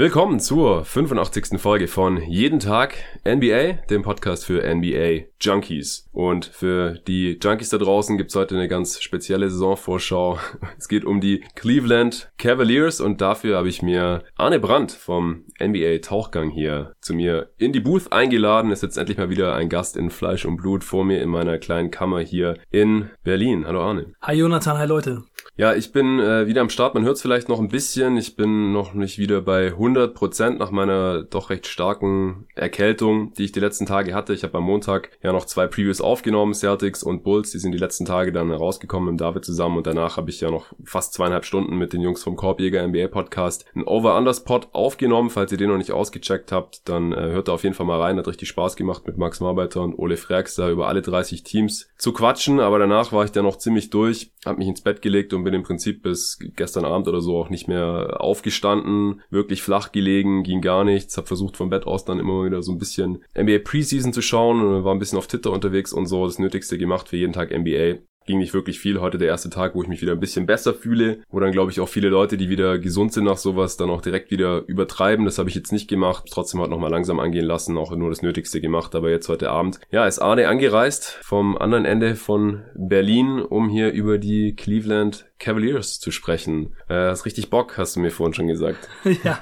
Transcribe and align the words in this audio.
Willkommen 0.00 0.38
zur 0.38 0.84
85. 0.84 1.60
Folge 1.60 1.88
von 1.88 2.22
Jeden 2.22 2.60
Tag 2.60 2.94
NBA, 3.26 3.84
dem 3.90 4.02
Podcast 4.02 4.44
für 4.44 4.62
NBA 4.62 5.24
Junkies. 5.40 6.08
Und 6.12 6.44
für 6.44 7.00
die 7.08 7.36
Junkies 7.42 7.70
da 7.70 7.78
draußen 7.78 8.16
gibt's 8.16 8.36
heute 8.36 8.54
eine 8.54 8.68
ganz 8.68 9.00
spezielle 9.02 9.50
Saisonvorschau. 9.50 10.38
Es 10.78 10.86
geht 10.86 11.04
um 11.04 11.20
die 11.20 11.42
Cleveland 11.56 12.30
Cavaliers 12.38 13.00
und 13.00 13.20
dafür 13.20 13.56
habe 13.56 13.68
ich 13.68 13.82
mir 13.82 14.22
Arne 14.36 14.60
Brandt 14.60 14.92
vom 14.92 15.46
NBA 15.60 15.98
Tauchgang 16.00 16.50
hier 16.50 16.94
zu 17.00 17.12
mir 17.12 17.50
in 17.58 17.72
die 17.72 17.80
Booth 17.80 18.12
eingeladen. 18.12 18.70
Es 18.70 18.82
sitzt 18.82 18.98
endlich 18.98 19.18
mal 19.18 19.30
wieder 19.30 19.56
ein 19.56 19.68
Gast 19.68 19.96
in 19.96 20.10
Fleisch 20.10 20.44
und 20.44 20.58
Blut 20.58 20.84
vor 20.84 21.04
mir 21.04 21.20
in 21.20 21.28
meiner 21.28 21.58
kleinen 21.58 21.90
Kammer 21.90 22.20
hier 22.20 22.56
in 22.70 23.10
Berlin. 23.24 23.66
Hallo 23.66 23.82
Arne. 23.82 24.14
Hi 24.22 24.36
Jonathan, 24.36 24.78
hi 24.78 24.86
Leute. 24.86 25.24
Ja, 25.58 25.74
ich 25.74 25.90
bin 25.90 26.20
äh, 26.20 26.46
wieder 26.46 26.60
am 26.60 26.70
Start. 26.70 26.94
Man 26.94 27.02
hört 27.02 27.16
es 27.16 27.22
vielleicht 27.22 27.48
noch 27.48 27.58
ein 27.58 27.66
bisschen. 27.66 28.16
Ich 28.16 28.36
bin 28.36 28.70
noch 28.70 28.94
nicht 28.94 29.18
wieder 29.18 29.40
bei 29.40 29.66
100 29.66 30.14
Prozent 30.14 30.60
nach 30.60 30.70
meiner 30.70 31.24
doch 31.24 31.50
recht 31.50 31.66
starken 31.66 32.46
Erkältung, 32.54 33.32
die 33.34 33.42
ich 33.42 33.50
die 33.50 33.58
letzten 33.58 33.84
Tage 33.84 34.14
hatte. 34.14 34.32
Ich 34.34 34.44
habe 34.44 34.58
am 34.58 34.62
Montag 34.62 35.10
ja 35.20 35.32
noch 35.32 35.46
zwei 35.46 35.66
Previews 35.66 36.00
aufgenommen, 36.00 36.54
Celtics 36.54 37.02
und 37.02 37.24
Bulls. 37.24 37.50
Die 37.50 37.58
sind 37.58 37.72
die 37.72 37.78
letzten 37.78 38.04
Tage 38.04 38.30
dann 38.30 38.52
rausgekommen 38.52 39.10
mit 39.10 39.20
David 39.20 39.44
zusammen 39.44 39.78
und 39.78 39.88
danach 39.88 40.16
habe 40.16 40.30
ich 40.30 40.40
ja 40.40 40.52
noch 40.52 40.66
fast 40.84 41.14
zweieinhalb 41.14 41.44
Stunden 41.44 41.76
mit 41.76 41.92
den 41.92 42.02
Jungs 42.02 42.22
vom 42.22 42.36
Korbjäger 42.36 42.86
NBA 42.86 43.08
Podcast 43.08 43.64
einen 43.74 43.82
Over-Under-Spot 43.82 44.60
aufgenommen. 44.70 45.28
Falls 45.28 45.50
ihr 45.50 45.58
den 45.58 45.70
noch 45.70 45.78
nicht 45.78 45.90
ausgecheckt 45.90 46.52
habt, 46.52 46.88
dann 46.88 47.10
äh, 47.10 47.16
hört 47.16 47.48
da 47.48 47.54
auf 47.54 47.64
jeden 47.64 47.74
Fall 47.74 47.86
mal 47.86 48.00
rein. 48.00 48.16
Hat 48.16 48.28
richtig 48.28 48.46
Spaß 48.46 48.76
gemacht 48.76 49.08
mit 49.08 49.18
Max 49.18 49.40
Marbeiter 49.40 49.82
und 49.82 49.98
Ole 49.98 50.18
Frex 50.18 50.54
da 50.54 50.70
über 50.70 50.86
alle 50.86 51.02
30 51.02 51.42
Teams 51.42 51.90
zu 51.98 52.12
quatschen. 52.12 52.60
Aber 52.60 52.78
danach 52.78 53.10
war 53.10 53.24
ich 53.24 53.32
dann 53.32 53.44
noch 53.44 53.58
ziemlich 53.58 53.90
durch, 53.90 54.30
habe 54.46 54.58
mich 54.58 54.68
ins 54.68 54.82
Bett 54.82 55.02
gelegt 55.02 55.32
und 55.32 55.47
bin 55.48 55.54
im 55.54 55.62
Prinzip 55.62 56.02
bis 56.02 56.38
gestern 56.56 56.84
Abend 56.84 57.08
oder 57.08 57.22
so 57.22 57.38
auch 57.38 57.48
nicht 57.48 57.68
mehr 57.68 58.18
aufgestanden, 58.20 59.22
wirklich 59.30 59.62
flach 59.62 59.92
gelegen, 59.92 60.42
ging 60.42 60.60
gar 60.60 60.84
nichts, 60.84 61.16
habe 61.16 61.26
versucht 61.26 61.56
vom 61.56 61.70
Bett 61.70 61.86
aus 61.86 62.04
dann 62.04 62.18
immer 62.18 62.44
wieder 62.44 62.62
so 62.62 62.72
ein 62.72 62.78
bisschen 62.78 63.24
NBA 63.34 63.60
Preseason 63.64 64.12
zu 64.12 64.20
schauen, 64.20 64.84
war 64.84 64.94
ein 64.94 64.98
bisschen 64.98 65.16
auf 65.16 65.26
Twitter 65.26 65.50
unterwegs 65.50 65.94
und 65.94 66.06
so 66.06 66.26
das 66.26 66.38
Nötigste 66.38 66.76
gemacht 66.76 67.08
für 67.08 67.16
jeden 67.16 67.32
Tag 67.32 67.56
NBA 67.56 67.98
ging 68.28 68.38
nicht 68.38 68.54
wirklich 68.54 68.78
viel. 68.78 69.00
Heute 69.00 69.18
der 69.18 69.26
erste 69.26 69.50
Tag, 69.50 69.74
wo 69.74 69.82
ich 69.82 69.88
mich 69.88 70.02
wieder 70.02 70.12
ein 70.12 70.20
bisschen 70.20 70.46
besser 70.46 70.74
fühle, 70.74 71.20
wo 71.30 71.40
dann 71.40 71.50
glaube 71.50 71.72
ich 71.72 71.80
auch 71.80 71.88
viele 71.88 72.10
Leute, 72.10 72.36
die 72.36 72.50
wieder 72.50 72.78
gesund 72.78 73.12
sind 73.12 73.24
nach 73.24 73.38
sowas, 73.38 73.78
dann 73.78 73.90
auch 73.90 74.02
direkt 74.02 74.30
wieder 74.30 74.64
übertreiben. 74.68 75.24
Das 75.24 75.38
habe 75.38 75.48
ich 75.48 75.54
jetzt 75.54 75.72
nicht 75.72 75.88
gemacht. 75.88 76.26
Trotzdem 76.30 76.60
hat 76.60 76.68
nochmal 76.68 76.90
langsam 76.90 77.18
angehen 77.18 77.46
lassen, 77.46 77.78
auch 77.78 77.90
nur 77.96 78.10
das 78.10 78.20
Nötigste 78.20 78.60
gemacht. 78.60 78.94
Aber 78.94 79.10
jetzt 79.10 79.30
heute 79.30 79.50
Abend, 79.50 79.80
ja, 79.90 80.06
ist 80.06 80.18
Arne 80.18 80.46
angereist 80.46 81.18
vom 81.22 81.56
anderen 81.56 81.86
Ende 81.86 82.16
von 82.16 82.64
Berlin, 82.76 83.40
um 83.40 83.70
hier 83.70 83.92
über 83.92 84.18
die 84.18 84.54
Cleveland 84.54 85.24
Cavaliers 85.38 86.00
zu 86.00 86.10
sprechen. 86.10 86.74
Äh, 86.88 86.94
hast 86.94 87.24
richtig 87.24 87.48
Bock, 87.48 87.78
hast 87.78 87.94
du 87.94 88.00
mir 88.00 88.10
vorhin 88.10 88.34
schon 88.34 88.48
gesagt. 88.48 88.88
ja, 89.24 89.38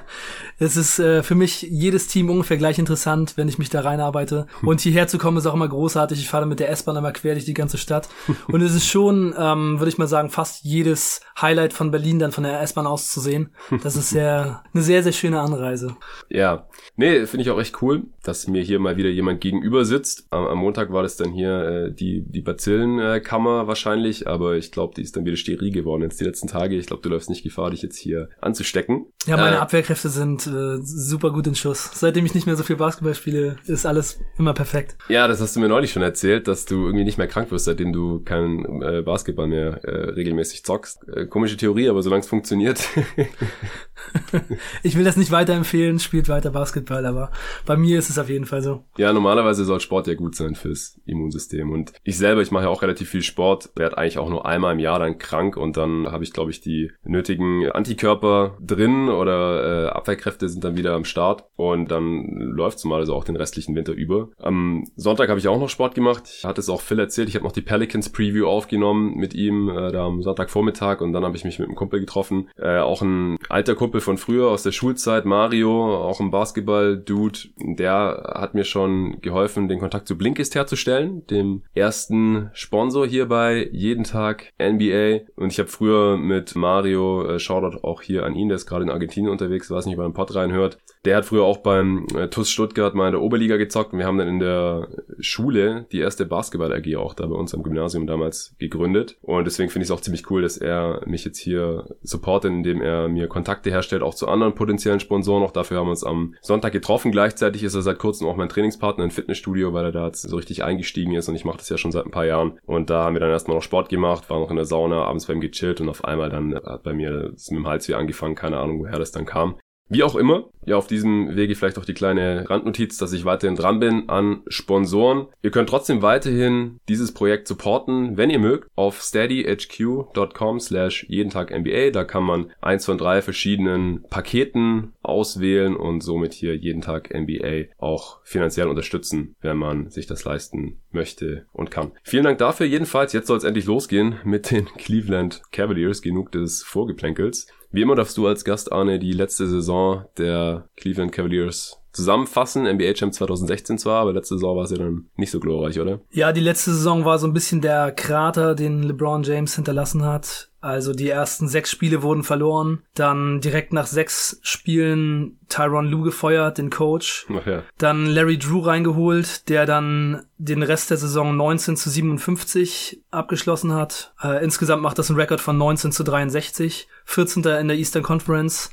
es 0.59 0.77
ist 0.77 0.99
äh, 0.99 1.23
für 1.23 1.33
mich 1.33 1.63
jedes 1.63 2.07
Team 2.07 2.29
ungefähr 2.29 2.57
gleich 2.57 2.77
interessant, 2.77 3.33
wenn 3.35 3.47
ich 3.47 3.57
mich 3.57 3.69
da 3.69 3.81
reinarbeite. 3.81 4.45
Und 4.61 4.81
hierher 4.81 5.07
zu 5.07 5.17
kommen 5.17 5.37
ist 5.37 5.47
auch 5.47 5.55
immer 5.55 5.67
großartig. 5.67 6.19
Ich 6.19 6.29
fahre 6.29 6.45
mit 6.45 6.59
der 6.59 6.69
S-Bahn 6.69 6.97
einmal 6.97 7.13
quer 7.13 7.33
durch 7.33 7.45
die 7.45 7.55
ganze 7.55 7.77
Stadt. 7.77 8.09
Und 8.47 8.61
es 8.61 8.75
ist 8.75 8.87
schon, 8.87 9.33
ähm, 9.37 9.79
würde 9.79 9.89
ich 9.89 9.97
mal 9.97 10.07
sagen, 10.07 10.29
fast 10.29 10.63
jedes 10.63 11.21
Highlight 11.41 11.73
von 11.73 11.89
Berlin 11.89 12.19
dann 12.19 12.31
von 12.31 12.43
der 12.43 12.61
S-Bahn 12.61 12.85
aus 12.85 13.09
zu 13.09 13.19
sehen. 13.19 13.49
Das 13.81 13.95
ist 13.95 14.11
sehr, 14.11 14.63
eine 14.73 14.83
sehr, 14.83 15.01
sehr 15.01 15.13
schöne 15.13 15.41
Anreise. 15.41 15.95
Ja, 16.29 16.67
nee, 16.95 17.25
finde 17.25 17.43
ich 17.43 17.49
auch 17.49 17.59
echt 17.59 17.81
cool, 17.81 18.03
dass 18.23 18.47
mir 18.47 18.61
hier 18.61 18.79
mal 18.79 18.97
wieder 18.97 19.09
jemand 19.09 19.41
gegenüber 19.41 19.83
sitzt. 19.83 20.27
Am, 20.29 20.45
am 20.45 20.59
Montag 20.59 20.93
war 20.93 21.01
das 21.01 21.17
dann 21.17 21.31
hier 21.31 21.87
äh, 21.87 21.91
die, 21.91 22.21
die 22.21 22.41
Bazillenkammer 22.41 23.65
wahrscheinlich, 23.65 24.27
aber 24.27 24.57
ich 24.57 24.71
glaube, 24.71 24.93
die 24.95 25.01
ist 25.01 25.15
dann 25.15 25.25
wieder 25.25 25.37
steril 25.37 25.71
geworden 25.71 25.86
geworden 25.87 26.03
jetzt 26.03 26.19
die 26.19 26.25
letzten 26.25 26.47
Tage. 26.47 26.75
Ich 26.75 26.87
glaube, 26.87 27.01
du 27.01 27.09
läufst 27.09 27.29
nicht 27.29 27.43
Gefahr, 27.43 27.71
dich 27.71 27.81
jetzt 27.81 27.97
hier 27.97 28.29
anzustecken. 28.41 29.07
Ja, 29.25 29.37
meine 29.37 29.55
äh, 29.55 29.59
Abwehrkräfte 29.59 30.09
sind 30.09 30.45
äh, 30.47 30.77
super 30.81 31.31
gut 31.31 31.47
in 31.47 31.55
Schuss. 31.55 31.89
Seitdem 31.93 32.25
ich 32.25 32.35
nicht 32.35 32.45
mehr 32.45 32.55
so 32.55 32.63
viel 32.63 32.75
Basketball 32.75 33.15
spiele, 33.15 33.55
ist 33.65 33.85
alles 33.85 34.19
immer 34.37 34.53
perfekt. 34.53 34.97
Ja, 35.07 35.27
das 35.27 35.41
hast 35.41 35.55
du 35.55 35.59
mir 35.59 35.69
neulich 35.69 35.91
schon 35.91 36.03
erzählt, 36.03 36.47
dass 36.47 36.65
du 36.65 36.85
irgendwie 36.85 37.05
nicht 37.05 37.17
mehr 37.17 37.27
krank 37.27 37.51
wirst, 37.51 37.65
seitdem 37.65 37.93
du 37.93 38.19
keinen 38.19 38.81
äh, 38.81 39.01
Basketball 39.01 39.47
mehr 39.47 39.83
äh, 39.83 40.09
regelmäßig 40.11 40.63
zockst. 40.65 41.07
Äh, 41.07 41.25
komische 41.27 41.57
Theorie, 41.57 41.89
aber 41.89 42.01
solange 42.01 42.21
es 42.21 42.27
funktioniert. 42.27 42.87
ich 44.83 44.97
will 44.97 45.05
das 45.05 45.17
nicht 45.17 45.31
weiterempfehlen, 45.31 45.99
spielt 45.99 46.27
weiter 46.27 46.51
Basketball, 46.51 47.05
aber 47.05 47.31
bei 47.65 47.77
mir 47.77 47.99
ist 47.99 48.09
es 48.09 48.19
auf 48.19 48.29
jeden 48.29 48.45
Fall 48.45 48.61
so. 48.61 48.83
Ja, 48.97 49.13
normalerweise 49.13 49.63
soll 49.63 49.79
Sport 49.79 50.07
ja 50.07 50.15
gut 50.15 50.35
sein 50.35 50.55
fürs 50.55 50.99
Immunsystem. 51.05 51.71
Und 51.71 51.93
ich 52.03 52.17
selber, 52.17 52.41
ich 52.41 52.51
mache 52.51 52.65
ja 52.65 52.69
auch 52.69 52.81
relativ 52.81 53.09
viel 53.09 53.23
Sport, 53.23 53.71
werde 53.75 53.97
eigentlich 53.97 54.17
auch 54.17 54.29
nur 54.29 54.45
einmal 54.45 54.73
im 54.73 54.79
Jahr 54.79 54.99
dann 54.99 55.17
krank 55.17 55.55
und 55.57 55.76
dann 55.77 56.11
habe 56.11 56.23
ich, 56.23 56.33
glaube 56.33 56.51
ich, 56.51 56.61
die 56.61 56.91
nötigen 57.03 57.69
Antikörper 57.71 58.57
drin 58.59 59.09
oder 59.09 59.85
äh, 59.85 59.89
Abwehrkräfte 59.89 60.49
sind 60.49 60.63
dann 60.63 60.77
wieder 60.77 60.93
am 60.93 61.05
Start 61.05 61.45
und 61.55 61.91
dann 61.91 62.25
läuft's 62.37 62.83
mal 62.83 62.99
also 62.99 63.15
auch 63.15 63.23
den 63.23 63.35
restlichen 63.35 63.75
Winter 63.75 63.93
über. 63.93 64.29
Am 64.37 64.85
Sonntag 64.95 65.29
habe 65.29 65.39
ich 65.39 65.47
auch 65.47 65.59
noch 65.59 65.69
Sport 65.69 65.95
gemacht. 65.95 66.23
Ich 66.39 66.45
hatte 66.45 66.61
es 66.61 66.69
auch 66.69 66.81
Phil 66.81 66.99
erzählt, 66.99 67.29
ich 67.29 67.35
habe 67.35 67.45
noch 67.45 67.51
die 67.51 67.61
Pelicans 67.61 68.09
Preview 68.11 68.47
aufgenommen 68.47 69.15
mit 69.15 69.33
ihm 69.33 69.69
äh, 69.69 69.91
da 69.91 70.05
am 70.05 70.21
Sonntagvormittag 70.21 71.01
und 71.01 71.13
dann 71.13 71.23
habe 71.23 71.37
ich 71.37 71.45
mich 71.45 71.59
mit 71.59 71.67
einem 71.67 71.75
Kumpel 71.75 71.99
getroffen. 71.99 72.49
Äh, 72.57 72.79
auch 72.79 73.01
ein 73.01 73.37
alter 73.49 73.75
Kumpel 73.75 74.01
von 74.01 74.17
früher 74.17 74.49
aus 74.49 74.63
der 74.63 74.71
Schulzeit, 74.71 75.25
Mario, 75.25 75.95
auch 75.97 76.19
ein 76.19 76.31
Basketball-Dude, 76.31 77.39
der 77.57 78.33
hat 78.35 78.53
mir 78.53 78.63
schon 78.63 79.21
geholfen, 79.21 79.67
den 79.67 79.79
Kontakt 79.79 80.07
zu 80.07 80.17
Blinkist 80.17 80.55
herzustellen, 80.55 81.25
dem 81.27 81.63
ersten 81.73 82.49
Sponsor 82.53 83.05
hier 83.05 83.27
bei 83.27 83.69
Jeden 83.71 84.03
Tag 84.03 84.53
NBA. 84.59 85.25
Und 85.35 85.51
ich 85.51 85.59
habe 85.59 85.66
früher 85.67 86.17
mit 86.17 86.55
Mario, 86.55 87.25
äh, 87.27 87.39
Shoutout 87.39 87.83
auch 87.83 88.01
hier 88.01 88.25
an 88.25 88.35
ihn, 88.35 88.49
der 88.49 88.55
ist 88.55 88.65
gerade 88.65 88.83
in 88.83 88.89
Argentinien 88.89 89.31
unterwegs, 89.31 89.69
weiß 89.69 89.85
nicht, 89.85 89.95
ob 89.95 90.01
er 90.01 90.05
einen 90.05 90.13
Pod 90.13 90.33
reinhört, 90.35 90.77
der 91.07 91.15
hat 91.15 91.25
früher 91.25 91.43
auch 91.43 91.59
beim 91.59 92.05
äh, 92.15 92.27
TUS 92.27 92.49
Stuttgart 92.49 92.93
mal 92.93 93.07
in 93.07 93.13
der 93.13 93.21
Oberliga 93.21 93.55
gezockt 93.55 93.93
und 93.93 93.99
wir 93.99 94.05
haben 94.05 94.17
dann 94.17 94.27
in 94.27 94.39
der 94.39 94.89
Schule 95.19 95.85
die 95.93 95.99
erste 95.99 96.25
Basketball-AG 96.25 96.97
auch 96.97 97.13
da 97.13 97.25
bei 97.25 97.35
uns 97.35 97.55
am 97.55 97.63
Gymnasium 97.63 98.07
damals 98.07 98.55
gegründet. 98.59 99.17
Und 99.21 99.45
deswegen 99.45 99.69
finde 99.69 99.83
ich 99.83 99.89
es 99.89 99.91
auch 99.95 100.01
ziemlich 100.01 100.29
cool, 100.29 100.41
dass 100.41 100.57
er 100.57 101.01
mich 101.05 101.23
jetzt 101.23 101.39
hier 101.39 101.95
supportet, 102.01 102.51
indem 102.51 102.81
er 102.81 103.07
mir 103.07 103.27
Kontakte 103.27 103.69
herstellt, 103.69 104.01
auch 104.03 104.15
zu 104.15 104.27
anderen 104.27 104.53
potenziellen 104.53 104.99
Sponsoren. 104.99 105.43
Auch 105.43 105.51
dafür 105.51 105.77
haben 105.77 105.87
wir 105.87 105.91
uns 105.91 106.03
am 106.03 106.35
Sonntag 106.41 106.73
getroffen. 106.73 107.13
Gleichzeitig 107.13 107.63
ist 107.63 107.73
er 107.73 107.83
seit 107.83 107.99
kurzem 107.99 108.27
auch 108.27 108.35
mein 108.35 108.49
Trainingspartner 108.49 109.05
im 109.05 109.11
Fitnessstudio, 109.11 109.73
weil 109.73 109.85
er 109.85 109.91
da 109.93 110.07
jetzt 110.07 110.23
so 110.23 110.35
richtig 110.35 110.65
eingestiegen 110.65 111.15
ist 111.15 111.29
und 111.29 111.35
ich 111.35 111.45
mache 111.45 111.57
das 111.57 111.69
ja 111.69 111.77
schon 111.77 111.93
seit 111.93 112.05
ein 112.05 112.11
paar 112.11 112.25
Jahren. 112.25 112.59
Und 112.65 112.89
da 112.89 113.05
haben 113.05 113.15
wir 113.15 113.21
dann 113.21 113.29
erstmal 113.29 113.55
noch 113.55 113.63
Sport 113.63 113.87
gemacht, 113.87 114.29
war 114.29 114.41
noch 114.41 114.49
in 114.49 114.57
der 114.57 114.65
Sauna, 114.65 115.03
abends 115.03 115.27
bei 115.27 115.33
ihm 115.33 115.39
gechillt 115.39 115.79
und 115.79 115.87
auf 115.87 116.03
einmal 116.03 116.29
dann 116.29 116.53
hat 116.53 116.83
bei 116.83 116.91
mir 116.91 117.29
das 117.31 117.49
mit 117.49 117.59
dem 117.59 117.67
Hals 117.67 117.87
wieder 117.87 117.97
angefangen, 117.97 118.35
keine 118.35 118.57
Ahnung, 118.57 118.79
woher 118.79 118.99
das 118.99 119.11
dann 119.11 119.25
kam. 119.25 119.55
Wie 119.89 120.03
auch 120.03 120.15
immer, 120.15 120.45
ja, 120.67 120.75
auf 120.75 120.87
diesem 120.87 121.35
Wege 121.37 121.55
vielleicht 121.55 121.79
auch 121.79 121.85
die 121.85 121.93
kleine 121.93 122.49
Randnotiz, 122.49 122.97
dass 122.97 123.13
ich 123.13 123.23
weiterhin 123.23 123.55
dran 123.55 123.79
bin 123.79 124.09
an 124.09 124.41
Sponsoren. 124.47 125.27
Ihr 125.41 125.51
könnt 125.51 125.69
trotzdem 125.69 126.01
weiterhin 126.01 126.81
dieses 126.89 127.13
Projekt 127.13 127.47
supporten, 127.47 128.17
wenn 128.17 128.29
ihr 128.29 128.39
mögt, 128.39 128.69
auf 128.75 129.01
steadyhq.com 129.01 130.59
slash 130.59 131.05
jeden 131.07 131.29
Tag 131.29 131.57
NBA. 131.57 131.91
Da 131.91 132.03
kann 132.03 132.23
man 132.23 132.51
eins 132.59 132.85
von 132.85 132.97
drei 132.97 133.21
verschiedenen 133.21 134.03
Paketen 134.09 134.91
auswählen 135.03 135.77
und 135.77 136.01
somit 136.01 136.33
hier 136.33 136.57
jeden 136.57 136.81
Tag 136.81 137.13
NBA 137.17 137.73
auch 137.77 138.19
finanziell 138.23 138.67
unterstützen, 138.67 139.35
wenn 139.39 139.55
man 139.55 139.89
sich 139.89 140.05
das 140.05 140.25
leisten 140.25 140.81
möchte 140.91 141.45
und 141.53 141.71
kann. 141.71 141.93
Vielen 142.03 142.25
Dank 142.25 142.39
dafür 142.39 142.65
jedenfalls. 142.65 143.13
Jetzt 143.13 143.27
soll 143.27 143.37
es 143.37 143.45
endlich 143.45 143.67
losgehen 143.67 144.15
mit 144.25 144.51
den 144.51 144.65
Cleveland 144.65 145.43
Cavaliers. 145.51 146.01
Genug 146.01 146.33
des 146.33 146.61
Vorgeplänkels. 146.63 147.47
Wie 147.71 147.81
immer 147.81 147.95
darfst 147.95 148.17
du 148.17 148.27
als 148.27 148.45
Gast, 148.45 148.71
Arne, 148.71 148.99
die 148.99 149.11
letzte 149.11 149.47
Saison 149.47 150.05
der 150.17 150.69
Cleveland 150.77 151.11
Cavaliers 151.11 151.81
zusammenfassen. 151.91 152.63
NBA 152.63 152.93
Champ 152.93 153.13
2016 153.13 153.77
zwar, 153.79 154.01
aber 154.01 154.13
letzte 154.13 154.35
Saison 154.35 154.55
war 154.55 154.63
es 154.63 154.71
ja 154.71 154.77
dann 154.77 155.09
nicht 155.15 155.31
so 155.31 155.39
glorreich, 155.39 155.79
oder? 155.79 155.99
Ja, 156.11 156.31
die 156.31 156.41
letzte 156.41 156.71
Saison 156.71 157.03
war 157.03 157.19
so 157.19 157.27
ein 157.27 157.33
bisschen 157.33 157.59
der 157.59 157.91
Krater, 157.91 158.55
den 158.55 158.83
LeBron 158.83 159.23
James 159.23 159.55
hinterlassen 159.55 160.05
hat. 160.05 160.49
Also 160.67 160.91
die 160.91 161.07
ersten 161.07 161.47
sechs 161.47 161.71
Spiele 161.71 162.01
wurden 162.03 162.25
verloren. 162.25 162.79
Dann 162.93 163.39
direkt 163.39 163.71
nach 163.71 163.87
sechs 163.87 164.37
Spielen 164.41 165.39
Tyron 165.47 165.85
Lue 165.85 166.03
gefeuert, 166.03 166.57
den 166.57 166.69
Coach. 166.69 167.25
Ach 167.29 167.47
ja. 167.47 167.63
Dann 167.77 168.05
Larry 168.05 168.37
Drew 168.37 168.59
reingeholt, 168.59 169.47
der 169.47 169.65
dann 169.65 170.25
den 170.37 170.63
Rest 170.63 170.89
der 170.89 170.97
Saison 170.97 171.37
19 171.37 171.77
zu 171.77 171.89
57 171.89 173.01
abgeschlossen 173.11 173.71
hat. 173.71 174.13
Äh, 174.21 174.43
insgesamt 174.43 174.83
macht 174.83 174.99
das 174.99 175.09
einen 175.09 175.17
Rekord 175.17 175.39
von 175.39 175.57
19 175.57 175.93
zu 175.93 176.03
63. 176.03 176.89
14. 177.05 177.45
in 177.45 177.69
der 177.69 177.77
Eastern 177.77 178.03
Conference. 178.03 178.69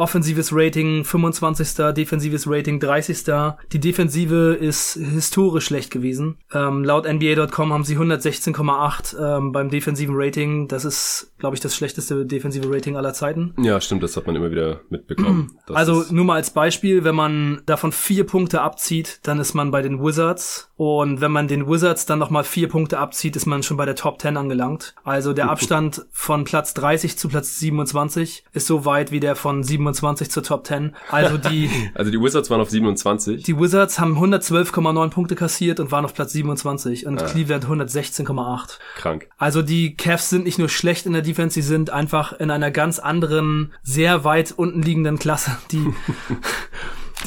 Offensives 0.00 0.50
Rating 0.52 1.04
25. 1.04 1.92
Defensives 1.94 2.46
Rating 2.48 2.80
30. 2.80 3.24
Die 3.72 3.78
Defensive 3.78 4.54
ist 4.58 4.94
historisch 4.94 5.66
schlecht 5.66 5.90
gewesen. 5.90 6.38
Ähm, 6.54 6.84
laut 6.84 7.06
NBA.com 7.06 7.72
haben 7.72 7.84
sie 7.84 7.98
116,8 7.98 9.36
ähm, 9.38 9.52
beim 9.52 9.68
defensiven 9.68 10.14
Rating. 10.16 10.68
Das 10.68 10.86
ist, 10.86 11.34
glaube 11.38 11.54
ich, 11.54 11.60
das 11.60 11.76
schlechteste 11.76 12.24
defensive 12.24 12.66
Rating 12.72 12.96
aller 12.96 13.12
Zeiten. 13.12 13.54
Ja, 13.58 13.78
stimmt, 13.80 14.02
das 14.02 14.16
hat 14.16 14.26
man 14.26 14.36
immer 14.36 14.50
wieder 14.50 14.80
mitbekommen. 14.88 15.58
also 15.68 16.04
nur 16.10 16.24
mal 16.24 16.36
als 16.36 16.50
Beispiel, 16.50 17.04
wenn 17.04 17.14
man 17.14 17.60
davon 17.66 17.92
vier 17.92 18.24
Punkte 18.24 18.62
abzieht, 18.62 19.20
dann 19.24 19.38
ist 19.38 19.52
man 19.52 19.70
bei 19.70 19.82
den 19.82 20.02
Wizards 20.02 20.69
Und 20.80 21.20
wenn 21.20 21.30
man 21.30 21.46
den 21.46 21.68
Wizards 21.68 22.06
dann 22.06 22.18
nochmal 22.18 22.42
vier 22.42 22.66
Punkte 22.66 22.98
abzieht, 22.98 23.36
ist 23.36 23.44
man 23.44 23.62
schon 23.62 23.76
bei 23.76 23.84
der 23.84 23.96
Top 23.96 24.18
10 24.18 24.38
angelangt. 24.38 24.94
Also 25.04 25.34
der 25.34 25.50
Abstand 25.50 26.06
von 26.10 26.44
Platz 26.44 26.72
30 26.72 27.18
zu 27.18 27.28
Platz 27.28 27.58
27 27.58 28.44
ist 28.54 28.66
so 28.66 28.86
weit 28.86 29.12
wie 29.12 29.20
der 29.20 29.36
von 29.36 29.62
27 29.62 30.30
zur 30.30 30.42
Top 30.42 30.66
10. 30.66 30.96
Also 31.10 31.36
die, 31.36 31.68
Also 31.94 32.10
die 32.10 32.18
Wizards 32.18 32.48
waren 32.48 32.62
auf 32.62 32.70
27. 32.70 33.42
die 33.42 33.58
Wizards 33.58 33.98
haben 33.98 34.16
112,9 34.16 35.10
Punkte 35.10 35.34
kassiert 35.34 35.80
und 35.80 35.92
waren 35.92 36.06
auf 36.06 36.14
Platz 36.14 36.32
27 36.32 37.04
und 37.04 37.22
Cleveland 37.26 37.66
116,8. 37.66 38.78
Krank. 38.96 39.28
Also 39.36 39.60
die 39.60 39.96
Cavs 39.96 40.30
sind 40.30 40.44
nicht 40.44 40.58
nur 40.58 40.70
schlecht 40.70 41.04
in 41.04 41.12
der 41.12 41.20
Defense, 41.20 41.56
sie 41.56 41.60
sind 41.60 41.90
einfach 41.90 42.32
in 42.32 42.50
einer 42.50 42.70
ganz 42.70 42.98
anderen, 42.98 43.74
sehr 43.82 44.24
weit 44.24 44.54
unten 44.56 44.80
liegenden 44.80 45.18
Klasse, 45.18 45.58
die, 45.72 45.92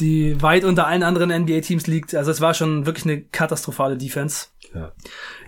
die 0.00 0.40
weit 0.42 0.64
unter 0.64 0.86
allen 0.86 1.02
anderen 1.02 1.30
NBA-Teams 1.30 1.86
liegt. 1.86 2.14
Also 2.14 2.30
es 2.30 2.40
war 2.40 2.54
schon 2.54 2.86
wirklich 2.86 3.04
eine 3.04 3.22
katastrophale 3.22 3.96
Defense. 3.96 4.48
Ja. 4.74 4.92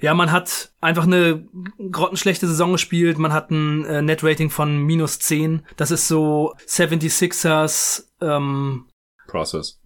Ja, 0.01 0.15
man 0.15 0.31
hat 0.31 0.73
einfach 0.81 1.05
eine 1.05 1.47
grottenschlechte 1.91 2.47
Saison 2.47 2.73
gespielt. 2.73 3.19
Man 3.19 3.33
hat 3.33 3.51
ein 3.51 3.85
äh, 3.85 4.03
Net-Rating 4.03 4.51
von 4.51 4.79
minus 4.79 5.19
10. 5.19 5.65
Das 5.77 5.91
ist 5.91 6.09
so 6.09 6.55
76ers 6.67 8.05
ähm, 8.21 8.87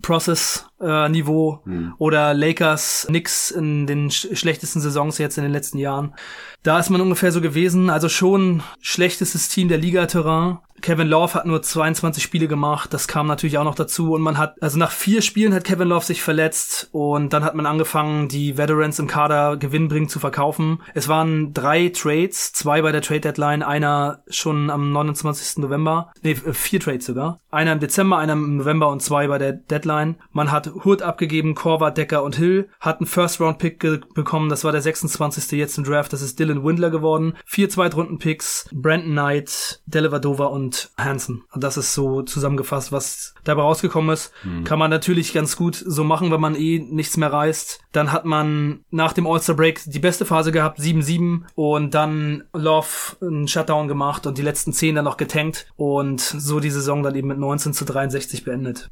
Process. 0.03 0.67
Process-Niveau 0.81 1.61
oder 1.99 2.35
Lakers 2.35 3.07
nix 3.11 3.51
in 3.51 3.87
den 3.87 4.11
sch 4.11 4.29
schlechtesten 4.33 4.81
Saisons 4.81 5.19
jetzt 5.19 5.37
in 5.39 5.45
den 5.45 5.53
letzten 5.53 5.79
Jahren. 5.79 6.15
Da 6.63 6.79
ist 6.79 6.91
man 6.91 7.01
ungefähr 7.01 7.33
so 7.33 7.41
gewesen. 7.41 7.91
Also 7.91 8.09
schon 8.09 8.63
schlechtestes 8.81 9.49
Team 9.49 9.69
der 9.69 9.79
Liga-Terrain. 9.79 10.59
Kevin 10.81 11.09
Love 11.09 11.35
hat 11.35 11.47
nur 11.47 11.63
22 11.63 12.23
Spiele 12.23 12.49
gemacht, 12.49 12.93
das 12.93 13.09
kam 13.09 13.27
natürlich 13.27 13.59
auch 13.59 13.65
noch 13.65 13.75
dazu 13.75 14.15
und 14.15 14.23
man 14.23 14.39
hat, 14.39 14.61
also 14.63 14.79
nach 14.79 14.91
vier 14.91 15.23
Spielen 15.23 15.53
hat 15.55 15.65
Kevin 15.65 15.89
Love 15.89 16.05
sich 16.05 16.23
verletzt 16.23 16.89
und 16.93 17.33
dann 17.33 17.45
hat 17.45 17.55
man 17.55 17.67
angefangen, 17.67 18.29
die 18.29 18.57
Veterans 18.57 18.99
im 18.99 19.07
Kader 19.07 19.57
gewinnbringend 19.57 20.11
zu 20.11 20.19
verkaufen. 20.19 20.81
Es 20.95 21.09
waren 21.09 21.53
drei 21.53 21.91
Trades, 21.91 22.53
zwei 22.53 22.83
bei 22.83 22.93
der 22.93 23.03
Trade 23.03 23.21
Deadline, 23.21 23.63
einer 23.63 24.23
schon 24.29 24.71
am 24.71 24.93
29. 24.93 25.59
November, 25.59 26.13
nee, 26.23 26.33
äh, 26.33 26.53
vier 26.53 26.81
Trades 26.81 27.07
sogar. 27.07 27.41
Einer 27.51 27.73
im 27.73 27.81
Dezember, 27.81 28.19
einer 28.19 28.33
im 28.33 28.57
November 28.57 28.89
und 28.89 29.03
zwei 29.03 29.27
bei 29.29 29.39
der 29.39 29.53
Deadline. 29.53 30.17
Man 30.33 30.51
hat 30.51 30.70
Hood 30.85 31.03
abgegeben, 31.03 31.55
Korvat, 31.55 31.97
Decker 31.97 32.23
und 32.23 32.37
Hill, 32.37 32.69
hat 32.81 33.01
einen 33.01 33.07
First-Round-Pick 33.07 34.15
bekommen, 34.15 34.49
das 34.49 34.65
war 34.65 34.73
der 34.73 34.83
26. 34.83 35.53
jetzt 35.53 35.79
im 35.79 35.85
Draft, 35.85 36.13
das 36.13 36.23
ist 36.23 36.39
Dylan 36.39 36.65
Windler 36.65 36.91
geworden. 36.91 37.35
Vier 37.45 37.69
Zweitrunden-Picks, 37.69 38.69
Brandon 38.73 39.13
Knight, 39.13 39.81
Delavadova 39.87 40.47
und 40.47 40.91
Hansen. 40.99 41.45
Und 41.53 41.65
das 41.65 41.77
ist 41.77 41.95
so 41.95 42.23
zusammengefasst, 42.23 42.93
was 42.93 43.35
dabei 43.45 43.63
rausgekommen 43.63 44.13
ist. 44.13 44.33
Kann 44.65 44.79
man 44.79 44.91
natürlich 44.91 45.33
ganz 45.33 45.57
gut 45.57 45.75
so 45.75 46.05
machen, 46.05 46.31
wenn 46.31 46.41
man 46.41 46.55
eh 46.55 46.79
nichts 46.79 47.17
mehr 47.17 47.33
reißt. 47.33 47.81
Dann 47.93 48.13
hat 48.13 48.25
man 48.25 48.85
nach 48.91 49.13
dem 49.13 49.27
All-Star-Break 49.27 49.83
die 49.87 49.99
beste 49.99 50.25
Phase 50.25 50.53
gehabt, 50.53 50.79
7-7 50.79 51.43
und 51.55 51.95
dann 51.95 52.45
Love 52.53 53.17
einen 53.21 53.49
Shutdown 53.49 53.89
gemacht 53.89 54.27
und 54.27 54.39
die 54.39 54.43
letzten 54.43 54.73
10 54.73 54.95
dann 54.95 55.05
noch 55.05 55.17
getankt 55.17 55.67
und 55.77 56.21
so 56.21 56.61
die 56.61 56.71
Saison 56.71 57.03
dann 57.03 57.15
eben 57.15 57.29
mit 57.29 57.39
19 57.39 57.73
zu 57.73 57.85
63 57.85 58.45
beendet. 58.45 58.91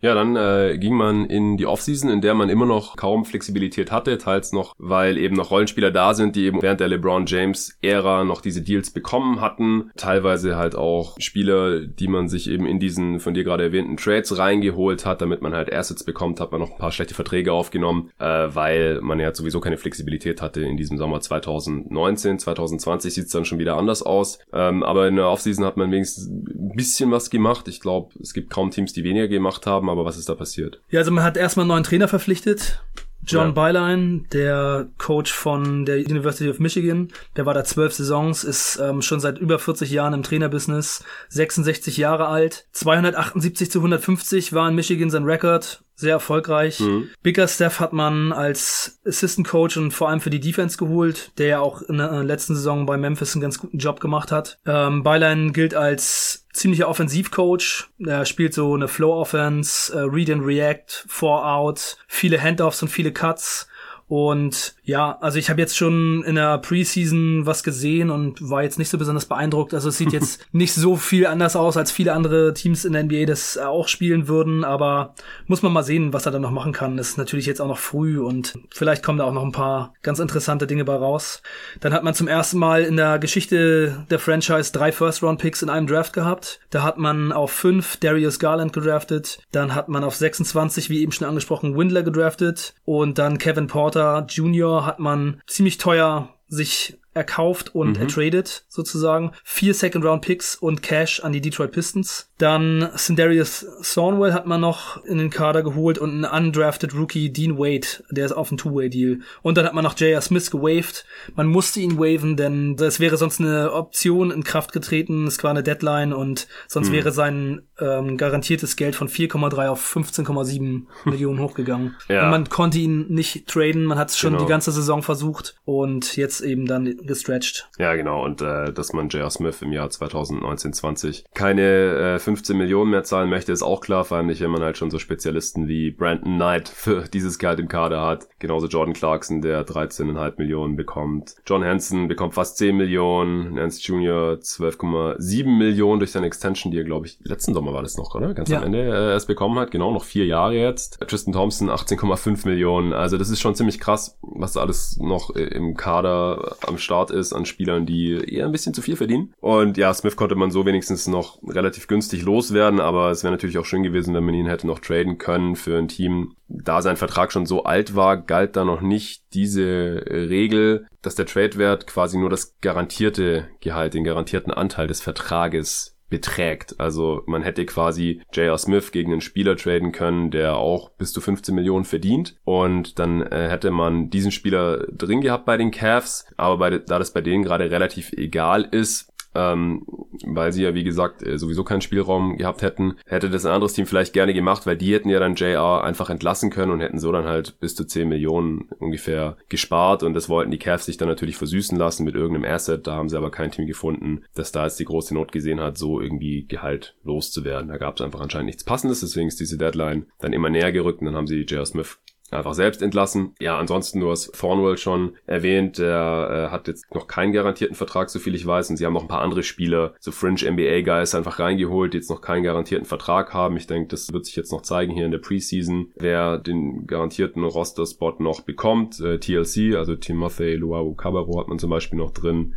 Ja, 0.00 0.14
dann 0.14 0.36
äh, 0.36 0.78
ging 0.78 0.91
man 0.92 1.26
in 1.26 1.56
die 1.56 1.66
Offseason, 1.66 2.10
in 2.10 2.20
der 2.20 2.34
man 2.34 2.48
immer 2.48 2.66
noch 2.66 2.96
kaum 2.96 3.24
Flexibilität 3.24 3.90
hatte, 3.90 4.18
teils 4.18 4.52
noch, 4.52 4.74
weil 4.78 5.18
eben 5.18 5.36
noch 5.36 5.50
Rollenspieler 5.50 5.90
da 5.90 6.14
sind, 6.14 6.36
die 6.36 6.44
eben 6.44 6.62
während 6.62 6.80
der 6.80 6.88
LeBron 6.88 7.26
James 7.26 7.76
Ära 7.82 8.24
noch 8.24 8.40
diese 8.40 8.62
Deals 8.62 8.90
bekommen 8.90 9.40
hatten, 9.40 9.90
teilweise 9.96 10.56
halt 10.56 10.74
auch 10.74 11.16
Spieler, 11.18 11.80
die 11.80 12.08
man 12.08 12.28
sich 12.28 12.48
eben 12.48 12.66
in 12.66 12.78
diesen 12.78 13.20
von 13.20 13.34
dir 13.34 13.44
gerade 13.44 13.64
erwähnten 13.64 13.96
Trades 13.96 14.38
reingeholt 14.38 15.06
hat, 15.06 15.20
damit 15.22 15.42
man 15.42 15.54
halt 15.54 15.72
Assets 15.72 16.04
bekommt, 16.04 16.40
hat 16.40 16.52
man 16.52 16.60
noch 16.60 16.72
ein 16.72 16.78
paar 16.78 16.92
schlechte 16.92 17.14
Verträge 17.14 17.52
aufgenommen, 17.52 18.10
äh, 18.18 18.24
weil 18.24 19.00
man 19.00 19.20
ja 19.20 19.34
sowieso 19.34 19.60
keine 19.60 19.78
Flexibilität 19.78 20.42
hatte 20.42 20.60
in 20.60 20.76
diesem 20.76 20.98
Sommer 20.98 21.20
2019, 21.20 22.38
2020 22.38 23.14
sieht's 23.14 23.32
dann 23.32 23.44
schon 23.44 23.58
wieder 23.58 23.76
anders 23.76 24.02
aus, 24.02 24.38
ähm, 24.52 24.82
aber 24.82 25.08
in 25.08 25.16
der 25.16 25.28
Offseason 25.28 25.64
hat 25.64 25.76
man 25.76 25.90
wenigstens 25.90 26.28
ein 26.28 26.72
bisschen 26.74 27.10
was 27.10 27.30
gemacht. 27.30 27.68
Ich 27.68 27.80
glaube, 27.80 28.12
es 28.20 28.34
gibt 28.34 28.50
kaum 28.50 28.70
Teams, 28.70 28.92
die 28.92 29.04
weniger 29.04 29.28
gemacht 29.28 29.66
haben, 29.66 29.88
aber 29.88 30.04
was 30.04 30.18
ist 30.18 30.28
da 30.28 30.34
passiert? 30.34 30.81
Ja, 30.90 31.00
also 31.00 31.10
man 31.10 31.24
hat 31.24 31.36
erstmal 31.36 31.64
einen 31.64 31.68
neuen 31.68 31.84
Trainer 31.84 32.08
verpflichtet. 32.08 32.82
John 33.24 33.54
Ja. 33.54 33.70
Byline, 33.70 34.24
der 34.32 34.88
Coach 34.98 35.32
von 35.32 35.84
der 35.84 35.98
University 35.98 36.50
of 36.50 36.58
Michigan, 36.58 37.08
der 37.36 37.46
war 37.46 37.54
da 37.54 37.62
zwölf 37.62 37.92
Saisons, 37.92 38.42
ist 38.42 38.80
ähm, 38.82 39.00
schon 39.00 39.20
seit 39.20 39.38
über 39.38 39.60
40 39.60 39.90
Jahren 39.92 40.12
im 40.12 40.24
Trainerbusiness, 40.24 41.04
66 41.28 41.96
Jahre 41.98 42.26
alt, 42.26 42.66
278 42.72 43.70
zu 43.70 43.78
150 43.78 44.52
war 44.52 44.68
in 44.68 44.74
Michigan 44.74 45.08
sein 45.08 45.24
Rekord, 45.24 45.84
sehr 45.94 46.14
erfolgreich. 46.14 46.82
Bigger 47.22 47.46
Steph 47.46 47.78
hat 47.78 47.92
man 47.92 48.32
als 48.32 48.98
Assistant 49.06 49.46
Coach 49.46 49.76
und 49.76 49.92
vor 49.92 50.08
allem 50.08 50.20
für 50.20 50.30
die 50.30 50.40
Defense 50.40 50.76
geholt, 50.76 51.30
der 51.38 51.46
ja 51.46 51.60
auch 51.60 51.80
in 51.82 51.98
der 51.98 52.24
letzten 52.24 52.56
Saison 52.56 52.86
bei 52.86 52.96
Memphis 52.96 53.34
einen 53.34 53.42
ganz 53.42 53.58
guten 53.58 53.78
Job 53.78 54.00
gemacht 54.00 54.32
hat. 54.32 54.58
Ähm, 54.66 55.04
Byline 55.04 55.52
gilt 55.52 55.74
als 55.76 56.41
ziemlicher 56.52 56.88
Offensivcoach. 56.88 57.88
Er 57.98 58.24
spielt 58.26 58.54
so 58.54 58.74
eine 58.74 58.88
Flow 58.88 59.20
Offense, 59.20 59.92
äh, 59.92 60.00
Read 60.00 60.30
and 60.30 60.44
React, 60.44 61.04
Four 61.08 61.46
Out, 61.46 61.96
viele 62.06 62.40
Handoffs 62.40 62.82
und 62.82 62.88
viele 62.88 63.12
Cuts. 63.12 63.68
Und 64.08 64.74
ja, 64.84 65.16
also 65.20 65.38
ich 65.38 65.48
habe 65.48 65.60
jetzt 65.60 65.76
schon 65.76 66.24
in 66.24 66.34
der 66.34 66.58
Preseason 66.58 67.46
was 67.46 67.62
gesehen 67.62 68.10
und 68.10 68.50
war 68.50 68.64
jetzt 68.64 68.80
nicht 68.80 68.88
so 68.88 68.98
besonders 68.98 69.26
beeindruckt. 69.26 69.74
Also 69.74 69.90
es 69.90 69.96
sieht 69.96 70.12
jetzt 70.12 70.44
nicht 70.52 70.74
so 70.74 70.96
viel 70.96 71.26
anders 71.26 71.54
aus, 71.54 71.76
als 71.76 71.92
viele 71.92 72.12
andere 72.12 72.52
Teams 72.52 72.84
in 72.84 72.92
der 72.92 73.04
NBA 73.04 73.26
das 73.26 73.56
auch 73.58 73.86
spielen 73.86 74.26
würden. 74.26 74.64
Aber 74.64 75.14
muss 75.46 75.62
man 75.62 75.72
mal 75.72 75.84
sehen, 75.84 76.12
was 76.12 76.26
er 76.26 76.32
dann 76.32 76.42
noch 76.42 76.50
machen 76.50 76.72
kann. 76.72 76.96
Das 76.96 77.10
ist 77.10 77.18
natürlich 77.18 77.46
jetzt 77.46 77.60
auch 77.60 77.68
noch 77.68 77.78
früh 77.78 78.18
und 78.18 78.58
vielleicht 78.74 79.04
kommen 79.04 79.18
da 79.18 79.24
auch 79.24 79.32
noch 79.32 79.44
ein 79.44 79.52
paar 79.52 79.94
ganz 80.02 80.18
interessante 80.18 80.66
Dinge 80.66 80.84
bei 80.84 80.96
raus. 80.96 81.42
Dann 81.80 81.92
hat 81.92 82.02
man 82.02 82.14
zum 82.14 82.26
ersten 82.26 82.58
Mal 82.58 82.82
in 82.82 82.96
der 82.96 83.20
Geschichte 83.20 84.04
der 84.10 84.18
Franchise 84.18 84.72
drei 84.72 84.90
First-Round-Picks 84.90 85.62
in 85.62 85.70
einem 85.70 85.86
Draft 85.86 86.12
gehabt. 86.12 86.58
Da 86.70 86.82
hat 86.82 86.98
man 86.98 87.30
auf 87.30 87.52
fünf 87.52 87.98
Darius 87.98 88.40
Garland 88.40 88.72
gedraftet. 88.72 89.38
Dann 89.52 89.76
hat 89.76 89.88
man 89.88 90.02
auf 90.02 90.16
26, 90.16 90.90
wie 90.90 91.02
eben 91.02 91.12
schon 91.12 91.28
angesprochen, 91.28 91.76
Windler 91.76 92.02
gedraftet. 92.02 92.74
Und 92.84 93.18
dann 93.18 93.38
Kevin 93.38 93.68
Porter 93.68 94.26
Jr. 94.28 94.72
hat 94.86 94.98
man 94.98 95.40
ziemlich 95.46 95.78
teuer 95.78 96.34
sich 96.48 96.98
erkauft 97.14 97.74
und 97.74 97.98
ertradet, 97.98 98.64
sozusagen. 98.68 99.32
Vier 99.44 99.74
Second-Round-Picks 99.74 100.56
und 100.56 100.82
Cash 100.82 101.20
an 101.20 101.32
die 101.32 101.40
Detroit 101.40 101.72
Pistons. 101.72 102.30
Dann 102.38 102.88
Sindarius 102.94 103.66
Thornwell 103.82 104.32
hat 104.32 104.46
man 104.46 104.60
noch 104.60 105.04
in 105.04 105.18
den 105.18 105.30
Kader 105.30 105.62
geholt 105.62 105.98
und 105.98 106.10
einen 106.10 106.24
undrafted 106.46 106.94
Rookie 106.94 107.30
Dean 107.32 107.58
Wade, 107.58 107.86
der 108.10 108.26
ist 108.26 108.32
auf 108.32 108.50
einem 108.50 108.58
Two-Way-Deal. 108.58 109.20
Und 109.42 109.56
dann 109.56 109.66
hat 109.66 109.74
man 109.74 109.84
noch 109.84 109.96
J.R. 109.98 110.20
Smith 110.20 110.50
gewaved. 110.50 111.04
Man 111.34 111.46
musste 111.46 111.80
ihn 111.80 111.98
waven, 111.98 112.36
denn 112.36 112.76
das 112.76 112.98
wäre 112.98 113.16
sonst 113.16 113.40
eine 113.40 113.72
Option 113.72 114.30
in 114.30 114.42
Kraft 114.42 114.72
getreten. 114.72 115.26
Es 115.26 115.42
war 115.44 115.50
eine 115.50 115.62
Deadline 115.62 116.12
und 116.12 116.48
sonst 116.66 116.90
wäre 116.92 117.12
sein 117.12 117.62
ähm, 117.78 118.16
garantiertes 118.16 118.76
Geld 118.76 118.96
von 118.96 119.08
4,3 119.08 119.68
auf 119.68 119.94
15,7 119.96 120.82
Millionen 121.04 121.38
hochgegangen. 121.40 121.94
Ja. 122.08 122.24
Und 122.24 122.30
man 122.30 122.48
konnte 122.48 122.78
ihn 122.78 123.06
nicht 123.08 123.46
traden. 123.46 123.84
Man 123.84 123.98
hat 123.98 124.08
es 124.10 124.18
schon 124.18 124.32
Genau. 124.32 124.44
die 124.44 124.48
ganze 124.48 124.72
Saison 124.72 125.02
versucht 125.02 125.56
und 125.66 126.16
jetzt 126.16 126.40
eben 126.40 126.64
dann 126.66 126.86
gestretched. 127.06 127.68
Ja, 127.78 127.94
genau. 127.94 128.24
Und 128.24 128.40
äh, 128.42 128.72
dass 128.72 128.92
man 128.92 129.08
J.R. 129.08 129.30
Smith 129.30 129.62
im 129.62 129.72
Jahr 129.72 129.88
2019-20 129.88 131.24
keine 131.34 132.14
äh, 132.14 132.18
15 132.18 132.56
Millionen 132.56 132.90
mehr 132.90 133.04
zahlen 133.04 133.30
möchte, 133.30 133.52
ist 133.52 133.62
auch 133.62 133.80
klar. 133.80 134.04
Vor 134.04 134.16
allem 134.16 134.26
nicht, 134.26 134.40
wenn 134.40 134.50
man 134.50 134.62
halt 134.62 134.76
schon 134.76 134.90
so 134.90 134.98
Spezialisten 134.98 135.68
wie 135.68 135.90
Brandon 135.90 136.34
Knight 136.36 136.68
für 136.68 137.02
dieses 137.12 137.38
Gehalt 137.38 137.60
im 137.60 137.68
Kader 137.68 138.02
hat. 138.02 138.28
Genauso 138.38 138.66
Jordan 138.66 138.94
Clarkson, 138.94 139.40
der 139.42 139.66
13,5 139.66 140.34
Millionen 140.38 140.76
bekommt. 140.76 141.36
John 141.46 141.64
Hanson 141.64 142.08
bekommt 142.08 142.34
fast 142.34 142.58
10 142.58 142.76
Millionen. 142.76 143.54
Nance 143.54 143.80
Jr. 143.82 144.38
12,7 144.40 145.46
Millionen 145.46 145.98
durch 146.00 146.12
seine 146.12 146.26
Extension, 146.26 146.70
die 146.70 146.78
er, 146.78 146.84
glaube 146.84 147.06
ich, 147.06 147.18
letzten 147.22 147.54
Sommer 147.54 147.72
war 147.72 147.82
das 147.82 147.96
noch, 147.96 148.14
oder? 148.14 148.34
Ganz 148.34 148.48
Ja. 148.48 148.58
am 148.58 148.64
Ende 148.64 148.80
äh, 148.82 149.12
erst 149.12 149.26
bekommen 149.28 149.58
hat. 149.58 149.70
Genau, 149.70 149.92
noch 149.92 150.04
vier 150.04 150.26
Jahre 150.26 150.54
jetzt. 150.54 150.98
Tristan 151.06 151.32
Thompson 151.32 151.70
18,5 151.70 152.46
Millionen. 152.46 152.92
Also 152.92 153.18
das 153.18 153.30
ist 153.30 153.40
schon 153.40 153.54
ziemlich 153.54 153.78
krass, 153.80 154.18
was 154.22 154.56
alles 154.56 154.98
noch 154.98 155.34
äh, 155.34 155.42
im 155.44 155.76
Kader 155.76 156.56
am 156.66 156.78
Start 156.78 156.91
ist 157.10 157.32
an 157.32 157.46
Spielern, 157.46 157.86
die 157.86 158.12
eher 158.12 158.46
ein 158.46 158.52
bisschen 158.52 158.74
zu 158.74 158.82
viel 158.82 158.96
verdienen. 158.96 159.32
Und 159.40 159.76
ja, 159.76 159.92
Smith 159.92 160.16
konnte 160.16 160.34
man 160.34 160.50
so 160.50 160.66
wenigstens 160.66 161.06
noch 161.06 161.38
relativ 161.46 161.86
günstig 161.86 162.22
loswerden, 162.22 162.80
aber 162.80 163.10
es 163.10 163.22
wäre 163.24 163.32
natürlich 163.32 163.58
auch 163.58 163.64
schön 163.64 163.82
gewesen, 163.82 164.14
wenn 164.14 164.24
man 164.24 164.34
ihn 164.34 164.46
hätte 164.46 164.66
noch 164.66 164.78
traden 164.78 165.18
können 165.18 165.56
für 165.56 165.78
ein 165.78 165.88
Team. 165.88 166.34
Da 166.48 166.82
sein 166.82 166.96
Vertrag 166.96 167.32
schon 167.32 167.46
so 167.46 167.64
alt 167.64 167.96
war, 167.96 168.16
galt 168.16 168.56
da 168.56 168.64
noch 168.64 168.80
nicht 168.80 169.24
diese 169.32 170.04
Regel, 170.08 170.86
dass 171.00 171.14
der 171.14 171.26
Tradewert 171.26 171.86
quasi 171.86 172.18
nur 172.18 172.30
das 172.30 172.56
garantierte 172.60 173.48
Gehalt, 173.60 173.94
den 173.94 174.04
garantierten 174.04 174.52
Anteil 174.52 174.86
des 174.86 175.00
Vertrages 175.00 175.96
beträgt. 176.12 176.78
Also 176.78 177.22
man 177.26 177.42
hätte 177.42 177.64
quasi 177.64 178.20
J.R. 178.34 178.58
Smith 178.58 178.92
gegen 178.92 179.12
einen 179.12 179.22
Spieler 179.22 179.56
traden 179.56 179.92
können, 179.92 180.30
der 180.30 180.56
auch 180.56 180.90
bis 180.90 181.14
zu 181.14 181.22
15 181.22 181.54
Millionen 181.54 181.86
verdient. 181.86 182.36
Und 182.44 182.98
dann 182.98 183.22
äh, 183.22 183.48
hätte 183.48 183.70
man 183.70 184.10
diesen 184.10 184.30
Spieler 184.30 184.86
drin 184.92 185.22
gehabt 185.22 185.46
bei 185.46 185.56
den 185.56 185.70
Cavs. 185.70 186.26
Aber 186.36 186.58
bei, 186.58 186.78
da 186.78 186.98
das 186.98 187.14
bei 187.14 187.22
denen 187.22 187.44
gerade 187.44 187.70
relativ 187.70 188.12
egal 188.12 188.68
ist, 188.70 189.11
ähm, 189.34 189.84
weil 190.24 190.52
sie 190.52 190.62
ja, 190.62 190.74
wie 190.74 190.84
gesagt, 190.84 191.26
äh, 191.26 191.38
sowieso 191.38 191.64
keinen 191.64 191.80
Spielraum 191.80 192.36
gehabt 192.36 192.62
hätten. 192.62 192.96
Hätte 193.06 193.30
das 193.30 193.46
ein 193.46 193.52
anderes 193.52 193.72
Team 193.72 193.86
vielleicht 193.86 194.12
gerne 194.12 194.34
gemacht, 194.34 194.66
weil 194.66 194.76
die 194.76 194.92
hätten 194.92 195.08
ja 195.08 195.20
dann 195.20 195.34
JR 195.34 195.84
einfach 195.84 196.10
entlassen 196.10 196.50
können 196.50 196.72
und 196.72 196.80
hätten 196.80 196.98
so 196.98 197.12
dann 197.12 197.24
halt 197.24 197.58
bis 197.60 197.74
zu 197.74 197.84
10 197.84 198.08
Millionen 198.08 198.68
ungefähr 198.78 199.36
gespart 199.48 200.02
und 200.02 200.14
das 200.14 200.28
wollten 200.28 200.50
die 200.50 200.58
Cavs 200.58 200.86
sich 200.86 200.96
dann 200.96 201.08
natürlich 201.08 201.36
versüßen 201.36 201.78
lassen 201.78 202.04
mit 202.04 202.14
irgendeinem 202.14 202.52
Asset. 202.52 202.86
Da 202.86 202.94
haben 202.94 203.08
sie 203.08 203.16
aber 203.16 203.30
kein 203.30 203.50
Team 203.50 203.66
gefunden, 203.66 204.22
das 204.34 204.52
da 204.52 204.64
jetzt 204.64 204.80
die 204.80 204.84
große 204.84 205.14
Not 205.14 205.32
gesehen 205.32 205.60
hat, 205.60 205.78
so 205.78 206.00
irgendwie 206.00 206.46
Gehalt 206.46 206.96
loszuwerden. 207.04 207.68
Da 207.68 207.78
gab 207.78 207.96
es 207.96 208.04
einfach 208.04 208.20
anscheinend 208.20 208.46
nichts 208.46 208.64
Passendes, 208.64 209.00
deswegen 209.00 209.28
ist 209.28 209.40
diese 209.40 209.58
Deadline 209.58 210.06
dann 210.18 210.32
immer 210.32 210.50
näher 210.50 210.72
gerückt 210.72 211.00
und 211.00 211.06
dann 211.06 211.16
haben 211.16 211.26
sie 211.26 211.42
J.R. 211.42 211.66
Smith 211.66 211.98
einfach 212.32 212.54
selbst 212.54 212.82
entlassen. 212.82 213.34
Ja, 213.40 213.58
ansonsten, 213.58 214.00
du 214.00 214.10
hast 214.10 214.32
Thornwell 214.38 214.76
schon 214.78 215.16
erwähnt, 215.26 215.78
der 215.78 216.48
äh, 216.48 216.52
hat 216.52 216.68
jetzt 216.68 216.94
noch 216.94 217.06
keinen 217.06 217.32
garantierten 217.32 217.76
Vertrag, 217.76 218.10
so 218.10 218.18
viel 218.18 218.34
ich 218.34 218.46
weiß, 218.46 218.70
und 218.70 218.76
sie 218.76 218.86
haben 218.86 218.94
noch 218.94 219.02
ein 219.02 219.08
paar 219.08 219.22
andere 219.22 219.42
Spieler, 219.42 219.94
so 220.00 220.10
Fringe 220.12 220.50
NBA-Guys 220.50 221.14
einfach 221.14 221.38
reingeholt, 221.38 221.92
die 221.92 221.98
jetzt 221.98 222.10
noch 222.10 222.20
keinen 222.20 222.42
garantierten 222.42 222.86
Vertrag 222.86 223.34
haben. 223.34 223.56
Ich 223.56 223.66
denke, 223.66 223.88
das 223.88 224.12
wird 224.12 224.26
sich 224.26 224.36
jetzt 224.36 224.52
noch 224.52 224.62
zeigen 224.62 224.92
hier 224.92 225.04
in 225.04 225.12
der 225.12 225.18
Preseason, 225.18 225.92
wer 225.96 226.38
den 226.38 226.86
garantierten 226.86 227.44
Roster-Spot 227.44 228.16
noch 228.18 228.40
bekommt. 228.40 229.00
Äh, 229.00 229.18
TLC, 229.18 229.76
also 229.76 229.94
Timothy 229.96 230.54
Luau 230.54 230.92
Cabarro 230.94 231.40
hat 231.40 231.48
man 231.48 231.58
zum 231.58 231.70
Beispiel 231.70 231.98
noch 231.98 232.12
drin. 232.12 232.54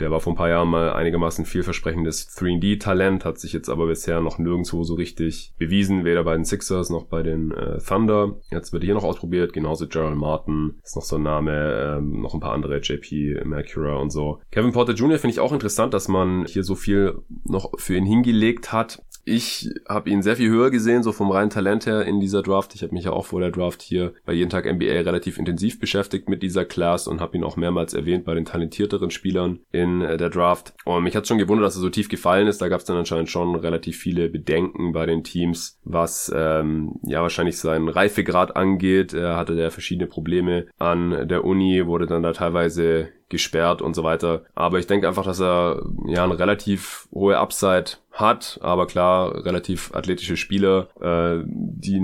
Der 0.00 0.10
war 0.10 0.20
vor 0.20 0.32
ein 0.32 0.36
paar 0.36 0.48
Jahren 0.48 0.68
mal 0.68 0.92
einigermaßen 0.92 1.44
vielversprechendes 1.44 2.28
3D-Talent, 2.36 3.24
hat 3.24 3.38
sich 3.38 3.52
jetzt 3.52 3.68
aber 3.68 3.86
bisher 3.86 4.20
noch 4.20 4.38
nirgendwo 4.38 4.84
so 4.84 4.94
richtig 4.94 5.52
bewiesen, 5.58 6.04
weder 6.04 6.24
bei 6.24 6.34
den 6.34 6.44
Sixers 6.44 6.90
noch 6.90 7.04
bei 7.06 7.22
den 7.22 7.50
äh, 7.50 7.78
Thunder. 7.78 8.36
Jetzt 8.50 8.72
wird 8.72 8.84
hier 8.84 8.94
noch 8.94 9.04
ausprobiert, 9.04 9.52
genauso 9.52 9.88
Gerald 9.88 10.16
Martin 10.16 10.74
ist 10.84 10.96
noch 10.96 11.02
so 11.02 11.16
ein 11.16 11.22
Name, 11.22 11.96
ähm, 11.98 12.22
noch 12.22 12.34
ein 12.34 12.40
paar 12.40 12.52
andere, 12.52 12.78
JP 12.78 13.42
Mercura 13.44 13.96
und 13.96 14.10
so. 14.10 14.40
Kevin 14.50 14.72
Porter 14.72 14.92
Jr. 14.92 15.18
finde 15.18 15.32
ich 15.32 15.40
auch 15.40 15.52
interessant, 15.52 15.94
dass 15.94 16.08
man 16.08 16.44
hier 16.46 16.62
so 16.62 16.74
viel 16.74 17.18
noch 17.44 17.72
für 17.76 17.96
ihn 17.96 18.06
hingelegt 18.06 18.72
hat. 18.72 19.02
Ich 19.28 19.68
habe 19.86 20.08
ihn 20.08 20.22
sehr 20.22 20.36
viel 20.36 20.48
höher 20.48 20.70
gesehen, 20.70 21.02
so 21.02 21.12
vom 21.12 21.30
reinen 21.30 21.50
Talent 21.50 21.84
her 21.84 22.06
in 22.06 22.18
dieser 22.18 22.42
Draft. 22.42 22.74
Ich 22.74 22.82
habe 22.82 22.94
mich 22.94 23.04
ja 23.04 23.12
auch 23.12 23.26
vor 23.26 23.40
der 23.40 23.50
Draft 23.50 23.82
hier 23.82 24.14
bei 24.24 24.32
jeden 24.32 24.48
Tag 24.48 24.64
NBA 24.64 25.02
relativ 25.02 25.38
intensiv 25.38 25.78
beschäftigt 25.78 26.30
mit 26.30 26.42
dieser 26.42 26.64
Class 26.64 27.06
und 27.06 27.20
habe 27.20 27.36
ihn 27.36 27.44
auch 27.44 27.56
mehrmals 27.56 27.92
erwähnt 27.92 28.24
bei 28.24 28.32
den 28.32 28.46
talentierteren 28.46 29.10
Spielern 29.10 29.60
in 29.70 30.00
äh, 30.00 30.16
der 30.16 30.30
Draft. 30.30 30.72
Und 30.86 31.04
mich 31.04 31.14
hat 31.14 31.26
schon 31.26 31.36
gewundert, 31.36 31.66
dass 31.66 31.76
er 31.76 31.82
so 31.82 31.90
tief 31.90 32.08
gefallen 32.08 32.46
ist. 32.46 32.62
Da 32.62 32.68
gab 32.68 32.80
es 32.80 32.86
dann 32.86 32.96
anscheinend 32.96 33.28
schon 33.28 33.54
relativ 33.54 33.98
viele 33.98 34.30
Bedenken 34.30 34.92
bei 34.92 35.04
den 35.04 35.24
Teams, 35.24 35.78
was 35.84 36.32
ähm, 36.34 36.94
ja 37.02 37.20
wahrscheinlich 37.20 37.58
seinen 37.58 37.90
Reifegrad 37.90 38.56
angeht. 38.56 39.12
Er 39.12 39.36
hatte 39.36 39.56
da 39.56 39.68
verschiedene 39.68 40.06
Probleme 40.06 40.68
an 40.78 41.28
der 41.28 41.44
Uni, 41.44 41.86
wurde 41.86 42.06
dann 42.06 42.22
da 42.22 42.32
teilweise 42.32 43.10
gesperrt 43.28 43.82
und 43.82 43.94
so 43.94 44.02
weiter. 44.04 44.42
Aber 44.54 44.78
ich 44.78 44.86
denke 44.86 45.08
einfach, 45.08 45.24
dass 45.24 45.40
er 45.40 45.82
ja 46.06 46.24
eine 46.24 46.38
relativ 46.38 47.08
hohe 47.12 47.38
Upside 47.38 47.92
hat, 48.20 48.58
aber 48.62 48.86
klar, 48.86 49.44
relativ 49.44 49.94
athletische 49.94 50.36
Spieler, 50.36 50.88
äh, 51.00 51.44
die 51.46 52.00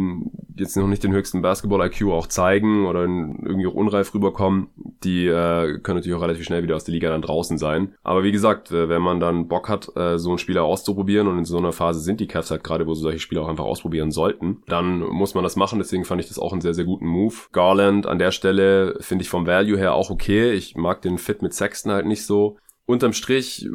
jetzt 0.56 0.76
noch 0.76 0.86
nicht 0.86 1.02
den 1.02 1.12
höchsten 1.12 1.42
Basketball-IQ 1.42 2.10
auch 2.12 2.26
zeigen 2.26 2.86
oder 2.86 3.00
irgendwie 3.02 3.66
auch 3.66 3.74
unreif 3.74 4.14
rüberkommen, 4.14 4.68
die 5.02 5.26
äh, 5.26 5.78
können 5.80 5.98
natürlich 5.98 6.16
auch 6.16 6.22
relativ 6.22 6.44
schnell 6.44 6.62
wieder 6.62 6.76
aus 6.76 6.84
der 6.84 6.94
Liga 6.94 7.10
dann 7.10 7.22
draußen 7.22 7.58
sein. 7.58 7.94
Aber 8.02 8.22
wie 8.22 8.32
gesagt, 8.32 8.70
äh, 8.70 8.88
wenn 8.88 9.02
man 9.02 9.18
dann 9.18 9.48
Bock 9.48 9.68
hat, 9.68 9.94
äh, 9.96 10.18
so 10.18 10.30
einen 10.30 10.38
Spieler 10.38 10.62
auszuprobieren 10.62 11.26
und 11.26 11.38
in 11.38 11.44
so 11.44 11.58
einer 11.58 11.72
Phase 11.72 12.00
sind 12.00 12.20
die 12.20 12.28
Cavs 12.28 12.50
halt 12.50 12.62
gerade, 12.62 12.86
wo 12.86 12.94
sie 12.94 13.02
solche 13.02 13.18
Spieler 13.18 13.42
auch 13.42 13.48
einfach 13.48 13.64
ausprobieren 13.64 14.12
sollten, 14.12 14.62
dann 14.66 15.00
muss 15.00 15.34
man 15.34 15.42
das 15.42 15.56
machen. 15.56 15.78
Deswegen 15.78 16.04
fand 16.04 16.20
ich 16.20 16.28
das 16.28 16.38
auch 16.38 16.52
einen 16.52 16.60
sehr, 16.60 16.74
sehr 16.74 16.84
guten 16.84 17.06
Move. 17.06 17.34
Garland 17.52 18.06
an 18.06 18.18
der 18.18 18.30
Stelle 18.30 18.96
finde 19.00 19.22
ich 19.22 19.28
vom 19.28 19.46
Value 19.46 19.78
her 19.78 19.94
auch 19.94 20.10
okay. 20.10 20.52
Ich 20.52 20.76
mag 20.76 21.02
den 21.02 21.13
Fit 21.18 21.42
mit 21.42 21.54
Sexton 21.54 21.92
halt 21.92 22.06
nicht 22.06 22.26
so. 22.26 22.58
Unterm 22.86 23.12
Strich 23.12 23.68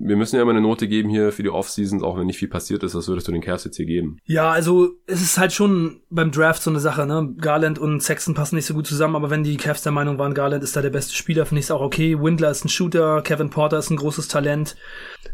wir 0.00 0.16
müssen 0.16 0.36
ja 0.36 0.42
immer 0.42 0.52
eine 0.52 0.62
Note 0.62 0.88
geben 0.88 1.10
hier 1.10 1.30
für 1.30 1.42
die 1.42 1.50
Offseasons, 1.50 2.02
auch 2.02 2.18
wenn 2.18 2.26
nicht 2.26 2.38
viel 2.38 2.48
passiert 2.48 2.82
ist. 2.82 2.94
Was 2.94 3.06
würdest 3.06 3.28
du 3.28 3.32
den 3.32 3.42
Cavs 3.42 3.64
jetzt 3.64 3.76
hier 3.76 3.86
geben? 3.86 4.18
Ja, 4.24 4.50
also 4.50 4.94
es 5.06 5.20
ist 5.20 5.38
halt 5.38 5.52
schon 5.52 6.00
beim 6.08 6.30
Draft 6.32 6.62
so 6.62 6.70
eine 6.70 6.80
Sache, 6.80 7.06
ne? 7.06 7.34
Garland 7.38 7.78
und 7.78 8.02
Sexton 8.02 8.34
passen 8.34 8.56
nicht 8.56 8.64
so 8.64 8.74
gut 8.74 8.86
zusammen, 8.86 9.14
aber 9.14 9.30
wenn 9.30 9.44
die 9.44 9.58
Cavs 9.58 9.82
der 9.82 9.92
Meinung 9.92 10.18
waren, 10.18 10.34
Garland 10.34 10.64
ist 10.64 10.74
da 10.74 10.80
der 10.80 10.90
beste 10.90 11.14
Spieler, 11.14 11.44
finde 11.44 11.60
ich 11.60 11.66
es 11.66 11.70
auch 11.70 11.82
okay. 11.82 12.18
Windler 12.18 12.50
ist 12.50 12.64
ein 12.64 12.70
Shooter, 12.70 13.22
Kevin 13.22 13.50
Porter 13.50 13.78
ist 13.78 13.90
ein 13.90 13.96
großes 13.96 14.28
Talent. 14.28 14.74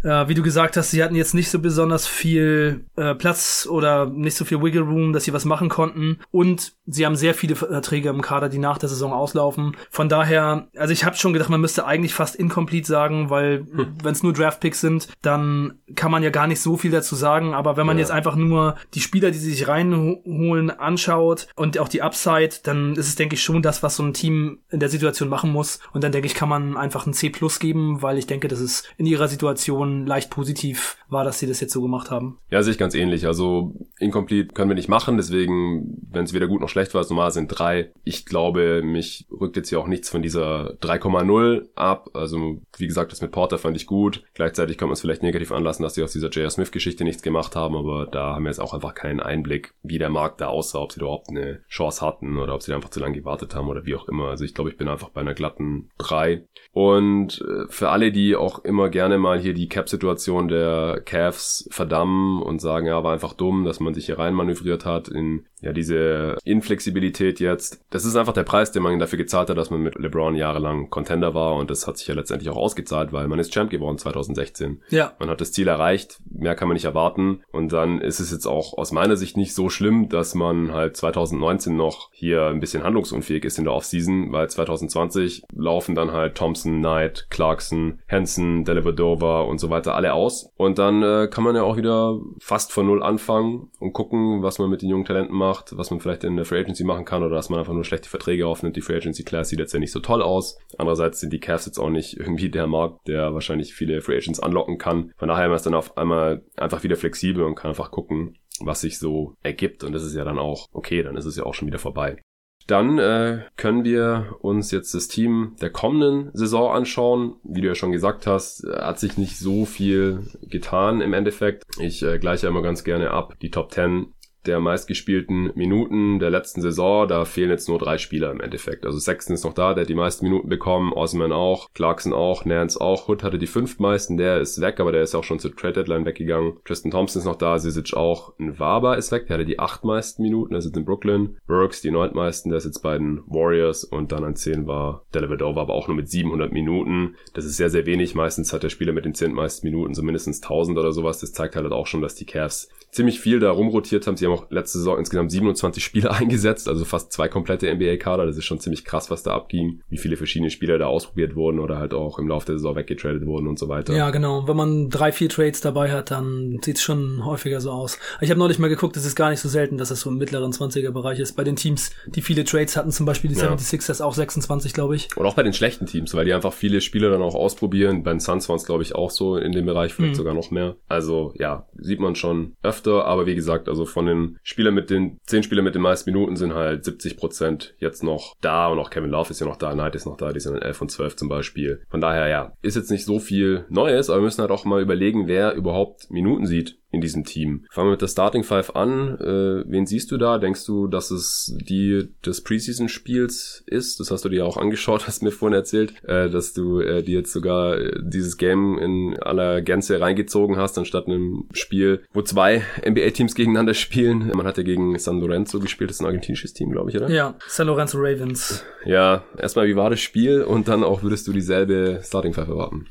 Äh, 0.02 0.28
wie 0.28 0.34
du 0.34 0.42
gesagt 0.42 0.76
hast, 0.76 0.90
sie 0.90 1.02
hatten 1.02 1.14
jetzt 1.14 1.34
nicht 1.34 1.50
so 1.50 1.60
besonders 1.60 2.06
viel 2.06 2.84
äh, 2.96 3.14
Platz 3.14 3.68
oder 3.70 4.06
nicht 4.06 4.36
so 4.36 4.44
viel 4.44 4.60
Wiggle 4.62 4.82
Room, 4.82 5.12
dass 5.12 5.24
sie 5.24 5.32
was 5.32 5.44
machen 5.44 5.68
konnten. 5.68 6.18
Und 6.32 6.72
sie 6.86 7.06
haben 7.06 7.16
sehr 7.16 7.34
viele 7.34 7.54
Verträge 7.54 8.08
im 8.08 8.20
Kader, 8.20 8.48
die 8.48 8.58
nach 8.58 8.78
der 8.78 8.88
Saison 8.88 9.12
auslaufen. 9.12 9.76
Von 9.90 10.08
daher, 10.08 10.68
also 10.76 10.92
ich 10.92 11.04
habe 11.04 11.16
schon 11.16 11.32
gedacht, 11.32 11.50
man 11.50 11.60
müsste 11.60 11.86
eigentlich 11.86 12.14
fast 12.14 12.36
incomplete 12.36 12.86
sagen, 12.86 13.30
weil 13.30 13.66
hm. 13.70 13.94
wenn 14.02 14.12
es 14.12 14.22
nur 14.22 14.32
Draftpicks 14.56 14.80
sind, 14.80 15.08
dann 15.22 15.78
kann 15.94 16.10
man 16.10 16.22
ja 16.22 16.30
gar 16.30 16.46
nicht 16.46 16.60
so 16.60 16.76
viel 16.76 16.90
dazu 16.90 17.14
sagen. 17.14 17.54
Aber 17.54 17.76
wenn 17.76 17.86
man 17.86 17.96
ja. 17.96 18.02
jetzt 18.02 18.10
einfach 18.10 18.36
nur 18.36 18.76
die 18.94 19.00
Spieler, 19.00 19.30
die 19.30 19.38
sie 19.38 19.50
sich 19.50 19.68
reinholen, 19.68 20.70
anschaut 20.70 21.48
und 21.54 21.78
auch 21.78 21.88
die 21.88 22.02
Upside, 22.02 22.50
dann 22.62 22.94
ist 22.94 23.08
es, 23.08 23.16
denke 23.16 23.34
ich, 23.34 23.42
schon 23.42 23.62
das, 23.62 23.82
was 23.82 23.96
so 23.96 24.02
ein 24.02 24.14
Team 24.14 24.58
in 24.70 24.80
der 24.80 24.88
Situation 24.88 25.28
machen 25.28 25.52
muss. 25.52 25.80
Und 25.92 26.02
dann 26.04 26.12
denke 26.12 26.26
ich, 26.26 26.34
kann 26.34 26.48
man 26.48 26.76
einfach 26.76 27.06
ein 27.06 27.12
C 27.12 27.30
plus 27.30 27.58
geben, 27.58 28.02
weil 28.02 28.18
ich 28.18 28.26
denke, 28.26 28.48
das 28.48 28.60
ist 28.60 28.88
in 28.96 29.06
ihrer 29.06 29.28
Situation 29.28 30.06
leicht 30.06 30.30
positiv 30.30 30.96
war, 31.08 31.24
dass 31.24 31.38
sie 31.38 31.46
das 31.46 31.60
jetzt 31.60 31.72
so 31.72 31.82
gemacht 31.82 32.10
haben. 32.10 32.38
Ja, 32.50 32.62
sehe 32.62 32.72
ich 32.72 32.78
ganz 32.78 32.94
ähnlich. 32.94 33.26
Also 33.26 33.74
incomplete 33.98 34.54
können 34.54 34.70
wir 34.70 34.74
nicht 34.74 34.88
machen, 34.88 35.16
deswegen, 35.16 36.00
wenn 36.10 36.24
es 36.24 36.32
weder 36.32 36.48
gut 36.48 36.60
noch 36.60 36.68
schlecht 36.68 36.94
war, 36.94 37.00
es 37.00 37.10
normal 37.10 37.30
sind 37.30 37.48
drei. 37.48 37.92
Ich 38.04 38.26
glaube, 38.26 38.82
mich 38.82 39.26
rückt 39.30 39.56
jetzt 39.56 39.68
hier 39.68 39.80
auch 39.80 39.86
nichts 39.86 40.10
von 40.10 40.22
dieser 40.22 40.74
3,0 40.80 41.66
ab. 41.74 42.10
Also 42.14 42.60
wie 42.76 42.86
gesagt, 42.86 43.12
das 43.12 43.22
mit 43.22 43.30
Porter 43.30 43.58
fand 43.58 43.76
ich 43.76 43.86
gut. 43.86 44.24
Gleichzeitig 44.46 44.78
kann 44.78 44.86
man 44.86 44.92
es 44.92 45.00
vielleicht 45.00 45.24
negativ 45.24 45.50
anlassen, 45.50 45.82
dass 45.82 45.96
sie 45.96 46.04
aus 46.04 46.12
dieser 46.12 46.28
J.R. 46.28 46.48
Smith-Geschichte 46.48 47.02
nichts 47.02 47.20
gemacht 47.20 47.56
haben, 47.56 47.74
aber 47.74 48.06
da 48.06 48.36
haben 48.36 48.44
wir 48.44 48.50
jetzt 48.50 48.60
auch 48.60 48.74
einfach 48.74 48.94
keinen 48.94 49.18
Einblick, 49.18 49.74
wie 49.82 49.98
der 49.98 50.08
Markt 50.08 50.40
da 50.40 50.46
aussah, 50.46 50.78
ob 50.78 50.92
sie 50.92 51.00
überhaupt 51.00 51.30
eine 51.30 51.64
Chance 51.68 52.06
hatten 52.06 52.38
oder 52.38 52.54
ob 52.54 52.62
sie 52.62 52.72
einfach 52.72 52.90
zu 52.90 53.00
lange 53.00 53.16
gewartet 53.16 53.56
haben 53.56 53.66
oder 53.66 53.86
wie 53.86 53.96
auch 53.96 54.06
immer. 54.06 54.28
Also 54.28 54.44
ich 54.44 54.54
glaube, 54.54 54.70
ich 54.70 54.76
bin 54.76 54.86
einfach 54.86 55.08
bei 55.08 55.20
einer 55.20 55.34
glatten 55.34 55.90
3. 55.98 56.46
Und 56.70 57.40
äh, 57.40 57.66
für 57.70 57.88
alle, 57.88 58.12
die 58.12 58.36
auch 58.36 58.60
immer 58.60 58.88
gerne 58.88 59.18
mal 59.18 59.40
hier 59.40 59.52
die 59.52 59.68
Cap-Situation 59.68 60.46
der 60.46 61.02
Cavs 61.04 61.68
verdammen 61.72 62.40
und 62.40 62.60
sagen, 62.60 62.86
ja, 62.86 63.02
war 63.02 63.14
einfach 63.14 63.32
dumm, 63.32 63.64
dass 63.64 63.80
man 63.80 63.94
sich 63.94 64.06
hier 64.06 64.20
rein 64.20 64.34
manövriert 64.34 64.84
hat 64.84 65.08
in 65.08 65.46
ja 65.66 65.72
diese 65.72 66.36
Inflexibilität 66.44 67.40
jetzt. 67.40 67.84
Das 67.90 68.04
ist 68.04 68.16
einfach 68.16 68.32
der 68.32 68.44
Preis, 68.44 68.72
den 68.72 68.82
man 68.82 68.98
dafür 68.98 69.18
gezahlt 69.18 69.50
hat, 69.50 69.58
dass 69.58 69.70
man 69.70 69.82
mit 69.82 69.96
LeBron 69.96 70.34
jahrelang 70.34 70.88
Contender 70.90 71.34
war 71.34 71.56
und 71.56 71.70
das 71.70 71.86
hat 71.86 71.98
sich 71.98 72.06
ja 72.06 72.14
letztendlich 72.14 72.48
auch 72.48 72.56
ausgezahlt, 72.56 73.12
weil 73.12 73.28
man 73.28 73.38
ist 73.38 73.52
Champ 73.52 73.70
geworden 73.70 73.98
2016. 73.98 74.82
Ja. 74.88 75.12
Man 75.18 75.28
hat 75.28 75.40
das 75.40 75.52
Ziel 75.52 75.68
erreicht, 75.68 76.20
mehr 76.30 76.54
kann 76.54 76.68
man 76.68 76.74
nicht 76.74 76.84
erwarten 76.84 77.42
und 77.50 77.72
dann 77.72 78.00
ist 78.00 78.20
es 78.20 78.30
jetzt 78.30 78.46
auch 78.46 78.78
aus 78.78 78.92
meiner 78.92 79.16
Sicht 79.16 79.36
nicht 79.36 79.54
so 79.54 79.68
schlimm, 79.68 80.08
dass 80.08 80.34
man 80.34 80.72
halt 80.72 80.96
2019 80.96 81.76
noch 81.76 82.10
hier 82.12 82.46
ein 82.46 82.60
bisschen 82.60 82.84
handlungsunfähig 82.84 83.44
ist 83.44 83.58
in 83.58 83.64
der 83.64 83.74
Offseason, 83.74 84.32
weil 84.32 84.48
2020 84.48 85.42
laufen 85.52 85.94
dann 85.94 86.12
halt 86.12 86.36
Thompson, 86.36 86.78
Knight, 86.78 87.26
Clarkson, 87.30 87.98
Hansen, 88.08 88.64
Delavadova 88.64 89.40
und 89.40 89.58
so 89.58 89.68
weiter 89.68 89.94
alle 89.94 90.14
aus 90.14 90.50
und 90.56 90.78
dann 90.78 91.02
äh, 91.02 91.28
kann 91.28 91.42
man 91.42 91.56
ja 91.56 91.62
auch 91.62 91.76
wieder 91.76 92.20
fast 92.38 92.72
von 92.72 92.86
null 92.86 93.02
anfangen 93.02 93.70
und 93.80 93.92
gucken, 93.92 94.42
was 94.42 94.60
man 94.60 94.70
mit 94.70 94.82
den 94.82 94.90
jungen 94.90 95.04
Talenten 95.04 95.34
macht 95.34 95.55
macht, 95.56 95.76
was 95.76 95.90
man 95.90 96.00
vielleicht 96.00 96.24
in 96.24 96.36
der 96.36 96.44
Free 96.44 96.60
Agency 96.60 96.84
machen 96.84 97.04
kann 97.04 97.22
oder 97.22 97.34
dass 97.34 97.48
man 97.48 97.58
einfach 97.58 97.72
nur 97.72 97.84
schlechte 97.84 98.08
Verträge 98.08 98.46
aufnimmt. 98.46 98.76
Die 98.76 98.80
Free 98.80 98.96
Agency 98.96 99.24
Class 99.24 99.48
sieht 99.48 99.58
jetzt 99.58 99.72
ja 99.72 99.78
nicht 99.78 99.92
so 99.92 100.00
toll 100.00 100.22
aus. 100.22 100.58
Andererseits 100.78 101.20
sind 101.20 101.32
die 101.32 101.40
Cavs 101.40 101.66
jetzt 101.66 101.78
auch 101.78 101.90
nicht 101.90 102.18
irgendwie 102.18 102.50
der 102.50 102.66
Markt, 102.66 103.08
der 103.08 103.34
wahrscheinlich 103.34 103.74
viele 103.74 104.00
Free 104.00 104.16
Agents 104.16 104.40
anlocken 104.40 104.78
kann. 104.78 105.12
Von 105.16 105.28
daher 105.28 105.52
ist 105.52 105.66
dann 105.66 105.74
auf 105.74 105.96
einmal 105.96 106.42
einfach 106.56 106.82
wieder 106.82 106.96
flexibel 106.96 107.44
und 107.44 107.54
kann 107.54 107.70
einfach 107.70 107.90
gucken, 107.90 108.38
was 108.60 108.80
sich 108.80 108.98
so 108.98 109.34
ergibt. 109.42 109.84
Und 109.84 109.92
das 109.92 110.04
ist 110.04 110.14
ja 110.14 110.24
dann 110.24 110.38
auch 110.38 110.66
okay, 110.72 111.02
dann 111.02 111.16
ist 111.16 111.26
es 111.26 111.36
ja 111.36 111.44
auch 111.44 111.54
schon 111.54 111.68
wieder 111.68 111.78
vorbei. 111.78 112.18
Dann 112.66 112.98
äh, 112.98 113.42
können 113.56 113.84
wir 113.84 114.36
uns 114.40 114.72
jetzt 114.72 114.92
das 114.92 115.06
Team 115.06 115.54
der 115.60 115.70
kommenden 115.70 116.30
Saison 116.32 116.72
anschauen. 116.72 117.36
Wie 117.44 117.60
du 117.60 117.68
ja 117.68 117.76
schon 117.76 117.92
gesagt 117.92 118.26
hast, 118.26 118.66
hat 118.68 118.98
sich 118.98 119.16
nicht 119.18 119.38
so 119.38 119.66
viel 119.66 120.26
getan 120.42 121.00
im 121.00 121.12
Endeffekt. 121.12 121.62
Ich 121.78 122.02
äh, 122.02 122.18
gleiche 122.18 122.48
immer 122.48 122.62
ganz 122.62 122.82
gerne 122.82 123.12
ab. 123.12 123.34
Die 123.40 123.52
Top 123.52 123.70
10 123.70 124.12
der 124.46 124.60
meistgespielten 124.60 125.52
Minuten 125.54 126.18
der 126.18 126.30
letzten 126.30 126.60
Saison. 126.60 127.08
Da 127.08 127.24
fehlen 127.24 127.50
jetzt 127.50 127.68
nur 127.68 127.78
drei 127.78 127.98
Spieler 127.98 128.30
im 128.30 128.40
Endeffekt. 128.40 128.86
Also 128.86 128.98
Sexton 128.98 129.34
ist 129.34 129.44
noch 129.44 129.54
da, 129.54 129.74
der 129.74 129.82
hat 129.82 129.88
die 129.88 129.94
meisten 129.94 130.24
Minuten 130.24 130.48
bekommen, 130.48 130.92
Osman 130.92 131.32
auch, 131.32 131.72
Clarkson 131.74 132.12
auch, 132.12 132.44
Nance 132.44 132.80
auch, 132.80 133.08
Hood 133.08 133.22
hatte 133.22 133.38
die 133.38 133.46
fünf 133.46 133.78
meisten, 133.78 134.16
der 134.16 134.40
ist 134.40 134.60
weg, 134.60 134.80
aber 134.80 134.92
der 134.92 135.02
ist 135.02 135.14
auch 135.14 135.24
schon 135.24 135.38
zur 135.38 135.54
Trade 135.54 135.74
Deadline 135.74 136.04
weggegangen. 136.04 136.54
Tristan 136.64 136.90
Thompson 136.90 137.20
ist 137.20 137.26
noch 137.26 137.36
da, 137.36 137.58
Sisic 137.58 137.94
auch, 137.94 138.32
Nwaba 138.38 138.94
ist 138.94 139.12
weg, 139.12 139.26
der 139.26 139.34
hatte 139.34 139.46
die 139.46 139.58
acht 139.58 139.84
meisten 139.84 140.22
Minuten, 140.22 140.52
der 140.52 140.62
sitzt 140.62 140.76
in 140.76 140.84
Brooklyn, 140.84 141.36
Burks 141.46 141.80
die 141.80 141.90
neuntmeisten, 141.90 142.50
der 142.50 142.58
ist 142.58 142.64
jetzt 142.64 142.82
bei 142.82 142.96
den 142.96 143.22
Warriors 143.26 143.84
und 143.84 144.12
dann 144.12 144.24
an 144.24 144.36
zehn 144.36 144.66
war 144.66 145.04
Delavadova, 145.14 145.62
aber 145.62 145.74
auch 145.74 145.88
nur 145.88 145.96
mit 145.96 146.08
700 146.08 146.52
Minuten. 146.52 147.16
Das 147.34 147.44
ist 147.44 147.56
sehr, 147.56 147.70
sehr 147.70 147.86
wenig. 147.86 148.14
Meistens 148.14 148.52
hat 148.52 148.62
der 148.62 148.68
Spieler 148.68 148.92
mit 148.92 149.04
den 149.04 149.14
zehn 149.14 149.32
meisten 149.32 149.66
Minuten 149.66 149.94
so 149.94 150.02
mindestens 150.02 150.42
1000 150.42 150.78
oder 150.78 150.92
sowas. 150.92 151.20
Das 151.20 151.32
zeigt 151.32 151.56
halt 151.56 151.66
auch 151.72 151.86
schon, 151.86 152.02
dass 152.02 152.14
die 152.14 152.26
Cavs 152.26 152.68
ziemlich 152.96 153.20
viel 153.20 153.40
da 153.40 153.50
rumrotiert 153.50 154.06
haben. 154.06 154.16
Sie 154.16 154.24
haben 154.24 154.32
auch 154.32 154.50
letzte 154.50 154.78
Saison 154.78 154.98
insgesamt 154.98 155.30
27 155.30 155.84
Spieler 155.84 156.12
eingesetzt, 156.16 156.66
also 156.66 156.84
fast 156.84 157.12
zwei 157.12 157.28
komplette 157.28 157.72
NBA-Kader. 157.72 158.26
Das 158.26 158.36
ist 158.36 158.46
schon 158.46 158.58
ziemlich 158.58 158.84
krass, 158.84 159.10
was 159.10 159.22
da 159.22 159.32
abging, 159.32 159.82
wie 159.90 159.98
viele 159.98 160.16
verschiedene 160.16 160.50
Spieler 160.50 160.78
da 160.78 160.86
ausprobiert 160.86 161.36
wurden 161.36 161.60
oder 161.60 161.78
halt 161.78 161.92
auch 161.92 162.18
im 162.18 162.26
Laufe 162.26 162.46
der 162.46 162.56
Saison 162.56 162.74
weggetradet 162.74 163.26
wurden 163.26 163.46
und 163.46 163.58
so 163.58 163.68
weiter. 163.68 163.94
Ja, 163.94 164.10
genau. 164.10 164.48
Wenn 164.48 164.56
man 164.56 164.88
drei, 164.88 165.12
vier 165.12 165.28
Trades 165.28 165.60
dabei 165.60 165.92
hat, 165.92 166.10
dann 166.10 166.58
sieht 166.62 166.76
es 166.76 166.82
schon 166.82 167.24
häufiger 167.24 167.60
so 167.60 167.70
aus. 167.70 167.98
Ich 168.22 168.30
habe 168.30 168.38
neulich 168.38 168.58
mal 168.58 168.68
geguckt, 168.68 168.96
es 168.96 169.04
ist 169.04 169.14
gar 169.14 169.28
nicht 169.28 169.40
so 169.40 169.48
selten, 169.48 169.76
dass 169.76 169.90
es 169.90 170.00
so 170.00 170.10
im 170.10 170.16
mittleren 170.16 170.52
20er-Bereich 170.52 171.18
ist. 171.18 171.36
Bei 171.36 171.44
den 171.44 171.56
Teams, 171.56 171.90
die 172.06 172.22
viele 172.22 172.44
Trades 172.44 172.76
hatten, 172.76 172.90
zum 172.90 173.04
Beispiel 173.04 173.30
die 173.30 173.36
ja. 173.36 173.52
76ers 173.52 174.02
auch 174.02 174.14
26, 174.14 174.72
glaube 174.72 174.96
ich. 174.96 175.14
Und 175.16 175.26
auch 175.26 175.34
bei 175.34 175.42
den 175.42 175.52
schlechten 175.52 175.84
Teams, 175.84 176.14
weil 176.14 176.24
die 176.24 176.32
einfach 176.32 176.54
viele 176.54 176.80
Spieler 176.80 177.10
dann 177.10 177.22
auch 177.22 177.34
ausprobieren. 177.34 178.02
Bei 178.02 178.10
den 178.10 178.20
Suns 178.20 178.48
waren 178.48 178.56
es, 178.56 178.64
glaube 178.64 178.82
ich, 178.82 178.94
auch 178.94 179.10
so 179.10 179.36
in 179.36 179.52
dem 179.52 179.66
Bereich, 179.66 179.92
vielleicht 179.92 180.14
mhm. 180.14 180.16
sogar 180.16 180.32
noch 180.32 180.50
mehr. 180.50 180.76
Also 180.88 181.34
ja, 181.36 181.66
sieht 181.76 182.00
man 182.00 182.14
schon 182.14 182.56
öfter, 182.62 182.85
aber 182.94 183.26
wie 183.26 183.34
gesagt, 183.34 183.68
also 183.68 183.84
von 183.84 184.06
den 184.06 184.38
Spielern 184.42 184.74
mit 184.74 184.90
den, 184.90 185.18
zehn 185.26 185.42
Spieler 185.42 185.62
mit 185.62 185.74
den 185.74 185.82
meisten 185.82 186.10
Minuten 186.10 186.36
sind 186.36 186.54
halt 186.54 186.84
70 186.84 187.16
Prozent 187.16 187.74
jetzt 187.78 188.02
noch 188.02 188.34
da 188.40 188.68
und 188.68 188.78
auch 188.78 188.90
Kevin 188.90 189.10
Love 189.10 189.30
ist 189.30 189.40
ja 189.40 189.46
noch 189.46 189.56
da, 189.56 189.72
Knight 189.72 189.94
ist 189.94 190.06
noch 190.06 190.16
da, 190.16 190.32
die 190.32 190.40
sind 190.40 190.56
in 190.56 190.62
11 190.62 190.82
und 190.82 190.90
12 190.90 191.16
zum 191.16 191.28
Beispiel. 191.28 191.82
Von 191.88 192.00
daher, 192.00 192.28
ja, 192.28 192.52
ist 192.62 192.76
jetzt 192.76 192.90
nicht 192.90 193.04
so 193.04 193.18
viel 193.18 193.66
Neues, 193.68 194.10
aber 194.10 194.20
wir 194.20 194.24
müssen 194.24 194.40
halt 194.40 194.50
auch 194.50 194.64
mal 194.64 194.82
überlegen, 194.82 195.28
wer 195.28 195.54
überhaupt 195.54 196.10
Minuten 196.10 196.46
sieht 196.46 196.78
in 196.92 197.00
diesem 197.00 197.24
Team. 197.24 197.66
Fangen 197.70 197.88
wir 197.88 197.92
mit 197.92 198.02
der 198.02 198.08
Starting 198.08 198.44
Five 198.44 198.76
an. 198.76 199.18
Äh, 199.18 199.70
wen 199.70 199.86
siehst 199.86 200.10
du 200.12 200.18
da? 200.18 200.38
Denkst 200.38 200.64
du, 200.66 200.86
dass 200.86 201.10
es 201.10 201.56
die 201.60 202.08
des 202.24 202.42
Preseason-Spiels 202.42 203.64
ist? 203.66 203.98
Das 203.98 204.10
hast 204.10 204.24
du 204.24 204.28
dir 204.28 204.46
auch 204.46 204.56
angeschaut, 204.56 205.06
hast 205.06 205.22
mir 205.22 205.32
vorhin 205.32 205.54
erzählt, 205.54 205.94
äh, 206.04 206.30
dass 206.30 206.52
du 206.52 206.80
äh, 206.80 207.02
dir 207.02 207.18
jetzt 207.18 207.32
sogar 207.32 207.78
äh, 207.78 207.92
dieses 208.02 208.36
Game 208.36 208.78
in 208.78 209.18
aller 209.20 209.62
Gänze 209.62 210.00
reingezogen 210.00 210.56
hast, 210.56 210.78
anstatt 210.78 211.06
einem 211.06 211.48
Spiel, 211.52 212.04
wo 212.12 212.22
zwei 212.22 212.62
NBA-Teams 212.88 213.34
gegeneinander 213.34 213.74
spielen. 213.74 214.30
Man 214.34 214.46
hat 214.46 214.56
ja 214.56 214.62
gegen 214.62 214.98
San 214.98 215.20
Lorenzo 215.20 215.58
gespielt, 215.58 215.90
das 215.90 215.96
ist 215.96 216.00
ein 216.02 216.06
argentinisches 216.06 216.52
Team, 216.52 216.70
glaube 216.70 216.90
ich, 216.90 216.96
oder? 216.96 217.10
Ja, 217.10 217.34
San 217.48 217.66
Lorenzo 217.66 217.98
Ravens. 217.98 218.64
Ja, 218.84 219.24
erstmal, 219.36 219.66
wie 219.66 219.76
war 219.76 219.90
das 219.90 220.00
Spiel? 220.00 220.42
Und 220.42 220.68
dann 220.68 220.84
auch, 220.84 221.02
würdest 221.02 221.26
du 221.26 221.32
dieselbe 221.32 222.00
Starting 222.04 222.32
Five 222.32 222.48
erwarten? 222.48 222.86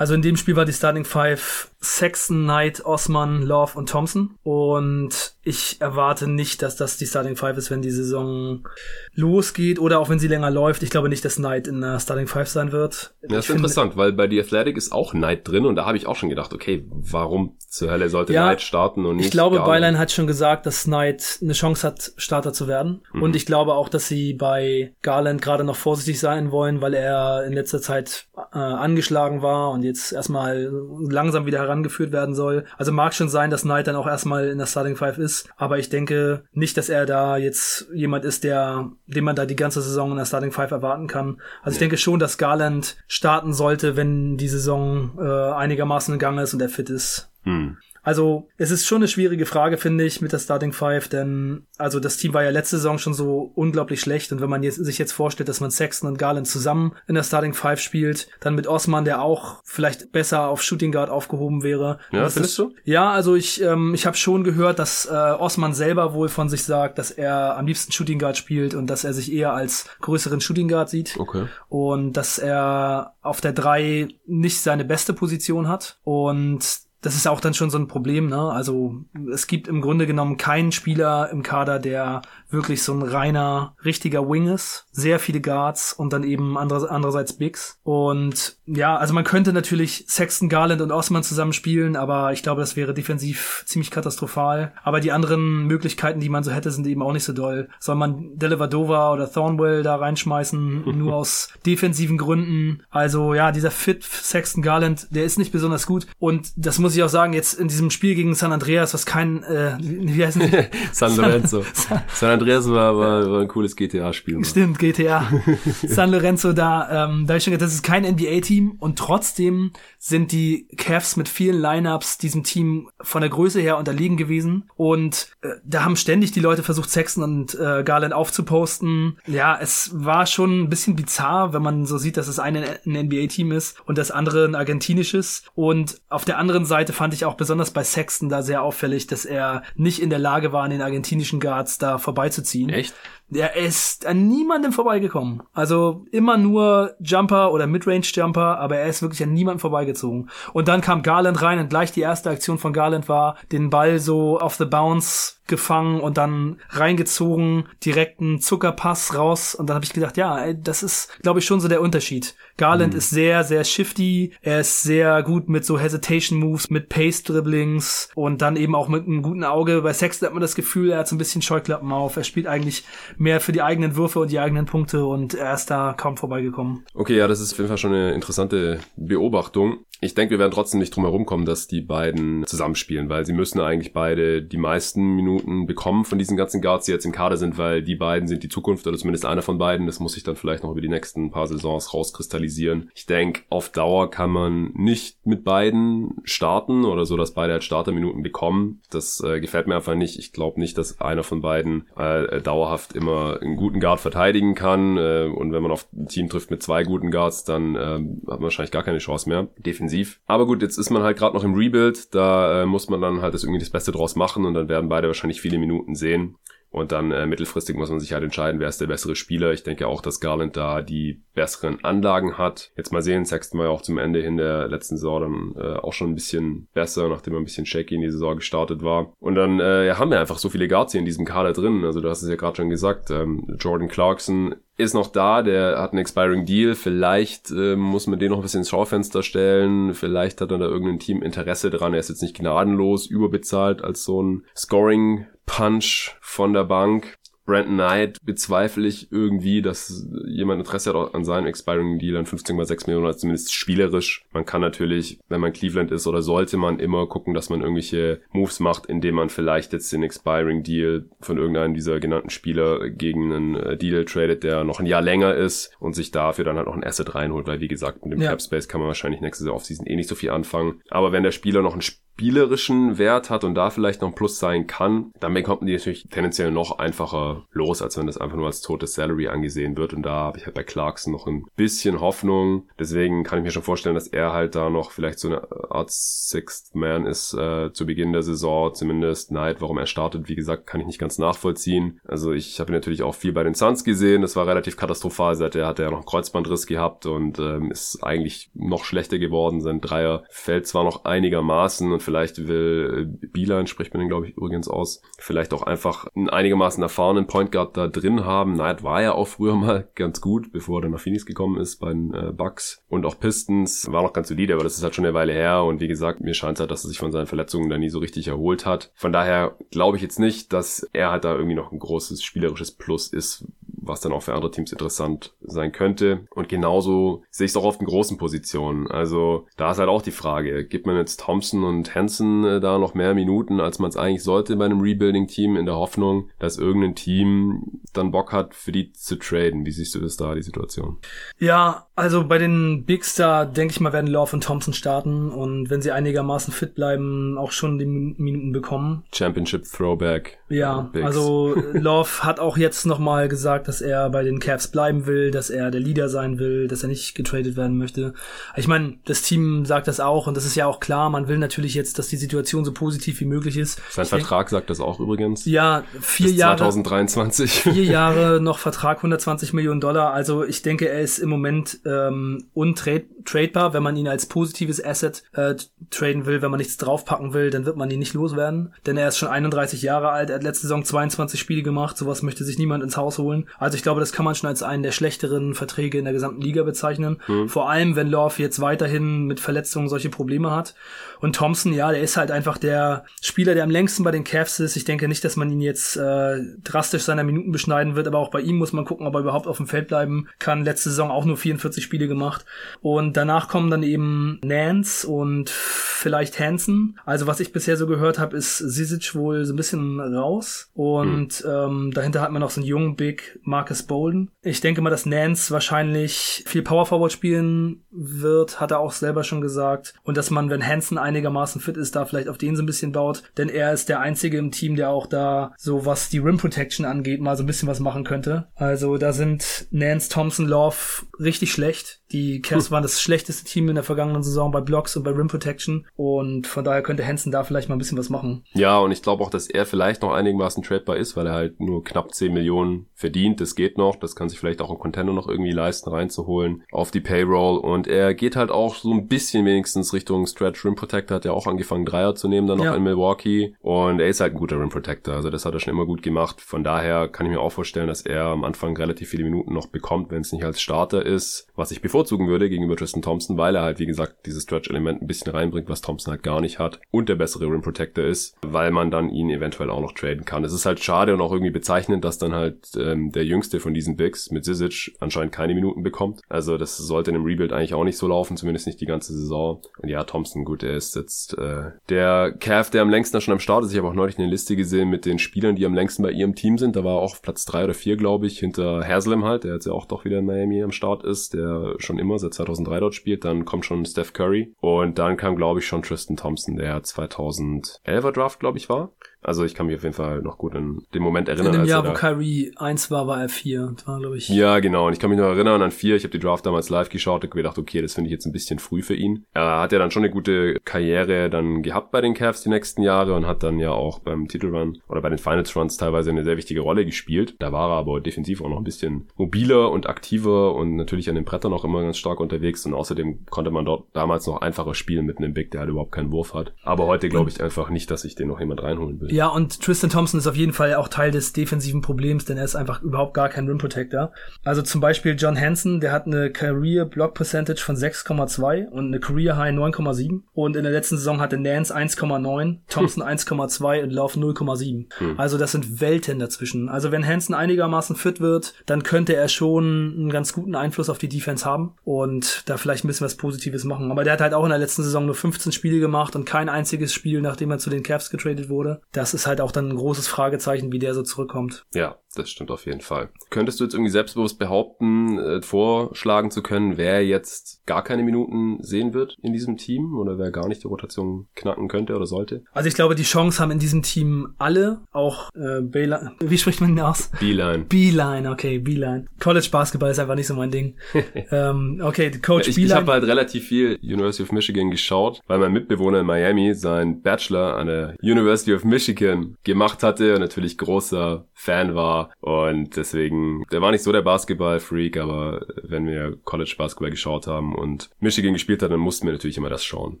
Also 0.00 0.14
in 0.14 0.22
dem 0.22 0.38
Spiel 0.38 0.56
war 0.56 0.64
die 0.64 0.72
Starting 0.72 1.04
Five 1.04 1.70
Sexton, 1.82 2.44
Knight, 2.44 2.84
Osman, 2.84 3.42
Love 3.42 3.78
und 3.78 3.88
Thompson. 3.88 4.36
Und 4.42 5.34
ich 5.42 5.80
erwarte 5.80 6.26
nicht, 6.26 6.62
dass 6.62 6.76
das 6.76 6.98
die 6.98 7.06
Starting 7.06 7.36
Five 7.36 7.56
ist, 7.56 7.70
wenn 7.70 7.80
die 7.80 7.90
Saison 7.90 8.66
losgeht 9.14 9.78
oder 9.78 9.98
auch 9.98 10.10
wenn 10.10 10.18
sie 10.18 10.28
länger 10.28 10.50
läuft. 10.50 10.82
Ich 10.82 10.90
glaube 10.90 11.08
nicht, 11.08 11.24
dass 11.24 11.36
Knight 11.36 11.66
in 11.66 11.80
der 11.80 11.98
Starting 11.98 12.26
Five 12.26 12.48
sein 12.48 12.72
wird. 12.72 13.14
Ja, 13.22 13.36
das 13.36 13.48
ist 13.48 13.54
interessant, 13.54 13.96
weil 13.96 14.12
bei 14.12 14.28
The 14.28 14.40
Athletic 14.40 14.76
ist 14.76 14.92
auch 14.92 15.12
Knight 15.12 15.48
drin 15.48 15.64
und 15.64 15.76
da 15.76 15.86
habe 15.86 15.96
ich 15.96 16.06
auch 16.06 16.16
schon 16.16 16.28
gedacht, 16.28 16.52
okay, 16.52 16.86
warum 16.90 17.56
zur 17.66 17.90
Hölle 17.90 18.10
sollte 18.10 18.34
ja, 18.34 18.44
Knight 18.44 18.60
starten 18.60 19.06
und 19.06 19.16
nicht 19.16 19.26
Ich 19.26 19.30
glaube, 19.30 19.56
Garland? 19.56 19.96
hat 19.96 20.12
schon 20.12 20.26
gesagt, 20.26 20.66
dass 20.66 20.84
Knight 20.84 21.38
eine 21.40 21.54
Chance 21.54 21.86
hat, 21.86 22.12
Starter 22.16 22.52
zu 22.52 22.68
werden. 22.68 23.02
Mhm. 23.12 23.22
Und 23.22 23.36
ich 23.36 23.46
glaube 23.46 23.74
auch, 23.74 23.88
dass 23.88 24.06
sie 24.06 24.34
bei 24.34 24.94
Garland 25.00 25.40
gerade 25.40 25.64
noch 25.64 25.76
vorsichtig 25.76 26.20
sein 26.20 26.52
wollen, 26.52 26.82
weil 26.82 26.92
er 26.92 27.44
in 27.44 27.54
letzter 27.54 27.80
Zeit 27.80 28.26
äh, 28.52 28.58
angeschlagen 28.58 29.40
war 29.40 29.70
und 29.70 29.82
jetzt 29.90 30.12
erstmal 30.12 30.70
langsam 31.08 31.46
wieder 31.46 31.58
herangeführt 31.58 32.12
werden 32.12 32.34
soll. 32.34 32.64
Also 32.78 32.92
mag 32.92 33.14
schon 33.14 33.28
sein, 33.28 33.50
dass 33.50 33.62
Knight 33.62 33.86
dann 33.86 33.96
auch 33.96 34.06
erstmal 34.06 34.48
in 34.48 34.58
der 34.58 34.66
Starting 34.66 34.96
Five 34.96 35.18
ist, 35.18 35.48
aber 35.56 35.78
ich 35.78 35.88
denke 35.88 36.44
nicht, 36.52 36.76
dass 36.76 36.88
er 36.88 37.06
da 37.06 37.36
jetzt 37.36 37.86
jemand 37.92 38.24
ist, 38.24 38.44
der, 38.44 38.90
den 39.06 39.24
man 39.24 39.36
da 39.36 39.46
die 39.46 39.56
ganze 39.56 39.82
Saison 39.82 40.12
in 40.12 40.16
der 40.16 40.24
Starting 40.24 40.52
Five 40.52 40.70
erwarten 40.70 41.06
kann. 41.06 41.40
Also 41.62 41.74
ich 41.76 41.80
denke 41.80 41.96
schon, 41.96 42.18
dass 42.18 42.38
Garland 42.38 42.96
starten 43.06 43.52
sollte, 43.52 43.96
wenn 43.96 44.36
die 44.36 44.48
Saison 44.48 45.18
äh, 45.20 45.52
einigermaßen 45.52 46.14
in 46.14 46.20
Gang 46.20 46.40
ist 46.40 46.54
und 46.54 46.62
er 46.62 46.68
fit 46.68 46.90
ist. 46.90 47.30
Hm. 47.42 47.78
Also 48.02 48.48
es 48.56 48.70
ist 48.70 48.86
schon 48.86 48.98
eine 48.98 49.08
schwierige 49.08 49.46
Frage, 49.46 49.78
finde 49.78 50.04
ich, 50.04 50.20
mit 50.20 50.32
der 50.32 50.38
Starting 50.38 50.72
Five, 50.72 51.08
denn 51.08 51.66
also 51.78 52.00
das 52.00 52.16
Team 52.16 52.34
war 52.34 52.42
ja 52.42 52.50
letzte 52.50 52.76
Saison 52.76 52.98
schon 52.98 53.14
so 53.14 53.52
unglaublich 53.54 54.00
schlecht 54.00 54.32
und 54.32 54.40
wenn 54.40 54.50
man 54.50 54.62
jetzt, 54.62 54.76
sich 54.76 54.98
jetzt 54.98 55.12
vorstellt, 55.12 55.48
dass 55.48 55.60
man 55.60 55.70
Sexton 55.70 56.08
und 56.08 56.18
Garland 56.18 56.46
zusammen 56.46 56.92
in 57.06 57.14
der 57.14 57.22
Starting 57.22 57.54
Five 57.54 57.80
spielt, 57.80 58.28
dann 58.40 58.54
mit 58.54 58.66
Osman, 58.66 59.04
der 59.04 59.22
auch 59.22 59.60
vielleicht 59.64 60.12
besser 60.12 60.48
auf 60.48 60.62
Shooting 60.62 60.92
Guard 60.92 61.10
aufgehoben 61.10 61.62
wäre. 61.62 61.98
Ja, 62.10 62.28
findest 62.28 62.58
du? 62.58 62.72
Ja, 62.84 63.10
also 63.10 63.34
ich 63.34 63.62
ähm, 63.62 63.94
ich 63.94 64.06
habe 64.06 64.16
schon 64.16 64.44
gehört, 64.44 64.78
dass 64.78 65.06
äh, 65.06 65.10
Osman 65.14 65.74
selber 65.74 66.14
wohl 66.14 66.28
von 66.28 66.48
sich 66.48 66.64
sagt, 66.64 66.98
dass 66.98 67.10
er 67.10 67.56
am 67.56 67.66
liebsten 67.66 67.92
Shooting 67.92 68.18
Guard 68.18 68.36
spielt 68.36 68.74
und 68.74 68.88
dass 68.88 69.04
er 69.04 69.12
sich 69.12 69.32
eher 69.32 69.52
als 69.52 69.86
größeren 70.00 70.40
Shooting 70.40 70.68
Guard 70.68 70.88
sieht. 70.88 71.16
Okay. 71.18 71.46
Und 71.68 72.14
dass 72.14 72.38
er 72.38 73.14
auf 73.22 73.40
der 73.40 73.52
drei 73.52 74.08
nicht 74.26 74.60
seine 74.60 74.84
beste 74.84 75.12
Position 75.12 75.68
hat 75.68 75.98
und 76.04 76.89
das 77.00 77.14
ist 77.14 77.26
auch 77.26 77.40
dann 77.40 77.54
schon 77.54 77.70
so 77.70 77.78
ein 77.78 77.88
Problem, 77.88 78.28
ne? 78.28 78.38
Also 78.52 79.04
es 79.32 79.46
gibt 79.46 79.68
im 79.68 79.80
Grunde 79.80 80.06
genommen 80.06 80.36
keinen 80.36 80.70
Spieler 80.70 81.30
im 81.30 81.42
Kader, 81.42 81.78
der 81.78 82.22
wirklich 82.50 82.82
so 82.82 82.92
ein 82.92 83.02
reiner, 83.02 83.74
richtiger 83.84 84.28
Wing 84.28 84.48
ist. 84.48 84.86
Sehr 84.92 85.18
viele 85.18 85.40
Guards 85.40 85.92
und 85.92 86.12
dann 86.12 86.24
eben 86.24 86.58
andere, 86.58 86.90
andererseits 86.90 87.32
Bigs. 87.32 87.78
Und 87.82 88.56
ja, 88.66 88.96
also 88.96 89.14
man 89.14 89.24
könnte 89.24 89.52
natürlich 89.52 90.04
Sexton, 90.08 90.48
Garland 90.48 90.80
und 90.80 90.92
Osman 90.92 91.22
zusammen 91.22 91.52
spielen, 91.52 91.96
aber 91.96 92.32
ich 92.32 92.42
glaube, 92.42 92.60
das 92.60 92.76
wäre 92.76 92.94
defensiv 92.94 93.62
ziemlich 93.66 93.90
katastrophal. 93.90 94.72
Aber 94.82 95.00
die 95.00 95.12
anderen 95.12 95.66
Möglichkeiten, 95.66 96.20
die 96.20 96.28
man 96.28 96.44
so 96.44 96.50
hätte, 96.50 96.70
sind 96.70 96.86
eben 96.86 97.02
auch 97.02 97.12
nicht 97.12 97.24
so 97.24 97.32
doll. 97.32 97.68
Soll 97.78 97.96
man 97.96 98.38
Delevadova 98.38 99.12
oder 99.12 99.30
Thornwell 99.30 99.82
da 99.82 99.96
reinschmeißen, 99.96 100.84
nur 100.98 101.14
aus 101.14 101.48
defensiven 101.66 102.18
Gründen? 102.18 102.82
Also 102.90 103.34
ja, 103.34 103.52
dieser 103.52 103.70
Fit 103.70 104.04
Sexton 104.04 104.62
Garland, 104.62 105.08
der 105.10 105.24
ist 105.24 105.38
nicht 105.38 105.52
besonders 105.52 105.86
gut. 105.86 106.06
Und 106.18 106.52
das 106.56 106.78
muss 106.78 106.96
ich 106.96 107.02
auch 107.02 107.08
sagen, 107.08 107.32
jetzt 107.32 107.54
in 107.54 107.68
diesem 107.68 107.90
Spiel 107.90 108.14
gegen 108.14 108.34
San 108.34 108.52
Andreas, 108.52 108.94
was 108.94 109.06
kein, 109.06 109.42
äh, 109.44 109.76
wie 109.80 110.24
heißt 110.24 110.38
es? 110.40 110.50
San 110.98 111.16
Lorenzo. 111.16 111.64
San 112.14 112.39
Andreas 112.40 112.70
war, 112.70 112.96
war, 112.96 113.30
war 113.30 113.40
ein 113.42 113.48
cooles 113.48 113.76
GTA-Spiel. 113.76 114.42
Stimmt, 114.44 114.78
GTA. 114.78 115.30
San 115.86 116.10
Lorenzo 116.10 116.52
da, 116.52 117.04
ähm, 117.04 117.26
da 117.26 117.34
hab 117.34 117.38
ich 117.38 117.44
schon 117.44 117.52
gedacht, 117.52 117.66
das 117.66 117.74
ist 117.74 117.82
kein 117.82 118.04
NBA-Team 118.04 118.76
und 118.78 118.98
trotzdem 118.98 119.72
sind 119.98 120.32
die 120.32 120.66
Cavs 120.76 121.16
mit 121.16 121.28
vielen 121.28 121.60
Lineups 121.60 122.16
diesem 122.16 122.42
Team 122.42 122.88
von 123.00 123.20
der 123.20 123.28
Größe 123.28 123.60
her 123.60 123.76
unterlegen 123.76 124.16
gewesen 124.16 124.70
und 124.76 125.28
äh, 125.42 125.50
da 125.64 125.84
haben 125.84 125.96
ständig 125.96 126.32
die 126.32 126.40
Leute 126.40 126.62
versucht, 126.62 126.88
Sexton 126.88 127.22
und 127.22 127.54
äh, 127.54 127.82
Garland 127.84 128.14
aufzuposten. 128.14 129.18
Ja, 129.26 129.58
es 129.60 129.90
war 129.92 130.24
schon 130.26 130.62
ein 130.62 130.70
bisschen 130.70 130.96
bizarr, 130.96 131.52
wenn 131.52 131.62
man 131.62 131.84
so 131.84 131.98
sieht, 131.98 132.16
dass 132.16 132.28
es 132.28 132.38
eine 132.38 132.60
ein 132.86 133.06
NBA-Team 133.06 133.52
ist 133.52 133.78
und 133.86 133.98
das 133.98 134.10
andere 134.10 134.46
ein 134.46 134.54
argentinisches 134.54 135.44
und 135.54 136.00
auf 136.08 136.24
der 136.24 136.38
anderen 136.38 136.64
Seite 136.64 136.94
fand 136.94 137.12
ich 137.12 137.26
auch 137.26 137.34
besonders 137.34 137.70
bei 137.70 137.84
Sexton 137.84 138.30
da 138.30 138.42
sehr 138.42 138.62
auffällig, 138.62 139.06
dass 139.06 139.26
er 139.26 139.62
nicht 139.76 140.00
in 140.00 140.08
der 140.08 140.18
Lage 140.18 140.52
war, 140.52 140.64
an 140.64 140.70
den 140.70 140.80
argentinischen 140.80 141.40
Guards 141.40 141.76
da 141.76 141.98
vorbeizuziehen. 142.30 142.70
Echt? 142.70 142.94
Er 143.32 143.56
ist 143.56 144.06
an 144.06 144.28
niemandem 144.28 144.72
vorbeigekommen. 144.72 145.42
Also 145.52 146.04
immer 146.10 146.36
nur 146.36 146.94
Jumper 147.00 147.52
oder 147.52 147.66
Midrange 147.66 148.06
Jumper, 148.12 148.58
aber 148.58 148.76
er 148.76 148.88
ist 148.88 149.02
wirklich 149.02 149.22
an 149.22 149.32
niemandem 149.32 149.60
vorbeigezogen. 149.60 150.30
Und 150.52 150.68
dann 150.68 150.80
kam 150.80 151.02
Garland 151.02 151.40
rein 151.42 151.58
und 151.58 151.70
gleich 151.70 151.92
die 151.92 152.00
erste 152.00 152.30
Aktion 152.30 152.58
von 152.58 152.72
Garland 152.72 153.08
war, 153.08 153.36
den 153.52 153.70
Ball 153.70 153.98
so 153.98 154.38
auf 154.38 154.56
the 154.56 154.64
bounce 154.64 155.40
gefangen 155.50 156.00
und 156.00 156.16
dann 156.16 156.60
reingezogen, 156.70 157.64
direkten 157.84 158.40
Zuckerpass 158.40 159.14
raus 159.14 159.54
und 159.54 159.68
dann 159.68 159.74
habe 159.74 159.84
ich 159.84 159.92
gedacht, 159.92 160.16
ja, 160.16 160.52
das 160.54 160.82
ist, 160.82 161.20
glaube 161.20 161.40
ich, 161.40 161.44
schon 161.44 161.60
so 161.60 161.68
der 161.68 161.82
Unterschied. 161.82 162.36
Garland 162.56 162.94
mhm. 162.94 162.98
ist 162.98 163.10
sehr, 163.10 163.44
sehr 163.44 163.64
shifty, 163.64 164.32
er 164.40 164.60
ist 164.60 164.82
sehr 164.82 165.22
gut 165.22 165.48
mit 165.48 165.66
so 165.66 165.78
Hesitation 165.78 166.38
Moves, 166.38 166.70
mit 166.70 166.88
Pace 166.88 167.24
Dribblings 167.24 168.10
und 168.14 168.40
dann 168.40 168.56
eben 168.56 168.74
auch 168.74 168.88
mit 168.88 169.06
einem 169.06 169.22
guten 169.22 169.44
Auge. 169.44 169.82
Bei 169.82 169.92
Sexton 169.92 170.26
hat 170.26 170.34
man 170.34 170.40
das 170.40 170.54
Gefühl, 170.54 170.92
er 170.92 171.00
hat 171.00 171.08
so 171.08 171.16
ein 171.16 171.18
bisschen 171.18 171.42
Scheuklappen 171.42 171.92
auf, 171.92 172.16
er 172.16 172.24
spielt 172.24 172.46
eigentlich 172.46 172.84
mehr 173.20 173.40
für 173.40 173.52
die 173.52 173.62
eigenen 173.62 173.96
Würfe 173.96 174.18
und 174.18 174.30
die 174.30 174.40
eigenen 174.40 174.64
Punkte 174.64 175.04
und 175.04 175.34
er 175.34 175.52
ist 175.52 175.70
da 175.70 175.92
kaum 175.92 176.16
vorbeigekommen. 176.16 176.86
Okay, 176.94 177.16
ja, 177.16 177.28
das 177.28 177.38
ist 177.40 177.52
auf 177.52 177.58
jeden 177.58 177.68
Fall 177.68 177.78
schon 177.78 177.92
eine 177.92 178.12
interessante 178.12 178.80
Beobachtung. 178.96 179.84
Ich 180.02 180.14
denke, 180.14 180.30
wir 180.30 180.38
werden 180.38 180.52
trotzdem 180.52 180.80
nicht 180.80 180.96
drum 180.96 181.04
herum 181.04 181.26
kommen, 181.26 181.44
dass 181.44 181.66
die 181.66 181.82
beiden 181.82 182.46
zusammenspielen, 182.46 183.10
weil 183.10 183.26
sie 183.26 183.34
müssen 183.34 183.60
eigentlich 183.60 183.92
beide 183.92 184.42
die 184.42 184.56
meisten 184.56 185.14
Minuten 185.14 185.66
bekommen 185.66 186.06
von 186.06 186.18
diesen 186.18 186.38
ganzen 186.38 186.62
Guards, 186.62 186.86
die 186.86 186.92
jetzt 186.92 187.04
im 187.04 187.12
Kader 187.12 187.36
sind, 187.36 187.58
weil 187.58 187.82
die 187.82 187.96
beiden 187.96 188.26
sind 188.26 188.42
die 188.42 188.48
Zukunft 188.48 188.86
oder 188.86 188.96
zumindest 188.96 189.26
einer 189.26 189.42
von 189.42 189.58
beiden. 189.58 189.86
Das 189.86 190.00
muss 190.00 190.14
sich 190.14 190.22
dann 190.22 190.36
vielleicht 190.36 190.62
noch 190.62 190.70
über 190.70 190.80
die 190.80 190.88
nächsten 190.88 191.30
paar 191.30 191.46
Saisons 191.46 191.92
rauskristallisieren. 191.92 192.90
Ich 192.94 193.04
denke, 193.04 193.42
auf 193.50 193.68
Dauer 193.68 194.10
kann 194.10 194.30
man 194.30 194.72
nicht 194.74 195.18
mit 195.26 195.44
beiden 195.44 196.14
starten 196.24 196.86
oder 196.86 197.04
so, 197.04 197.18
dass 197.18 197.34
beide 197.34 197.52
als 197.52 197.66
Starterminuten 197.66 198.22
bekommen. 198.22 198.80
Das 198.88 199.22
äh, 199.22 199.38
gefällt 199.38 199.66
mir 199.66 199.76
einfach 199.76 199.96
nicht. 199.96 200.18
Ich 200.18 200.32
glaube 200.32 200.60
nicht, 200.60 200.78
dass 200.78 200.98
einer 201.02 201.24
von 201.24 201.42
beiden 201.42 201.88
äh, 201.96 202.40
dauerhaft 202.40 202.94
immer 202.94 203.38
einen 203.42 203.56
guten 203.56 203.80
Guard 203.80 204.00
verteidigen 204.00 204.54
kann. 204.54 204.96
Äh, 204.96 205.26
und 205.26 205.52
wenn 205.52 205.62
man 205.62 205.72
auf 205.72 205.86
ein 205.92 206.08
Team 206.08 206.30
trifft 206.30 206.50
mit 206.50 206.62
zwei 206.62 206.84
guten 206.84 207.10
Guards, 207.10 207.44
dann 207.44 207.76
äh, 207.76 207.78
hat 207.80 208.24
man 208.24 208.42
wahrscheinlich 208.44 208.72
gar 208.72 208.82
keine 208.82 208.98
Chance 208.98 209.28
mehr. 209.28 209.48
Definitiv 209.58 209.89
defensiv. 209.90 210.20
Aber 210.26 210.46
gut, 210.46 210.62
jetzt 210.62 210.78
ist 210.78 210.90
man 210.90 211.02
halt 211.02 211.18
gerade 211.18 211.36
noch 211.36 211.44
im 211.44 211.54
Rebuild, 211.54 212.14
da 212.14 212.62
äh, 212.62 212.66
muss 212.66 212.88
man 212.88 213.00
dann 213.00 213.20
halt 213.20 213.34
das 213.34 213.42
irgendwie 213.42 213.60
das 213.60 213.70
Beste 213.70 213.92
draus 213.92 214.16
machen 214.16 214.44
und 214.44 214.54
dann 214.54 214.68
werden 214.68 214.88
beide 214.88 215.08
wahrscheinlich 215.08 215.40
viele 215.40 215.58
Minuten 215.58 215.94
sehen. 215.94 216.36
Und 216.70 216.92
dann 216.92 217.10
äh, 217.10 217.26
mittelfristig 217.26 217.74
muss 217.74 217.90
man 217.90 217.98
sich 217.98 218.12
halt 218.12 218.22
entscheiden, 218.22 218.60
wer 218.60 218.68
ist 218.68 218.80
der 218.80 218.86
bessere 218.86 219.16
Spieler. 219.16 219.52
Ich 219.52 219.64
denke 219.64 219.88
auch, 219.88 220.00
dass 220.02 220.20
Garland 220.20 220.56
da 220.56 220.82
die 220.82 221.24
besseren 221.34 221.82
Anlagen 221.84 222.38
hat. 222.38 222.72
Jetzt 222.76 222.92
mal 222.92 223.02
sehen, 223.02 223.24
Sexton 223.24 223.58
war 223.58 223.66
ja 223.66 223.72
auch 223.72 223.82
zum 223.82 223.98
Ende 223.98 224.20
hin 224.20 224.36
der 224.36 224.68
letzten 224.68 224.96
Saison 224.96 225.20
dann 225.20 225.62
äh, 225.62 225.76
auch 225.78 225.92
schon 225.92 226.10
ein 226.10 226.14
bisschen 226.14 226.68
besser, 226.74 227.08
nachdem 227.08 227.34
er 227.34 227.40
ein 227.40 227.44
bisschen 227.44 227.66
shaky 227.66 227.94
in 227.94 228.00
die 228.00 228.10
Saison 228.10 228.36
gestartet 228.36 228.82
war. 228.82 229.12
Und 229.20 229.34
dann 229.34 229.60
äh, 229.60 229.86
ja, 229.86 229.98
haben 229.98 230.10
wir 230.10 230.20
einfach 230.20 230.38
so 230.38 230.48
viele 230.48 230.68
Guards 230.68 230.92
hier 230.92 230.98
in 230.98 231.04
diesem 231.04 231.24
Kader 231.24 231.52
drin. 231.52 231.84
Also 231.84 232.00
du 232.00 232.08
hast 232.08 232.22
es 232.22 232.28
ja 232.28 232.36
gerade 232.36 232.56
schon 232.56 232.70
gesagt. 232.70 233.10
Ähm, 233.10 233.46
Jordan 233.58 233.88
Clarkson 233.88 234.56
ist 234.76 234.94
noch 234.94 235.08
da, 235.08 235.42
der 235.42 235.78
hat 235.78 235.92
einen 235.92 236.00
expiring 236.00 236.46
Deal. 236.46 236.74
Vielleicht 236.74 237.50
äh, 237.50 237.76
muss 237.76 238.06
man 238.06 238.18
den 238.18 238.30
noch 238.30 238.38
ein 238.38 238.42
bisschen 238.42 238.60
ins 238.60 238.70
Schaufenster 238.70 239.22
stellen. 239.22 239.94
Vielleicht 239.94 240.40
hat 240.40 240.50
dann 240.50 240.60
da 240.60 240.66
irgendein 240.66 240.98
Team 240.98 241.22
Interesse 241.22 241.70
dran. 241.70 241.94
Er 241.94 242.00
ist 242.00 242.08
jetzt 242.08 242.22
nicht 242.22 242.36
gnadenlos 242.36 243.06
überbezahlt 243.06 243.82
als 243.82 244.04
so 244.04 244.22
ein 244.22 244.46
Scoring 244.56 245.26
Punch 245.46 246.16
von 246.20 246.52
der 246.52 246.64
Bank. 246.64 247.18
Brandon 247.50 247.74
Knight 247.74 248.18
bezweifle 248.24 248.86
ich 248.86 249.10
irgendwie, 249.10 249.60
dass 249.60 250.06
jemand 250.28 250.60
Interesse 250.60 250.94
hat 250.94 251.16
an 251.16 251.24
seinem 251.24 251.46
Expiring 251.46 251.98
Deal 251.98 252.16
an 252.16 252.24
15,6 252.24 252.86
Millionen, 252.86 253.06
also 253.06 253.18
zumindest 253.18 253.52
spielerisch. 253.52 254.24
Man 254.32 254.46
kann 254.46 254.60
natürlich, 254.60 255.18
wenn 255.28 255.40
man 255.40 255.52
Cleveland 255.52 255.90
ist 255.90 256.06
oder 256.06 256.22
sollte 256.22 256.56
man 256.58 256.78
immer 256.78 257.08
gucken, 257.08 257.34
dass 257.34 257.50
man 257.50 257.62
irgendwelche 257.62 258.20
Moves 258.30 258.60
macht, 258.60 258.86
indem 258.86 259.16
man 259.16 259.30
vielleicht 259.30 259.72
jetzt 259.72 259.92
den 259.92 260.04
Expiring 260.04 260.62
Deal 260.62 261.08
von 261.20 261.38
irgendeinem 261.38 261.74
dieser 261.74 261.98
genannten 261.98 262.30
Spieler 262.30 262.88
gegen 262.88 263.32
einen 263.32 263.56
äh, 263.56 263.76
Deal 263.76 264.04
tradet, 264.04 264.44
der 264.44 264.62
noch 264.62 264.78
ein 264.78 264.86
Jahr 264.86 265.02
länger 265.02 265.34
ist 265.34 265.72
und 265.80 265.94
sich 265.94 266.12
dafür 266.12 266.44
dann 266.44 266.56
halt 266.56 266.68
noch 266.68 266.76
ein 266.76 266.84
Asset 266.84 267.16
reinholt, 267.16 267.48
weil 267.48 267.60
wie 267.60 267.66
gesagt, 267.66 268.04
mit 268.06 268.12
dem 268.12 268.22
ja. 268.22 268.30
Cap 268.30 268.42
Space 268.42 268.68
kann 268.68 268.80
man 268.80 268.86
wahrscheinlich 268.86 269.22
nächste 269.22 269.52
Offseason 269.52 269.86
eh 269.86 269.96
nicht 269.96 270.08
so 270.08 270.14
viel 270.14 270.30
anfangen. 270.30 270.80
Aber 270.88 271.10
wenn 271.10 271.24
der 271.24 271.32
Spieler 271.32 271.62
noch 271.62 271.74
ein 271.74 271.82
spielerischen 272.20 272.98
Wert 272.98 273.30
hat 273.30 273.44
und 273.44 273.54
da 273.54 273.70
vielleicht 273.70 274.02
noch 274.02 274.08
ein 274.08 274.14
Plus 274.14 274.38
sein 274.38 274.66
kann, 274.66 275.10
dann 275.20 275.32
bekommt 275.32 275.62
man 275.62 275.68
die 275.68 275.72
natürlich 275.72 276.06
tendenziell 276.10 276.50
noch 276.50 276.78
einfacher 276.78 277.46
los, 277.50 277.80
als 277.80 277.96
wenn 277.96 278.06
das 278.06 278.18
einfach 278.18 278.36
nur 278.36 278.44
als 278.44 278.60
totes 278.60 278.92
Salary 278.92 279.28
angesehen 279.28 279.74
wird. 279.78 279.94
Und 279.94 280.02
da 280.02 280.10
habe 280.10 280.36
ich 280.36 280.44
halt 280.44 280.54
bei 280.54 280.62
Clarkson 280.62 281.14
noch 281.14 281.26
ein 281.26 281.46
bisschen 281.56 281.98
Hoffnung. 282.02 282.68
Deswegen 282.78 283.24
kann 283.24 283.38
ich 283.38 283.44
mir 283.44 283.50
schon 283.50 283.62
vorstellen, 283.62 283.94
dass 283.94 284.06
er 284.06 284.34
halt 284.34 284.54
da 284.54 284.68
noch 284.68 284.90
vielleicht 284.90 285.18
so 285.18 285.28
eine 285.28 285.48
Art 285.70 285.90
Sixth 285.90 286.74
Man 286.74 287.06
ist 287.06 287.32
äh, 287.32 287.72
zu 287.72 287.86
Beginn 287.86 288.12
der 288.12 288.22
Saison, 288.22 288.74
zumindest 288.74 289.30
Knight. 289.30 289.62
Warum 289.62 289.78
er 289.78 289.86
startet, 289.86 290.28
wie 290.28 290.36
gesagt, 290.36 290.66
kann 290.66 290.82
ich 290.82 290.86
nicht 290.86 291.00
ganz 291.00 291.16
nachvollziehen. 291.16 292.00
Also 292.06 292.32
ich 292.32 292.60
habe 292.60 292.70
natürlich 292.70 293.02
auch 293.02 293.14
viel 293.14 293.32
bei 293.32 293.44
den 293.44 293.54
Suns 293.54 293.82
gesehen. 293.82 294.20
Das 294.20 294.36
war 294.36 294.46
relativ 294.46 294.76
katastrophal. 294.76 295.36
Seither 295.36 295.66
hat 295.66 295.78
er 295.78 295.86
ja 295.86 295.90
noch 295.90 296.00
einen 296.00 296.06
Kreuzbandriss 296.06 296.66
gehabt 296.66 297.06
und 297.06 297.38
ähm, 297.38 297.70
ist 297.70 298.04
eigentlich 298.04 298.50
noch 298.52 298.84
schlechter 298.84 299.18
geworden. 299.18 299.62
Sein 299.62 299.80
Dreier 299.80 300.24
fällt 300.28 300.66
zwar 300.66 300.84
noch 300.84 301.06
einigermaßen 301.06 301.90
und 301.90 302.02
Vielleicht 302.10 302.48
will 302.48 303.08
äh, 303.22 303.26
Beeline, 303.28 303.68
spricht 303.68 303.94
man 303.94 304.00
den 304.00 304.08
glaube 304.08 304.26
ich 304.26 304.36
übrigens 304.36 304.66
aus, 304.66 305.00
vielleicht 305.16 305.54
auch 305.54 305.62
einfach 305.62 306.08
einen 306.16 306.28
einigermaßen 306.28 306.82
erfahrenen 306.82 307.28
Point 307.28 307.52
Guard 307.52 307.76
da 307.76 307.86
drin 307.86 308.24
haben. 308.24 308.54
Knight 308.54 308.82
war 308.82 309.00
ja 309.00 309.12
auch 309.12 309.28
früher 309.28 309.54
mal 309.54 309.88
ganz 309.94 310.20
gut, 310.20 310.50
bevor 310.52 310.80
er 310.80 310.82
dann 310.82 310.90
nach 310.90 310.98
Phoenix 311.00 311.24
gekommen 311.24 311.60
ist 311.60 311.76
bei 311.76 311.90
den 311.90 312.12
äh, 312.12 312.32
Bucks. 312.32 312.82
Und 312.88 313.06
auch 313.06 313.20
Pistons 313.20 313.92
war 313.92 314.02
noch 314.02 314.12
ganz 314.12 314.26
solide, 314.26 314.54
aber 314.54 314.64
das 314.64 314.76
ist 314.76 314.82
halt 314.82 314.96
schon 314.96 315.04
eine 315.04 315.14
Weile 315.14 315.32
her. 315.32 315.62
Und 315.62 315.80
wie 315.80 315.86
gesagt, 315.86 316.20
mir 316.20 316.34
scheint 316.34 316.56
es 316.56 316.60
halt, 316.60 316.72
dass 316.72 316.84
er 316.84 316.88
sich 316.88 316.98
von 316.98 317.12
seinen 317.12 317.28
Verletzungen 317.28 317.70
da 317.70 317.78
nie 317.78 317.90
so 317.90 318.00
richtig 318.00 318.26
erholt 318.26 318.66
hat. 318.66 318.90
Von 318.96 319.12
daher 319.12 319.56
glaube 319.70 319.96
ich 319.96 320.02
jetzt 320.02 320.18
nicht, 320.18 320.52
dass 320.52 320.88
er 320.92 321.12
halt 321.12 321.24
da 321.24 321.34
irgendwie 321.34 321.54
noch 321.54 321.70
ein 321.70 321.78
großes 321.78 322.24
spielerisches 322.24 322.72
Plus 322.72 323.06
ist, 323.12 323.46
was 323.82 324.00
dann 324.00 324.12
auch 324.12 324.22
für 324.22 324.34
andere 324.34 324.50
Teams 324.50 324.72
interessant 324.72 325.34
sein 325.40 325.72
könnte. 325.72 326.26
Und 326.30 326.48
genauso 326.48 327.22
sehe 327.30 327.46
ich 327.46 327.52
es 327.52 327.56
auch 327.56 327.64
auf 327.64 327.78
den 327.78 327.86
großen 327.86 328.18
Positionen. 328.18 328.88
Also 328.90 329.46
da 329.56 329.72
ist 329.72 329.78
halt 329.78 329.88
auch 329.88 330.02
die 330.02 330.10
Frage, 330.10 330.66
gibt 330.66 330.86
man 330.86 330.96
jetzt 330.96 331.20
Thompson 331.20 331.64
und 331.64 331.94
Hansen 331.94 332.44
äh, 332.44 332.60
da 332.60 332.78
noch 332.78 332.94
mehr 332.94 333.14
Minuten, 333.14 333.60
als 333.60 333.78
man 333.78 333.90
es 333.90 333.96
eigentlich 333.96 334.22
sollte 334.22 334.56
bei 334.56 334.64
einem 334.64 334.80
Rebuilding-Team, 334.80 335.56
in 335.56 335.66
der 335.66 335.76
Hoffnung, 335.76 336.30
dass 336.38 336.58
irgendein 336.58 336.94
Team 336.94 337.80
dann 337.92 338.10
Bock 338.10 338.32
hat, 338.32 338.54
für 338.54 338.72
die 338.72 338.92
zu 338.92 339.16
traden. 339.16 339.64
Wie 339.64 339.72
siehst 339.72 339.94
du 339.94 340.00
das 340.00 340.16
da, 340.16 340.34
die 340.34 340.42
Situation? 340.42 340.98
Ja, 341.38 341.86
also 341.96 342.26
bei 342.26 342.38
den 342.38 342.84
Big 342.84 343.04
Star, 343.04 343.46
denke 343.46 343.72
ich 343.72 343.80
mal, 343.80 343.92
werden 343.92 344.06
Love 344.06 344.36
und 344.36 344.44
Thompson 344.44 344.74
starten 344.74 345.30
und 345.30 345.70
wenn 345.70 345.82
sie 345.82 345.92
einigermaßen 345.92 346.52
fit 346.52 346.74
bleiben, 346.74 347.36
auch 347.36 347.52
schon 347.52 347.78
die 347.78 347.86
Minuten 347.86 348.52
bekommen. 348.52 349.04
Championship 349.12 349.64
Throwback. 349.64 350.38
Ja, 350.48 350.90
also 350.94 351.54
Love 351.72 352.22
hat 352.22 352.40
auch 352.40 352.56
jetzt 352.56 352.86
nochmal 352.86 353.28
gesagt, 353.28 353.68
dass 353.70 353.80
er 353.80 354.10
bei 354.10 354.24
den 354.24 354.40
Cavs 354.40 354.66
bleiben 354.66 355.06
will, 355.06 355.30
dass 355.30 355.48
er 355.48 355.70
der 355.70 355.80
Leader 355.80 356.08
sein 356.08 356.40
will, 356.40 356.66
dass 356.66 356.82
er 356.82 356.88
nicht 356.88 357.14
getradet 357.14 357.56
werden 357.56 357.78
möchte. 357.78 358.14
Ich 358.56 358.66
meine, 358.66 358.94
das 359.04 359.22
Team 359.22 359.64
sagt 359.64 359.86
das 359.86 360.00
auch 360.00 360.26
und 360.26 360.36
das 360.36 360.44
ist 360.44 360.56
ja 360.56 360.66
auch 360.66 360.80
klar. 360.80 361.08
Man 361.08 361.28
will 361.28 361.38
natürlich 361.38 361.74
jetzt, 361.74 362.00
dass 362.00 362.08
die 362.08 362.16
Situation 362.16 362.64
so 362.64 362.72
positiv 362.72 363.20
wie 363.20 363.26
möglich 363.26 363.56
ist. 363.56 363.80
Sein 363.88 364.02
ich 364.02 364.08
Vertrag 364.08 364.46
denk, 364.46 364.50
sagt 364.50 364.70
das 364.70 364.80
auch 364.80 364.98
übrigens. 364.98 365.44
Ja, 365.44 365.84
vier 366.00 366.26
Bis 366.26 366.36
Jahre. 366.36 366.56
2023. 366.56 367.50
Vier 367.60 367.84
Jahre 367.84 368.40
noch 368.40 368.58
Vertrag, 368.58 368.98
120 368.98 369.52
Millionen 369.52 369.80
Dollar. 369.80 370.12
Also 370.12 370.42
ich 370.42 370.62
denke, 370.62 370.88
er 370.88 371.00
ist 371.00 371.18
im 371.18 371.28
Moment 371.28 371.78
ähm, 371.86 372.48
untradebar. 372.52 373.72
Wenn 373.72 373.84
man 373.84 373.96
ihn 373.96 374.08
als 374.08 374.26
positives 374.26 374.84
Asset 374.84 375.22
äh, 375.32 375.54
traden 375.90 376.26
will, 376.26 376.42
wenn 376.42 376.50
man 376.50 376.58
nichts 376.58 376.76
draufpacken 376.76 377.34
will, 377.34 377.50
dann 377.50 377.66
wird 377.66 377.76
man 377.76 377.88
ihn 377.88 378.00
nicht 378.00 378.14
loswerden. 378.14 378.74
Denn 378.84 378.96
er 378.96 379.06
ist 379.06 379.18
schon 379.18 379.28
31 379.28 379.82
Jahre 379.82 380.10
alt. 380.10 380.30
Er 380.30 380.36
hat 380.36 380.42
letzte 380.42 380.62
Saison 380.62 380.84
22 380.84 381.38
Spiele 381.38 381.62
gemacht. 381.62 381.96
Sowas 381.96 382.22
möchte 382.22 382.44
sich 382.44 382.58
niemand 382.58 382.82
ins 382.82 382.96
Haus 382.96 383.18
holen. 383.18 383.48
Also 383.60 383.76
ich 383.76 383.82
glaube, 383.82 384.00
das 384.00 384.12
kann 384.12 384.24
man 384.24 384.34
schon 384.34 384.48
als 384.48 384.62
einen 384.62 384.82
der 384.82 384.90
schlechteren 384.90 385.54
Verträge 385.54 385.98
in 385.98 386.04
der 386.04 386.14
gesamten 386.14 386.40
Liga 386.40 386.62
bezeichnen. 386.62 387.20
Mhm. 387.28 387.48
Vor 387.48 387.70
allem, 387.70 387.94
wenn 387.94 388.08
Love 388.08 388.42
jetzt 388.42 388.60
weiterhin 388.60 389.26
mit 389.26 389.38
Verletzungen 389.38 389.88
solche 389.88 390.08
Probleme 390.08 390.50
hat. 390.50 390.74
Und 391.20 391.36
Thompson, 391.36 391.74
ja, 391.74 391.92
der 391.92 392.00
ist 392.00 392.16
halt 392.16 392.30
einfach 392.30 392.56
der 392.56 393.04
Spieler, 393.20 393.54
der 393.54 393.64
am 393.64 393.70
längsten 393.70 394.02
bei 394.02 394.10
den 394.10 394.24
Cavs 394.24 394.58
ist. 394.60 394.76
Ich 394.76 394.84
denke 394.84 395.06
nicht, 395.06 395.22
dass 395.22 395.36
man 395.36 395.50
ihn 395.50 395.60
jetzt 395.60 395.96
äh, 395.96 396.40
drastisch 396.64 397.02
seiner 397.02 397.22
Minuten 397.22 397.52
beschneiden 397.52 397.94
wird, 397.94 398.06
aber 398.06 398.18
auch 398.18 398.30
bei 398.30 398.40
ihm 398.40 398.56
muss 398.56 398.72
man 398.72 398.86
gucken, 398.86 399.06
ob 399.06 399.14
er 399.14 399.20
überhaupt 399.20 399.46
auf 399.46 399.58
dem 399.58 399.66
Feld 399.66 399.88
bleiben 399.88 400.28
kann. 400.38 400.64
Letzte 400.64 400.88
Saison 400.88 401.10
auch 401.10 401.26
nur 401.26 401.36
44 401.36 401.84
Spiele 401.84 402.08
gemacht. 402.08 402.46
Und 402.80 403.18
danach 403.18 403.48
kommen 403.48 403.70
dann 403.70 403.82
eben 403.82 404.40
Nance 404.42 405.06
und 405.06 405.50
vielleicht 405.50 406.40
Hansen. 406.40 406.98
Also 407.04 407.26
was 407.26 407.40
ich 407.40 407.52
bisher 407.52 407.76
so 407.76 407.86
gehört 407.86 408.18
habe, 408.18 408.36
ist 408.36 408.56
Sisic 408.56 409.14
wohl 409.14 409.44
so 409.44 409.52
ein 409.52 409.56
bisschen 409.56 410.00
raus. 410.00 410.70
Und 410.72 411.44
mhm. 411.44 411.50
ähm, 411.50 411.90
dahinter 411.92 412.22
hat 412.22 412.32
man 412.32 412.40
noch 412.40 412.50
so 412.50 412.60
einen 412.60 412.68
jungen 412.68 412.96
Big 412.96 413.38
Marcus 413.50 413.82
Bolden. 413.82 414.30
Ich 414.42 414.60
denke 414.60 414.80
mal, 414.80 414.90
dass 414.90 415.04
Nance 415.04 415.50
wahrscheinlich 415.52 416.44
viel 416.46 416.62
Power 416.62 416.86
Forward 416.86 417.12
spielen 417.12 417.84
wird, 417.90 418.60
hat 418.60 418.70
er 418.70 418.78
auch 418.78 418.92
selber 418.92 419.24
schon 419.24 419.40
gesagt. 419.42 419.94
Und 420.02 420.16
dass 420.16 420.30
man, 420.30 420.48
wenn 420.48 420.66
Hansen 420.66 420.96
einigermaßen 420.96 421.60
fit 421.60 421.76
ist, 421.76 421.96
da 421.96 422.06
vielleicht 422.06 422.28
auf 422.28 422.38
den 422.38 422.56
so 422.56 422.62
ein 422.62 422.66
bisschen 422.66 422.92
baut. 422.92 423.22
Denn 423.36 423.48
er 423.48 423.72
ist 423.72 423.88
der 423.88 424.00
einzige 424.00 424.38
im 424.38 424.50
Team, 424.50 424.76
der 424.76 424.90
auch 424.90 425.06
da 425.06 425.52
so 425.58 425.84
was 425.84 426.08
die 426.08 426.18
Rim 426.18 426.38
Protection 426.38 426.86
angeht, 426.86 427.20
mal 427.20 427.36
so 427.36 427.42
ein 427.42 427.46
bisschen 427.46 427.68
was 427.68 427.80
machen 427.80 428.04
könnte. 428.04 428.48
Also 428.54 428.96
da 428.96 429.12
sind 429.12 429.66
Nance, 429.70 430.08
Thompson, 430.08 430.46
Love 430.46 430.76
richtig 431.18 431.52
schlecht. 431.52 431.99
Die 432.12 432.42
Cavs 432.42 432.70
waren 432.70 432.82
das 432.82 433.00
schlechteste 433.00 433.44
Team 433.44 433.68
in 433.68 433.76
der 433.76 433.84
vergangenen 433.84 434.22
Saison 434.22 434.50
bei 434.50 434.60
Blocks 434.60 434.96
und 434.96 435.04
bei 435.04 435.10
Rim 435.10 435.28
Protection. 435.28 435.86
Und 435.96 436.46
von 436.46 436.64
daher 436.64 436.82
könnte 436.82 437.06
Hansen 437.06 437.30
da 437.30 437.44
vielleicht 437.44 437.68
mal 437.68 437.76
ein 437.76 437.78
bisschen 437.78 437.98
was 437.98 438.10
machen. 438.10 438.44
Ja, 438.52 438.78
und 438.78 438.92
ich 438.92 439.02
glaube 439.02 439.22
auch, 439.22 439.30
dass 439.30 439.48
er 439.48 439.66
vielleicht 439.66 440.02
noch 440.02 440.12
einigermaßen 440.12 440.62
tradebar 440.62 440.96
ist, 440.96 441.16
weil 441.16 441.26
er 441.26 441.34
halt 441.34 441.60
nur 441.60 441.84
knapp 441.84 442.14
10 442.14 442.32
Millionen 442.32 442.86
verdient. 442.94 443.40
Das 443.40 443.54
geht 443.54 443.78
noch. 443.78 443.96
Das 443.96 444.16
kann 444.16 444.28
sich 444.28 444.38
vielleicht 444.38 444.60
auch 444.60 444.70
ein 444.70 444.78
Contender 444.78 445.12
noch 445.12 445.28
irgendwie 445.28 445.52
leisten, 445.52 445.90
reinzuholen 445.90 446.64
auf 446.72 446.90
die 446.90 447.00
Payroll. 447.00 447.58
Und 447.58 447.86
er 447.86 448.14
geht 448.14 448.36
halt 448.36 448.50
auch 448.50 448.74
so 448.74 448.92
ein 448.92 449.06
bisschen 449.06 449.44
wenigstens 449.46 449.92
Richtung 449.92 450.26
Stretch 450.26 450.64
Rim 450.64 450.74
Protector. 450.74 451.16
Hat 451.16 451.24
ja 451.24 451.32
auch 451.32 451.46
angefangen, 451.46 451.84
Dreier 451.84 452.14
zu 452.14 452.28
nehmen, 452.28 452.46
dann 452.46 452.58
noch 452.58 452.64
ja. 452.64 452.74
in 452.74 452.82
Milwaukee. 452.82 453.54
Und 453.60 454.00
er 454.00 454.08
ist 454.08 454.20
halt 454.20 454.32
ein 454.34 454.38
guter 454.38 454.60
Rim 454.60 454.68
Protector. 454.68 455.14
Also 455.14 455.30
das 455.30 455.44
hat 455.44 455.54
er 455.54 455.60
schon 455.60 455.72
immer 455.72 455.86
gut 455.86 456.02
gemacht. 456.02 456.40
Von 456.40 456.64
daher 456.64 457.08
kann 457.08 457.26
ich 457.26 457.32
mir 457.32 457.40
auch 457.40 457.52
vorstellen, 457.52 457.88
dass 457.88 458.02
er 458.02 458.24
am 458.24 458.44
Anfang 458.44 458.76
relativ 458.76 459.10
viele 459.10 459.24
Minuten 459.24 459.54
noch 459.54 459.66
bekommt, 459.66 460.10
wenn 460.10 460.22
es 460.22 460.32
nicht 460.32 460.44
als 460.44 460.60
Starter 460.60 461.04
ist. 461.04 461.46
Was 461.54 461.70
ich 461.70 461.82
bevorzugen 462.00 462.28
würde 462.28 462.48
gegenüber 462.48 462.76
Tristan 462.76 463.02
Thompson, 463.02 463.36
weil 463.36 463.54
er 463.54 463.62
halt, 463.62 463.78
wie 463.78 463.86
gesagt, 463.86 464.24
dieses 464.24 464.44
Stretch-Element 464.44 465.02
ein 465.02 465.06
bisschen 465.06 465.32
reinbringt, 465.32 465.68
was 465.68 465.82
Thompson 465.82 466.12
halt 466.12 466.22
gar 466.22 466.40
nicht 466.40 466.58
hat 466.58 466.80
und 466.90 467.10
der 467.10 467.16
bessere 467.16 467.44
Rim 467.44 467.60
Protector 467.60 468.04
ist, 468.04 468.36
weil 468.40 468.70
man 468.70 468.90
dann 468.90 469.10
ihn 469.10 469.28
eventuell 469.28 469.68
auch 469.68 469.80
noch 469.80 469.92
traden 469.92 470.24
kann. 470.24 470.44
Es 470.44 470.54
ist 470.54 470.64
halt 470.64 470.80
schade 470.80 471.12
und 471.12 471.20
auch 471.20 471.32
irgendwie 471.32 471.50
bezeichnend, 471.50 472.04
dass 472.04 472.16
dann 472.16 472.32
halt 472.32 472.70
ähm, 472.78 473.12
der 473.12 473.26
jüngste 473.26 473.60
von 473.60 473.74
diesen 473.74 473.96
Bigs 473.96 474.30
mit 474.30 474.46
Zizic 474.46 474.96
anscheinend 474.98 475.32
keine 475.32 475.54
Minuten 475.54 475.82
bekommt. 475.82 476.22
Also 476.30 476.56
das 476.56 476.78
sollte 476.78 477.10
in 477.10 477.16
einem 477.16 477.26
Rebuild 477.26 477.52
eigentlich 477.52 477.74
auch 477.74 477.84
nicht 477.84 477.98
so 477.98 478.08
laufen, 478.08 478.38
zumindest 478.38 478.66
nicht 478.66 478.80
die 478.80 478.86
ganze 478.86 479.12
Saison. 479.12 479.60
Und 479.78 479.90
ja, 479.90 480.04
Thompson, 480.04 480.46
gut, 480.46 480.62
er 480.62 480.74
ist 480.74 480.96
jetzt 480.96 481.36
äh, 481.36 481.72
der 481.90 482.32
Calf, 482.32 482.70
der 482.70 482.80
am 482.80 482.90
längsten 482.90 483.20
schon 483.20 483.32
am 483.32 483.40
Start 483.40 483.64
ist. 483.64 483.72
Ich 483.72 483.78
habe 483.78 483.88
auch 483.88 483.94
neulich 483.94 484.18
eine 484.18 484.28
Liste 484.28 484.56
gesehen 484.56 484.88
mit 484.88 485.04
den 485.04 485.18
Spielern, 485.18 485.56
die 485.56 485.66
am 485.66 485.74
längsten 485.74 486.02
bei 486.02 486.12
ihrem 486.12 486.34
Team 486.34 486.56
sind. 486.56 486.76
Da 486.76 486.84
war 486.84 486.94
auch 486.94 487.20
Platz 487.20 487.44
drei 487.44 487.64
oder 487.64 487.74
vier, 487.74 487.96
glaube 487.96 488.26
ich, 488.26 488.38
hinter 488.38 488.86
Haslam 488.86 489.24
halt, 489.24 489.44
der 489.44 489.54
jetzt 489.54 489.66
ja 489.66 489.72
auch 489.72 489.84
doch 489.84 490.06
wieder 490.06 490.20
in 490.20 490.26
Miami 490.26 490.62
am 490.62 490.72
Start 490.72 491.04
ist, 491.04 491.34
der 491.34 491.74
schon 491.78 491.89
immer 491.98 492.18
seit 492.18 492.34
2003 492.34 492.80
dort 492.80 492.94
spielt. 492.94 493.24
Dann 493.24 493.44
kommt 493.44 493.64
schon 493.64 493.84
Steph 493.84 494.12
Curry 494.12 494.54
und 494.60 494.98
dann 494.98 495.16
kam, 495.16 495.36
glaube 495.36 495.60
ich, 495.60 495.66
schon 495.66 495.82
Tristan 495.82 496.16
Thompson, 496.16 496.56
der 496.56 496.82
2011er 496.82 498.12
Draft, 498.12 498.40
glaube 498.40 498.58
ich, 498.58 498.68
war. 498.68 498.92
Also 499.22 499.44
ich 499.44 499.54
kann 499.54 499.66
mich 499.66 499.76
auf 499.76 499.82
jeden 499.82 499.94
Fall 499.94 500.22
noch 500.22 500.38
gut 500.38 500.54
an 500.54 500.82
den 500.94 501.02
Moment 501.02 501.28
erinnern. 501.28 501.54
In 501.54 501.60
dem 501.60 501.68
Jahr, 501.68 501.86
wo 501.86 501.92
Kyrie 501.92 502.52
1 502.56 502.90
war, 502.90 503.06
war 503.06 503.20
er 503.20 503.28
4. 503.28 503.74
Das 503.76 503.86
war, 503.86 503.98
glaube 503.98 504.16
ich. 504.16 504.28
Ja, 504.28 504.60
genau. 504.60 504.86
Und 504.86 504.92
ich 504.92 504.98
kann 504.98 505.10
mich 505.10 505.18
noch 505.18 505.26
erinnern 505.26 505.62
an 505.62 505.70
4. 505.70 505.96
Ich 505.96 506.04
habe 506.04 506.12
die 506.12 506.18
Draft 506.18 506.46
damals 506.46 506.70
live 506.70 506.88
geschaut 506.88 507.24
und 507.24 507.30
gedacht, 507.30 507.58
okay, 507.58 507.82
das 507.82 507.94
finde 507.94 508.08
ich 508.08 508.12
jetzt 508.12 508.26
ein 508.26 508.32
bisschen 508.32 508.58
früh 508.58 508.82
für 508.82 508.94
ihn. 508.94 509.24
Er 509.34 509.60
hat 509.60 509.72
ja 509.72 509.78
dann 509.78 509.90
schon 509.90 510.04
eine 510.04 510.12
gute 510.12 510.54
Karriere 510.64 511.30
dann 511.30 511.62
gehabt 511.62 511.90
bei 511.90 512.00
den 512.00 512.14
Cavs 512.14 512.42
die 512.42 512.48
nächsten 512.48 512.82
Jahre 512.82 513.14
und 513.14 513.26
hat 513.26 513.42
dann 513.42 513.58
ja 513.58 513.72
auch 513.72 513.98
beim 513.98 514.28
Titelrun 514.28 514.78
oder 514.88 515.00
bei 515.00 515.08
den 515.08 515.18
Finals 515.18 515.54
Runs 515.54 515.76
teilweise 515.76 516.10
eine 516.10 516.24
sehr 516.24 516.36
wichtige 516.36 516.60
Rolle 516.60 516.84
gespielt. 516.84 517.36
Da 517.38 517.52
war 517.52 517.70
er 517.70 517.76
aber 517.76 518.00
defensiv 518.00 518.40
auch 518.42 518.48
noch 518.48 518.58
ein 518.58 518.64
bisschen 518.64 519.08
mobiler 519.16 519.70
und 519.70 519.88
aktiver 519.88 520.54
und 520.54 520.76
natürlich 520.76 521.08
an 521.08 521.14
den 521.14 521.24
Brettern 521.24 521.52
auch 521.52 521.64
immer 521.64 521.82
ganz 521.82 521.98
stark 521.98 522.20
unterwegs 522.20 522.64
und 522.66 522.74
außerdem 522.74 523.26
konnte 523.26 523.50
man 523.50 523.64
dort 523.64 523.84
damals 523.92 524.26
noch 524.26 524.40
einfacher 524.40 524.74
spielen 524.74 525.06
mit 525.06 525.18
einem 525.18 525.34
Big, 525.34 525.50
der 525.50 525.60
halt 525.60 525.70
überhaupt 525.70 525.92
keinen 525.92 526.12
Wurf 526.12 526.34
hat. 526.34 526.54
Aber 526.62 526.86
heute 526.86 527.08
glaube 527.08 527.30
ich 527.30 527.42
einfach 527.42 527.70
nicht, 527.70 527.90
dass 527.90 528.02
sich 528.02 528.14
den 528.14 528.28
noch 528.28 528.40
jemand 528.40 528.62
reinholen 528.62 529.00
will. 529.00 529.09
Ja, 529.10 529.26
und 529.26 529.60
Tristan 529.60 529.90
Thompson 529.90 530.18
ist 530.18 530.26
auf 530.26 530.36
jeden 530.36 530.52
Fall 530.52 530.74
auch 530.74 530.88
Teil 530.88 531.10
des 531.10 531.32
defensiven 531.32 531.80
Problems, 531.80 532.24
denn 532.24 532.38
er 532.38 532.44
ist 532.44 532.56
einfach 532.56 532.82
überhaupt 532.82 533.14
gar 533.14 533.28
kein 533.28 533.46
Rim 533.46 533.58
Protector. 533.58 534.12
Also 534.44 534.62
zum 534.62 534.80
Beispiel 534.80 535.16
John 535.18 535.38
Hansen, 535.38 535.80
der 535.80 535.92
hat 535.92 536.06
eine 536.06 536.30
Career 536.30 536.84
Block 536.84 537.14
Percentage 537.14 537.60
von 537.60 537.76
6,2 537.76 538.68
und 538.68 538.86
eine 538.86 539.00
Career 539.00 539.36
High 539.36 539.54
9,7 539.54 540.22
und 540.32 540.56
in 540.56 540.62
der 540.62 540.72
letzten 540.72 540.96
Saison 540.96 541.20
hatte 541.20 541.38
Nance 541.38 541.74
1,9, 541.74 542.58
Thompson 542.68 543.02
1,2 543.02 543.82
und 543.82 543.90
Love 543.90 544.18
0,7. 544.18 544.86
Hm. 544.98 545.18
Also 545.18 545.38
das 545.38 545.52
sind 545.52 545.80
Welten 545.80 546.18
dazwischen. 546.18 546.68
Also 546.68 546.92
wenn 546.92 547.06
Hansen 547.06 547.34
einigermaßen 547.34 547.96
fit 547.96 548.20
wird, 548.20 548.54
dann 548.66 548.82
könnte 548.82 549.16
er 549.16 549.28
schon 549.28 549.94
einen 549.96 550.10
ganz 550.10 550.32
guten 550.32 550.54
Einfluss 550.54 550.88
auf 550.88 550.98
die 550.98 551.08
Defense 551.08 551.44
haben 551.44 551.74
und 551.84 552.48
da 552.48 552.56
vielleicht 552.56 552.84
ein 552.84 552.88
bisschen 552.88 553.04
was 553.04 553.16
Positives 553.16 553.64
machen. 553.64 553.90
Aber 553.90 554.04
der 554.04 554.12
hat 554.12 554.20
halt 554.20 554.34
auch 554.34 554.44
in 554.44 554.50
der 554.50 554.58
letzten 554.58 554.82
Saison 554.82 555.06
nur 555.06 555.14
15 555.14 555.52
Spiele 555.52 555.80
gemacht 555.80 556.14
und 556.14 556.24
kein 556.24 556.48
einziges 556.48 556.92
Spiel, 556.92 557.20
nachdem 557.20 557.50
er 557.50 557.58
zu 557.58 557.70
den 557.70 557.82
Cavs 557.82 558.10
getradet 558.10 558.48
wurde. 558.48 558.80
Das 559.00 559.14
ist 559.14 559.26
halt 559.26 559.40
auch 559.40 559.50
dann 559.50 559.70
ein 559.70 559.76
großes 559.76 560.08
Fragezeichen, 560.08 560.72
wie 560.72 560.78
der 560.78 560.92
so 560.92 561.02
zurückkommt. 561.02 561.64
Ja, 561.72 561.96
das 562.16 562.28
stimmt 562.28 562.50
auf 562.50 562.66
jeden 562.66 562.82
Fall. 562.82 563.08
Könntest 563.30 563.58
du 563.58 563.64
jetzt 563.64 563.72
irgendwie 563.72 563.90
selbstbewusst 563.90 564.38
behaupten, 564.38 565.18
äh, 565.18 565.40
vorschlagen 565.40 566.30
zu 566.30 566.42
können, 566.42 566.76
wer 566.76 567.06
jetzt 567.06 567.62
gar 567.64 567.82
keine 567.82 568.02
Minuten 568.02 568.62
sehen 568.62 568.92
wird 568.92 569.16
in 569.22 569.32
diesem 569.32 569.56
Team 569.56 569.96
oder 569.96 570.18
wer 570.18 570.30
gar 570.30 570.48
nicht 570.48 570.62
die 570.64 570.66
Rotation 570.66 571.28
knacken 571.34 571.68
könnte 571.68 571.96
oder 571.96 572.04
sollte? 572.04 572.44
Also 572.52 572.68
ich 572.68 572.74
glaube, 572.74 572.94
die 572.94 573.04
Chance 573.04 573.40
haben 573.40 573.52
in 573.52 573.58
diesem 573.58 573.80
Team 573.80 574.34
alle, 574.36 574.82
auch 574.92 575.30
äh, 575.34 575.62
Beeline. 575.62 576.12
Wie 576.20 576.36
spricht 576.36 576.60
man 576.60 576.76
den 576.76 576.84
aus? 576.84 577.10
Beeline. 577.18 577.64
Beeline, 577.64 578.30
okay, 578.30 578.58
Beeline. 578.58 579.06
College 579.18 579.48
Basketball 579.50 579.90
ist 579.90 579.98
einfach 579.98 580.14
nicht 580.14 580.26
so 580.26 580.34
mein 580.34 580.50
Ding. 580.50 580.76
ähm, 581.30 581.80
okay, 581.82 582.10
Coach 582.10 582.44
ja, 582.44 582.50
ich, 582.50 582.56
Beeline. 582.56 582.74
Ich 582.74 582.80
habe 582.80 582.92
halt 582.92 583.04
relativ 583.04 583.46
viel 583.46 583.78
University 583.82 584.24
of 584.24 584.32
Michigan 584.32 584.70
geschaut, 584.70 585.22
weil 585.26 585.38
mein 585.38 585.54
Mitbewohner 585.54 586.00
in 586.00 586.06
Miami 586.06 586.54
seinen 586.54 587.00
Bachelor 587.00 587.56
an 587.56 587.66
der 587.66 587.94
University 588.02 588.52
of 588.52 588.62
Michigan 588.64 588.89
gemacht 588.94 589.82
hatte 589.82 590.14
und 590.14 590.20
natürlich 590.20 590.58
großer 590.58 591.26
Fan 591.34 591.74
war 591.74 592.10
und 592.20 592.76
deswegen, 592.76 593.44
der 593.50 593.62
war 593.62 593.70
nicht 593.70 593.82
so 593.82 593.92
der 593.92 594.02
Basketball-Freak, 594.02 594.96
aber 594.96 595.46
wenn 595.62 595.86
wir 595.86 596.16
College 596.24 596.54
Basketball 596.56 596.90
geschaut 596.90 597.26
haben 597.26 597.54
und 597.54 597.90
Michigan 598.00 598.32
gespielt 598.32 598.62
hat, 598.62 598.70
dann 598.70 598.80
mussten 598.80 599.06
wir 599.06 599.12
natürlich 599.12 599.36
immer 599.36 599.50
das 599.50 599.64
schauen. 599.64 600.00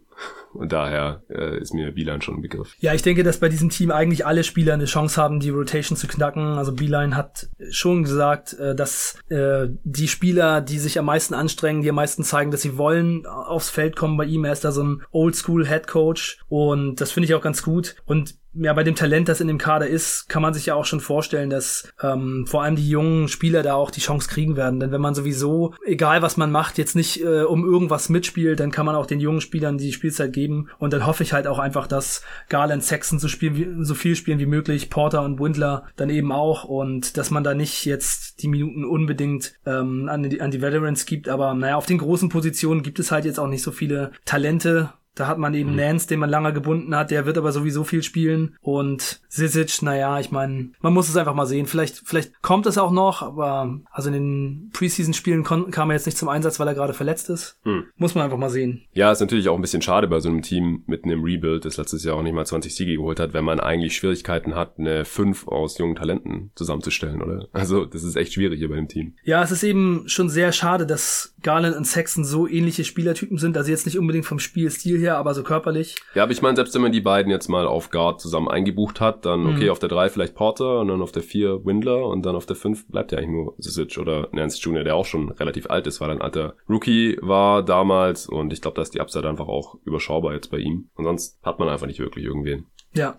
Und 0.52 0.72
daher 0.72 1.22
äh, 1.28 1.60
ist 1.60 1.74
mir 1.74 1.92
Beeline 1.92 2.22
schon 2.22 2.36
ein 2.36 2.42
Begriff. 2.42 2.74
Ja, 2.80 2.92
ich 2.92 3.02
denke, 3.02 3.22
dass 3.22 3.38
bei 3.38 3.48
diesem 3.48 3.70
Team 3.70 3.92
eigentlich 3.92 4.26
alle 4.26 4.42
Spieler 4.42 4.74
eine 4.74 4.86
Chance 4.86 5.20
haben, 5.20 5.38
die 5.38 5.50
Rotation 5.50 5.96
zu 5.96 6.08
knacken. 6.08 6.42
Also 6.42 6.72
Beeline 6.72 7.16
hat 7.16 7.48
schon 7.70 8.02
gesagt, 8.02 8.54
äh, 8.54 8.74
dass 8.74 9.18
äh, 9.28 9.68
die 9.84 10.08
Spieler, 10.08 10.60
die 10.60 10.78
sich 10.78 10.98
am 10.98 11.04
meisten 11.04 11.34
anstrengen, 11.34 11.82
die 11.82 11.90
am 11.90 11.94
meisten 11.94 12.24
zeigen, 12.24 12.50
dass 12.50 12.62
sie 12.62 12.76
wollen, 12.76 13.26
aufs 13.26 13.70
Feld 13.70 13.94
kommen 13.94 14.16
bei 14.16 14.24
ihm. 14.24 14.44
Er 14.44 14.52
ist 14.52 14.64
da 14.64 14.72
so 14.72 14.82
ein 14.82 15.02
Oldschool 15.12 15.66
Head 15.66 15.86
Coach 15.86 16.40
und 16.48 17.00
das 17.00 17.12
finde 17.12 17.26
ich 17.26 17.34
auch 17.34 17.42
ganz 17.42 17.62
gut. 17.62 17.94
Und 18.04 18.34
ja, 18.54 18.72
bei 18.72 18.82
dem 18.82 18.96
Talent, 18.96 19.28
das 19.28 19.40
in 19.40 19.46
dem 19.46 19.58
Kader 19.58 19.86
ist, 19.86 20.28
kann 20.28 20.42
man 20.42 20.54
sich 20.54 20.66
ja 20.66 20.74
auch 20.74 20.84
schon 20.84 21.00
vorstellen, 21.00 21.50
dass 21.50 21.92
ähm, 22.02 22.46
vor 22.48 22.62
allem 22.62 22.74
die 22.74 22.88
jungen 22.88 23.28
Spieler 23.28 23.62
da 23.62 23.74
auch 23.74 23.90
die 23.92 24.00
Chance 24.00 24.28
kriegen 24.28 24.56
werden. 24.56 24.80
Denn 24.80 24.90
wenn 24.90 25.00
man 25.00 25.14
sowieso, 25.14 25.74
egal 25.86 26.20
was 26.22 26.36
man 26.36 26.50
macht, 26.50 26.76
jetzt 26.76 26.96
nicht 26.96 27.22
äh, 27.22 27.42
um 27.42 27.64
irgendwas 27.64 28.08
mitspielt, 28.08 28.58
dann 28.58 28.72
kann 28.72 28.86
man 28.86 28.96
auch 28.96 29.06
den 29.06 29.20
jungen 29.20 29.40
Spielern 29.40 29.78
die 29.78 29.92
Spielzeit 29.92 30.32
geben. 30.32 30.68
Und 30.78 30.92
dann 30.92 31.06
hoffe 31.06 31.22
ich 31.22 31.32
halt 31.32 31.46
auch 31.46 31.60
einfach, 31.60 31.86
dass 31.86 32.22
Garland 32.48 32.82
Saxon 32.82 33.20
so, 33.20 33.28
spielen 33.28 33.84
so 33.84 33.94
viel 33.94 34.16
spielen 34.16 34.40
wie 34.40 34.46
möglich, 34.46 34.90
Porter 34.90 35.22
und 35.22 35.38
Windler 35.38 35.84
dann 35.96 36.10
eben 36.10 36.32
auch. 36.32 36.64
Und 36.64 37.16
dass 37.16 37.30
man 37.30 37.44
da 37.44 37.54
nicht 37.54 37.84
jetzt 37.84 38.42
die 38.42 38.48
Minuten 38.48 38.84
unbedingt 38.84 39.54
ähm, 39.64 40.08
an, 40.08 40.24
die, 40.24 40.40
an 40.40 40.50
die 40.50 40.60
Veterans 40.60 41.06
gibt. 41.06 41.28
Aber 41.28 41.54
naja, 41.54 41.76
auf 41.76 41.86
den 41.86 41.98
großen 41.98 42.28
Positionen 42.28 42.82
gibt 42.82 42.98
es 42.98 43.12
halt 43.12 43.24
jetzt 43.24 43.38
auch 43.38 43.48
nicht 43.48 43.62
so 43.62 43.70
viele 43.70 44.10
Talente 44.24 44.92
da 45.20 45.26
hat 45.26 45.38
man 45.38 45.52
eben 45.54 45.70
mhm. 45.70 45.76
Nance, 45.76 46.08
den 46.08 46.18
man 46.18 46.30
lange 46.30 46.52
gebunden 46.52 46.94
hat, 46.96 47.10
der 47.10 47.26
wird 47.26 47.36
aber 47.36 47.52
sowieso 47.52 47.84
viel 47.84 48.02
spielen. 48.02 48.56
Und 48.60 49.20
Sisic, 49.28 49.82
naja, 49.82 50.18
ich 50.18 50.30
meine, 50.30 50.70
man 50.80 50.94
muss 50.94 51.08
es 51.08 51.16
einfach 51.16 51.34
mal 51.34 51.46
sehen. 51.46 51.66
Vielleicht, 51.66 52.02
vielleicht 52.04 52.40
kommt 52.42 52.66
es 52.66 52.78
auch 52.78 52.90
noch, 52.90 53.22
aber 53.22 53.80
also 53.90 54.08
in 54.08 54.14
den 54.14 54.70
Preseason-Spielen 54.72 55.44
kam 55.44 55.90
er 55.90 55.94
jetzt 55.94 56.06
nicht 56.06 56.18
zum 56.18 56.28
Einsatz, 56.28 56.58
weil 56.58 56.68
er 56.68 56.74
gerade 56.74 56.94
verletzt 56.94 57.28
ist. 57.28 57.58
Mhm. 57.64 57.84
Muss 57.96 58.14
man 58.14 58.24
einfach 58.24 58.38
mal 58.38 58.50
sehen. 58.50 58.86
Ja, 58.92 59.12
ist 59.12 59.20
natürlich 59.20 59.48
auch 59.48 59.56
ein 59.56 59.60
bisschen 59.60 59.82
schade 59.82 60.08
bei 60.08 60.20
so 60.20 60.30
einem 60.30 60.42
Team 60.42 60.84
mitten 60.86 61.10
im 61.10 61.22
Rebuild, 61.22 61.64
das 61.64 61.76
letztes 61.76 62.02
Jahr 62.04 62.16
auch 62.16 62.22
nicht 62.22 62.34
mal 62.34 62.46
20 62.46 62.74
Siege 62.74 62.96
geholt 62.96 63.20
hat, 63.20 63.34
wenn 63.34 63.44
man 63.44 63.60
eigentlich 63.60 63.94
Schwierigkeiten 63.94 64.54
hat, 64.54 64.78
eine 64.78 65.04
5 65.04 65.48
aus 65.48 65.76
jungen 65.76 65.96
Talenten 65.96 66.50
zusammenzustellen, 66.54 67.20
oder? 67.20 67.46
Also, 67.52 67.84
das 67.84 68.02
ist 68.04 68.16
echt 68.16 68.32
schwierig 68.32 68.58
hier 68.58 68.70
bei 68.70 68.76
dem 68.76 68.88
Team. 68.88 69.14
Ja, 69.22 69.42
es 69.42 69.50
ist 69.50 69.62
eben 69.62 70.04
schon 70.06 70.30
sehr 70.30 70.52
schade, 70.52 70.86
dass 70.86 71.34
Garland 71.42 71.76
und 71.76 71.84
Sexton 71.84 72.24
so 72.24 72.46
ähnliche 72.46 72.84
Spielertypen 72.84 73.38
sind, 73.38 73.56
also 73.56 73.70
jetzt 73.70 73.86
nicht 73.86 73.98
unbedingt 73.98 74.26
vom 74.26 74.38
Spielstil 74.38 74.98
her, 74.98 75.16
aber 75.16 75.34
so 75.34 75.42
körperlich. 75.42 75.96
Ja, 76.14 76.24
aber 76.24 76.32
ich 76.32 76.42
meine, 76.42 76.56
selbst 76.56 76.74
wenn 76.74 76.82
man 76.82 76.92
die 76.92 77.00
beiden 77.00 77.30
jetzt 77.30 77.48
mal 77.48 77.66
auf 77.66 77.90
Guard 77.90 78.20
zusammen 78.20 78.48
eingebucht 78.48 79.00
hat, 79.00 79.24
dann 79.24 79.46
okay, 79.46 79.64
mhm. 79.64 79.70
auf 79.70 79.78
der 79.78 79.88
3 79.88 80.10
vielleicht 80.10 80.34
Porter 80.34 80.80
und 80.80 80.88
dann 80.88 81.02
auf 81.02 81.12
der 81.12 81.22
4 81.22 81.64
Windler 81.64 82.06
und 82.06 82.24
dann 82.24 82.36
auf 82.36 82.46
der 82.46 82.56
5 82.56 82.88
bleibt 82.88 83.12
ja 83.12 83.18
eigentlich 83.18 83.30
nur 83.30 83.54
Sisic 83.58 83.98
oder 83.98 84.28
Nance 84.32 84.58
Jr., 84.60 84.84
der 84.84 84.96
auch 84.96 85.06
schon 85.06 85.30
relativ 85.30 85.70
alt 85.70 85.86
ist, 85.86 86.00
weil 86.00 86.10
er 86.10 86.16
ein 86.16 86.22
alter 86.22 86.54
Rookie 86.68 87.18
war 87.22 87.62
damals 87.62 88.26
und 88.26 88.52
ich 88.52 88.60
glaube, 88.60 88.76
da 88.76 88.82
ist 88.82 88.94
die 88.94 89.00
Upside 89.00 89.28
einfach 89.28 89.48
auch 89.48 89.76
überschaubar 89.84 90.34
jetzt 90.34 90.50
bei 90.50 90.58
ihm. 90.58 90.90
Und 90.94 91.04
sonst 91.04 91.38
hat 91.42 91.58
man 91.58 91.68
einfach 91.68 91.86
nicht 91.86 92.00
wirklich 92.00 92.24
irgendwen. 92.24 92.66
Ja, 92.92 93.18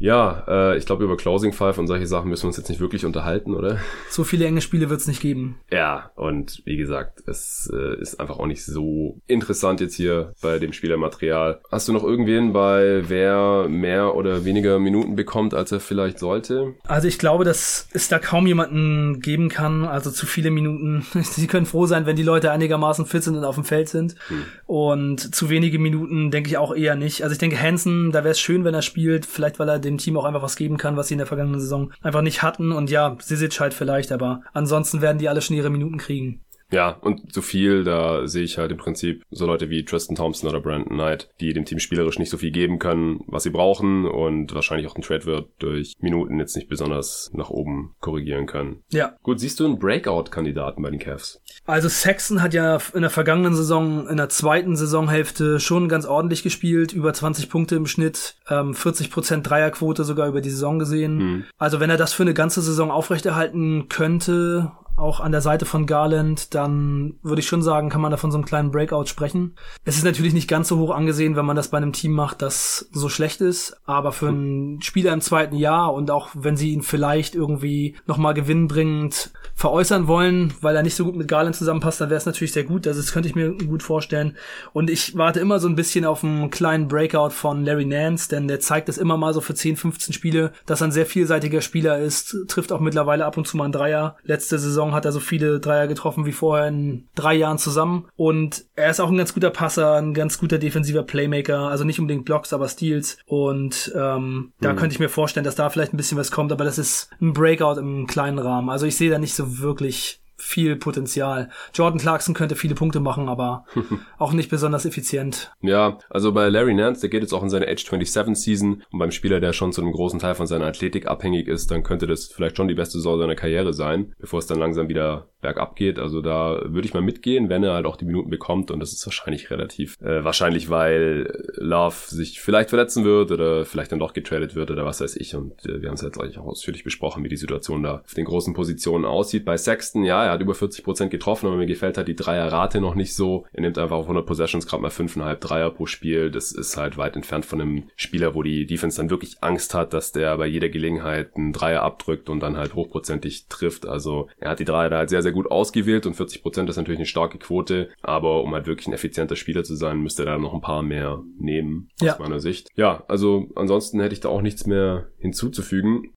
ja, 0.00 0.44
äh, 0.48 0.78
ich 0.78 0.86
glaube, 0.86 1.04
über 1.04 1.16
Closing 1.16 1.52
Five 1.52 1.76
und 1.76 1.86
solche 1.86 2.06
Sachen 2.06 2.30
müssen 2.30 2.44
wir 2.44 2.48
uns 2.48 2.56
jetzt 2.56 2.70
nicht 2.70 2.80
wirklich 2.80 3.04
unterhalten, 3.04 3.54
oder? 3.54 3.78
So 4.08 4.24
viele 4.24 4.46
enge 4.46 4.60
Spiele 4.60 4.90
wird 4.90 5.00
es 5.00 5.06
nicht 5.06 5.20
geben. 5.20 5.60
Ja, 5.70 6.10
und 6.16 6.62
wie 6.64 6.76
gesagt, 6.76 7.22
es 7.26 7.70
äh, 7.72 8.00
ist 8.00 8.18
einfach 8.18 8.38
auch 8.38 8.46
nicht 8.46 8.64
so 8.64 9.20
interessant 9.26 9.80
jetzt 9.80 9.94
hier 9.94 10.32
bei 10.42 10.58
dem 10.58 10.72
Spielermaterial. 10.72 11.60
Hast 11.70 11.86
du 11.86 11.92
noch 11.92 12.02
irgendwen 12.02 12.52
bei 12.52 13.08
wer 13.08 13.68
mehr 13.68 14.16
oder 14.16 14.44
weniger 14.44 14.78
Minuten 14.78 15.16
bekommt, 15.16 15.54
als 15.54 15.70
er 15.70 15.80
vielleicht 15.80 16.18
sollte? 16.18 16.74
Also 16.86 17.06
ich 17.06 17.18
glaube, 17.18 17.44
dass 17.44 17.88
es 17.92 18.08
da 18.08 18.18
kaum 18.18 18.46
jemanden 18.46 19.20
geben 19.20 19.48
kann, 19.48 19.84
also 19.84 20.10
zu 20.10 20.26
viele 20.26 20.50
Minuten. 20.50 21.04
Sie 21.22 21.46
können 21.46 21.66
froh 21.66 21.86
sein, 21.86 22.06
wenn 22.06 22.16
die 22.16 22.22
Leute 22.22 22.50
einigermaßen 22.50 23.06
fit 23.06 23.22
sind 23.22 23.36
und 23.36 23.44
auf 23.44 23.54
dem 23.54 23.64
Feld 23.64 23.88
sind. 23.88 24.16
Hm. 24.28 24.42
Und 24.66 25.34
zu 25.34 25.50
wenige 25.50 25.78
Minuten 25.78 26.30
denke 26.30 26.48
ich 26.48 26.58
auch 26.58 26.74
eher 26.74 26.96
nicht. 26.96 27.22
Also 27.22 27.32
ich 27.32 27.38
denke, 27.38 27.60
Hansen, 27.60 28.12
da 28.12 28.24
wäre 28.24 28.32
es 28.32 28.40
schön, 28.40 28.64
wenn 28.64 28.74
er 28.74 28.82
spielt, 28.82 29.26
vielleicht 29.26 29.58
weil 29.58 29.68
er 29.68 29.78
den 29.78 29.89
dem 29.90 29.98
Team 29.98 30.16
auch 30.16 30.24
einfach 30.24 30.42
was 30.42 30.56
geben 30.56 30.76
kann, 30.76 30.96
was 30.96 31.08
sie 31.08 31.14
in 31.14 31.18
der 31.18 31.26
vergangenen 31.26 31.60
Saison 31.60 31.92
einfach 32.02 32.22
nicht 32.22 32.42
hatten. 32.42 32.72
Und 32.72 32.90
ja, 32.90 33.16
Sisic 33.20 33.60
halt 33.60 33.74
vielleicht, 33.74 34.12
aber 34.12 34.42
ansonsten 34.52 35.00
werden 35.00 35.18
die 35.18 35.28
alle 35.28 35.42
schon 35.42 35.56
ihre 35.56 35.70
Minuten 35.70 35.98
kriegen. 35.98 36.40
Ja, 36.72 36.90
und 37.00 37.32
so 37.32 37.42
viel, 37.42 37.84
da 37.84 38.26
sehe 38.26 38.44
ich 38.44 38.58
halt 38.58 38.70
im 38.70 38.78
Prinzip 38.78 39.24
so 39.30 39.46
Leute 39.46 39.70
wie 39.70 39.84
Tristan 39.84 40.16
Thompson 40.16 40.48
oder 40.48 40.60
Brandon 40.60 40.96
Knight, 40.96 41.28
die 41.40 41.52
dem 41.52 41.64
Team 41.64 41.78
spielerisch 41.78 42.18
nicht 42.18 42.30
so 42.30 42.38
viel 42.38 42.50
geben 42.50 42.78
können, 42.78 43.20
was 43.26 43.42
sie 43.42 43.50
brauchen 43.50 44.06
und 44.06 44.54
wahrscheinlich 44.54 44.86
auch 44.86 44.96
ein 44.96 45.02
Trade 45.02 45.26
wird 45.26 45.48
durch 45.58 45.94
Minuten 46.00 46.38
jetzt 46.38 46.56
nicht 46.56 46.68
besonders 46.68 47.30
nach 47.34 47.50
oben 47.50 47.94
korrigieren 48.00 48.46
können. 48.46 48.82
Ja. 48.90 49.16
Gut, 49.22 49.40
siehst 49.40 49.60
du 49.60 49.64
einen 49.64 49.78
Breakout-Kandidaten 49.78 50.82
bei 50.82 50.90
den 50.90 51.00
Cavs? 51.00 51.40
Also 51.66 51.88
Saxon 51.88 52.42
hat 52.42 52.54
ja 52.54 52.78
in 52.94 53.02
der 53.02 53.10
vergangenen 53.10 53.54
Saison, 53.54 54.08
in 54.08 54.16
der 54.16 54.28
zweiten 54.28 54.76
Saisonhälfte 54.76 55.60
schon 55.60 55.88
ganz 55.88 56.06
ordentlich 56.06 56.42
gespielt, 56.42 56.92
über 56.92 57.12
20 57.12 57.48
Punkte 57.50 57.76
im 57.76 57.86
Schnitt, 57.86 58.36
ähm, 58.48 58.72
40% 58.72 59.42
Dreierquote 59.42 60.04
sogar 60.04 60.28
über 60.28 60.40
die 60.40 60.50
Saison 60.50 60.78
gesehen. 60.78 61.20
Hm. 61.20 61.44
Also 61.58 61.80
wenn 61.80 61.90
er 61.90 61.96
das 61.96 62.12
für 62.12 62.22
eine 62.22 62.34
ganze 62.34 62.62
Saison 62.62 62.90
aufrechterhalten 62.90 63.88
könnte, 63.88 64.72
auch 65.00 65.20
an 65.20 65.32
der 65.32 65.40
Seite 65.40 65.64
von 65.64 65.86
Garland, 65.86 66.54
dann 66.54 67.14
würde 67.22 67.40
ich 67.40 67.48
schon 67.48 67.62
sagen, 67.62 67.88
kann 67.88 68.00
man 68.00 68.10
da 68.10 68.16
von 68.16 68.30
so 68.30 68.38
einem 68.38 68.44
kleinen 68.44 68.70
Breakout 68.70 69.06
sprechen. 69.06 69.56
Es 69.84 69.96
ist 69.96 70.04
natürlich 70.04 70.34
nicht 70.34 70.48
ganz 70.48 70.68
so 70.68 70.78
hoch 70.78 70.90
angesehen, 70.90 71.36
wenn 71.36 71.46
man 71.46 71.56
das 71.56 71.68
bei 71.68 71.78
einem 71.78 71.92
Team 71.92 72.12
macht, 72.12 72.42
das 72.42 72.88
so 72.92 73.08
schlecht 73.08 73.40
ist, 73.40 73.80
aber 73.84 74.12
für 74.12 74.28
einen 74.28 74.82
Spieler 74.82 75.12
im 75.12 75.20
zweiten 75.20 75.56
Jahr 75.56 75.92
und 75.94 76.10
auch 76.10 76.28
wenn 76.34 76.56
sie 76.56 76.72
ihn 76.72 76.82
vielleicht 76.82 77.34
irgendwie 77.34 77.96
nochmal 78.06 78.34
gewinnbringend 78.34 79.32
veräußern 79.54 80.06
wollen, 80.06 80.54
weil 80.60 80.76
er 80.76 80.82
nicht 80.82 80.94
so 80.94 81.04
gut 81.04 81.16
mit 81.16 81.28
Garland 81.28 81.56
zusammenpasst, 81.56 82.00
dann 82.00 82.10
wäre 82.10 82.18
es 82.18 82.26
natürlich 82.26 82.52
sehr 82.52 82.64
gut. 82.64 82.86
Also 82.86 83.00
das 83.00 83.12
könnte 83.12 83.28
ich 83.28 83.34
mir 83.34 83.52
gut 83.52 83.82
vorstellen. 83.82 84.36
Und 84.72 84.90
ich 84.90 85.16
warte 85.16 85.40
immer 85.40 85.58
so 85.58 85.68
ein 85.68 85.76
bisschen 85.76 86.04
auf 86.04 86.24
einen 86.24 86.50
kleinen 86.50 86.88
Breakout 86.88 87.30
von 87.30 87.64
Larry 87.64 87.86
Nance, 87.86 88.28
denn 88.28 88.48
der 88.48 88.60
zeigt 88.60 88.88
das 88.88 88.98
immer 88.98 89.16
mal 89.16 89.34
so 89.34 89.40
für 89.40 89.54
10, 89.54 89.76
15 89.76 90.12
Spiele, 90.12 90.52
dass 90.66 90.80
er 90.80 90.88
ein 90.88 90.92
sehr 90.92 91.06
vielseitiger 91.06 91.60
Spieler 91.60 91.98
ist, 91.98 92.36
trifft 92.48 92.72
auch 92.72 92.80
mittlerweile 92.80 93.24
ab 93.24 93.36
und 93.36 93.46
zu 93.46 93.56
mal 93.56 93.64
einen 93.64 93.72
Dreier. 93.72 94.16
Letzte 94.22 94.58
Saison 94.58 94.89
Saison 94.90 94.94
hat 94.94 95.04
er 95.04 95.12
so 95.12 95.20
viele 95.20 95.60
Dreier 95.60 95.86
getroffen 95.86 96.26
wie 96.26 96.32
vorher 96.32 96.68
in 96.68 97.08
drei 97.14 97.34
Jahren 97.34 97.58
zusammen. 97.58 98.08
Und 98.16 98.64
er 98.76 98.90
ist 98.90 99.00
auch 99.00 99.10
ein 99.10 99.16
ganz 99.16 99.34
guter 99.34 99.50
Passer, 99.50 99.94
ein 99.94 100.14
ganz 100.14 100.38
guter 100.38 100.58
defensiver 100.58 101.02
Playmaker. 101.02 101.68
Also 101.68 101.84
nicht 101.84 102.00
unbedingt 102.00 102.24
Blocks, 102.24 102.52
aber 102.52 102.68
Steals. 102.68 103.18
Und 103.26 103.92
ähm, 103.94 104.52
da 104.60 104.72
mhm. 104.72 104.76
könnte 104.76 104.94
ich 104.94 105.00
mir 105.00 105.08
vorstellen, 105.08 105.44
dass 105.44 105.54
da 105.54 105.70
vielleicht 105.70 105.94
ein 105.94 105.96
bisschen 105.96 106.18
was 106.18 106.30
kommt. 106.30 106.52
Aber 106.52 106.64
das 106.64 106.78
ist 106.78 107.10
ein 107.20 107.32
Breakout 107.32 107.78
im 107.78 108.06
kleinen 108.06 108.38
Rahmen. 108.38 108.70
Also 108.70 108.86
ich 108.86 108.96
sehe 108.96 109.10
da 109.10 109.18
nicht 109.18 109.34
so 109.34 109.58
wirklich 109.60 110.20
viel 110.40 110.76
Potenzial. 110.76 111.50
Jordan 111.74 112.00
Clarkson 112.00 112.34
könnte 112.34 112.56
viele 112.56 112.74
Punkte 112.74 113.00
machen, 113.00 113.28
aber 113.28 113.64
auch 114.18 114.32
nicht 114.32 114.50
besonders 114.50 114.86
effizient. 114.86 115.52
Ja, 115.60 115.98
also 116.08 116.32
bei 116.32 116.48
Larry 116.48 116.74
Nance, 116.74 117.02
der 117.02 117.10
geht 117.10 117.22
jetzt 117.22 117.32
auch 117.32 117.42
in 117.42 117.50
seine 117.50 117.68
Age 117.68 117.84
27 117.84 118.36
Season 118.36 118.82
und 118.90 118.98
beim 118.98 119.10
Spieler, 119.10 119.40
der 119.40 119.52
schon 119.52 119.72
zu 119.72 119.82
einem 119.82 119.92
großen 119.92 120.18
Teil 120.18 120.34
von 120.34 120.46
seiner 120.46 120.66
Athletik 120.66 121.06
abhängig 121.06 121.46
ist, 121.46 121.70
dann 121.70 121.82
könnte 121.82 122.06
das 122.06 122.26
vielleicht 122.26 122.56
schon 122.56 122.68
die 122.68 122.74
beste 122.74 122.98
Saison 122.98 123.18
seiner 123.18 123.34
Karriere 123.34 123.72
sein, 123.72 124.14
bevor 124.18 124.38
es 124.38 124.46
dann 124.46 124.58
langsam 124.58 124.88
wieder 124.88 125.28
bergab 125.40 125.76
geht. 125.76 125.98
Also 125.98 126.20
da 126.20 126.60
würde 126.64 126.86
ich 126.86 126.94
mal 126.94 127.02
mitgehen, 127.02 127.48
wenn 127.48 127.64
er 127.64 127.74
halt 127.74 127.86
auch 127.86 127.96
die 127.96 128.04
Minuten 128.04 128.30
bekommt 128.30 128.70
und 128.70 128.80
das 128.80 128.92
ist 128.92 129.06
wahrscheinlich 129.06 129.50
relativ 129.50 129.96
äh, 130.00 130.24
wahrscheinlich, 130.24 130.70
weil 130.70 131.52
Love 131.56 131.96
sich 132.06 132.40
vielleicht 132.40 132.70
verletzen 132.70 133.04
wird 133.04 133.30
oder 133.30 133.64
vielleicht 133.64 133.92
dann 133.92 133.98
doch 133.98 134.12
getradet 134.12 134.54
wird 134.54 134.70
oder 134.70 134.84
was 134.84 135.00
weiß 135.00 135.16
ich 135.16 135.34
und 135.34 135.64
äh, 135.66 135.80
wir 135.80 135.88
haben 135.88 135.96
es 135.96 136.02
jetzt 136.02 136.18
gleich 136.18 136.38
auch 136.38 136.46
ausführlich 136.46 136.84
besprochen, 136.84 137.24
wie 137.24 137.28
die 137.28 137.36
Situation 137.36 137.82
da 137.82 138.02
auf 138.04 138.14
den 138.14 138.24
großen 138.24 138.54
Positionen 138.54 139.04
aussieht. 139.04 139.44
Bei 139.44 139.56
Sexton, 139.56 140.04
ja, 140.04 140.29
er 140.30 140.34
hat 140.34 140.40
über 140.40 140.54
40 140.54 140.84
Prozent 140.84 141.10
getroffen, 141.10 141.46
aber 141.46 141.56
mir 141.56 141.66
gefällt 141.66 141.96
halt 141.96 142.08
die 142.08 142.16
Dreierrate 142.16 142.80
noch 142.80 142.94
nicht 142.94 143.14
so. 143.14 143.46
Er 143.52 143.62
nimmt 143.62 143.78
einfach 143.78 143.96
auf 143.96 144.04
100 144.04 144.24
Possessions 144.24 144.66
gerade 144.66 144.82
mal 144.82 144.90
5,5 144.90 145.34
Dreier 145.36 145.70
pro 145.70 145.86
Spiel. 145.86 146.30
Das 146.30 146.52
ist 146.52 146.76
halt 146.76 146.96
weit 146.96 147.16
entfernt 147.16 147.44
von 147.44 147.60
einem 147.60 147.84
Spieler, 147.96 148.34
wo 148.34 148.42
die 148.42 148.66
Defense 148.66 148.96
dann 148.96 149.10
wirklich 149.10 149.42
Angst 149.42 149.74
hat, 149.74 149.92
dass 149.92 150.12
der 150.12 150.36
bei 150.36 150.46
jeder 150.46 150.68
Gelegenheit 150.68 151.36
einen 151.36 151.52
Dreier 151.52 151.82
abdrückt 151.82 152.28
und 152.28 152.40
dann 152.40 152.56
halt 152.56 152.74
hochprozentig 152.74 153.48
trifft. 153.48 153.86
Also 153.86 154.28
er 154.38 154.50
hat 154.50 154.60
die 154.60 154.64
Dreier 154.64 154.90
da 154.90 154.98
halt 154.98 155.10
sehr, 155.10 155.22
sehr 155.22 155.32
gut 155.32 155.50
ausgewählt 155.50 156.06
und 156.06 156.14
40 156.14 156.42
Prozent 156.42 156.70
ist 156.70 156.76
natürlich 156.76 156.98
eine 156.98 157.06
starke 157.06 157.38
Quote, 157.38 157.90
aber 158.02 158.42
um 158.42 158.54
halt 158.54 158.66
wirklich 158.66 158.86
ein 158.86 158.92
effizienter 158.92 159.36
Spieler 159.36 159.64
zu 159.64 159.74
sein, 159.74 160.00
müsste 160.00 160.22
er 160.22 160.32
da 160.32 160.38
noch 160.38 160.54
ein 160.54 160.60
paar 160.60 160.82
mehr 160.82 161.22
nehmen, 161.38 161.88
aus 162.00 162.06
ja. 162.06 162.16
meiner 162.18 162.40
Sicht. 162.40 162.68
Ja, 162.76 163.04
also 163.08 163.48
ansonsten 163.56 164.00
hätte 164.00 164.14
ich 164.14 164.20
da 164.20 164.28
auch 164.28 164.42
nichts 164.42 164.66
mehr 164.66 165.08
hinzuzufügen. 165.18 166.12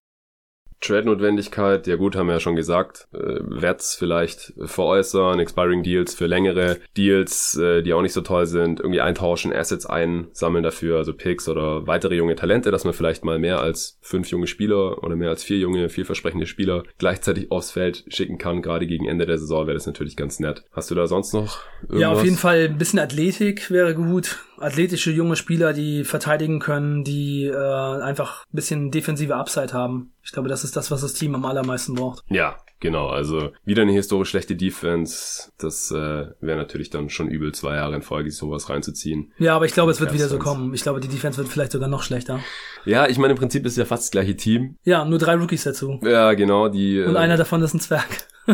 Trade-Notwendigkeit, 0.84 1.88
ja 1.88 1.96
gut, 1.96 2.16
haben 2.16 2.28
wir 2.28 2.34
ja 2.34 2.40
schon 2.40 2.56
gesagt, 2.56 3.08
äh, 3.14 3.40
Werts 3.42 3.96
vielleicht 3.96 4.54
veräußern, 4.58 5.40
Expiring 5.40 5.82
Deals 5.82 6.14
für 6.14 6.28
längere 6.28 6.78
Deals, 6.98 7.58
äh, 7.58 7.82
die 7.82 7.94
auch 7.94 8.02
nicht 8.02 8.14
so 8.14 8.22
toll 8.22 8.46
sind, 8.46 8.80
irgendwie 8.82 9.02
eintauschen, 9.02 9.54
Assets 9.54 9.86
einsammeln 9.86 10.64
dafür, 10.64 10.98
also 10.98 11.14
Picks 11.14 11.48
oder 11.48 11.88
weitere 11.88 12.16
junge 12.16 12.36
Talente, 12.36 12.70
dass 12.70 12.84
man 12.84 12.94
vielleicht 12.94 13.24
mal 13.24 13.40
mehr 13.40 13.62
als 13.62 13.98
fünf 14.02 14.28
junge 14.28 14.48
Spieler 14.48 15.04
oder 15.04 15.16
mehr 15.16 15.30
als 15.30 15.44
vier 15.44 15.58
junge, 15.58 15.88
vielversprechende 15.88 16.46
Spieler 16.46 16.84
gleichzeitig 16.98 17.50
aufs 17.52 17.72
Feld 17.72 18.04
schicken 18.10 18.38
kann, 18.38 18.62
gerade 18.62 18.86
gegen 18.86 19.08
Ende 19.08 19.26
der 19.26 19.38
Saison 19.38 19.68
wäre 19.68 19.76
das 19.76 19.88
natürlich 19.88 20.18
ganz 20.18 20.40
nett. 20.40 20.64
Hast 20.74 20.92
du 20.92 20.96
da 20.96 21.08
sonst 21.08 21.34
noch 21.34 21.60
irgendwas? 21.84 22.02
Ja, 22.02 22.12
auf 22.12 22.24
jeden 22.24 22.38
Fall 22.38 22.66
ein 22.66 22.78
bisschen 22.78 23.00
Athletik 23.00 23.72
wäre 23.72 23.96
gut. 23.96 24.40
Athletische 24.60 25.12
junge 25.12 25.36
Spieler, 25.36 25.74
die 25.74 26.04
verteidigen 26.04 26.60
können, 26.60 27.04
die 27.04 27.46
äh, 27.46 27.56
einfach 27.56 28.46
ein 28.46 28.56
bisschen 28.56 28.92
defensive 28.92 29.36
Upside 29.36 29.74
haben. 29.74 30.14
Ich 30.24 30.32
glaube, 30.32 30.50
das 30.50 30.64
ist 30.64 30.76
das, 30.76 30.92
was 30.92 31.02
das 31.02 31.14
Team 31.14 31.36
am 31.36 31.46
allermeisten 31.46 31.96
braucht. 31.96 32.24
Ja, 32.30 32.58
genau. 32.80 33.08
Also 33.08 33.52
wieder 33.66 33.82
eine 33.82 33.92
historisch 33.92 34.30
schlechte 34.30 34.56
Defense. 34.56 35.52
Das 35.58 35.92
äh, 35.92 36.28
wäre 36.40 36.58
natürlich 36.58 36.90
dann 36.90 37.10
schon 37.10 37.28
übel, 37.28 37.54
zwei 37.54 37.76
Jahre 37.76 37.96
in 37.96 38.02
Folge 38.02 38.32
sowas 38.32 38.70
reinzuziehen. 38.70 39.32
Ja, 39.38 39.56
aber 39.56 39.66
ich 39.66 39.74
glaube, 39.74 39.92
es 39.92 40.00
wird 40.00 40.14
wieder 40.14 40.28
so 40.28 40.40
kommen. 40.40 40.74
Ich 40.74 40.84
glaube, 40.84 41.00
die 41.00 41.08
Defense 41.08 41.38
wird 41.38 41.50
vielleicht 41.50 41.72
sogar 41.72 41.90
noch 41.90 42.04
schlechter. 42.04 42.40
Ja, 42.86 43.08
ich 43.08 43.18
meine, 43.18 43.34
im 43.34 43.40
Prinzip 43.40 43.66
ist 43.66 43.78
ja 43.78 43.86
fast 43.86 44.04
das 44.04 44.12
gleiche 44.12 44.36
Team. 44.36 44.78
Ja, 44.84 45.04
nur 45.06 45.20
drei 45.20 45.36
Rookies 45.36 45.64
dazu. 45.64 46.00
Ja, 46.04 46.34
genau. 46.34 46.70
Die, 46.70 47.02
Und 47.02 47.16
äh, 47.16 47.20
einer 47.20 47.38
davon 47.38 47.62
ist 47.62 47.74
ein 47.74 47.80
Zwerg. 47.80 48.28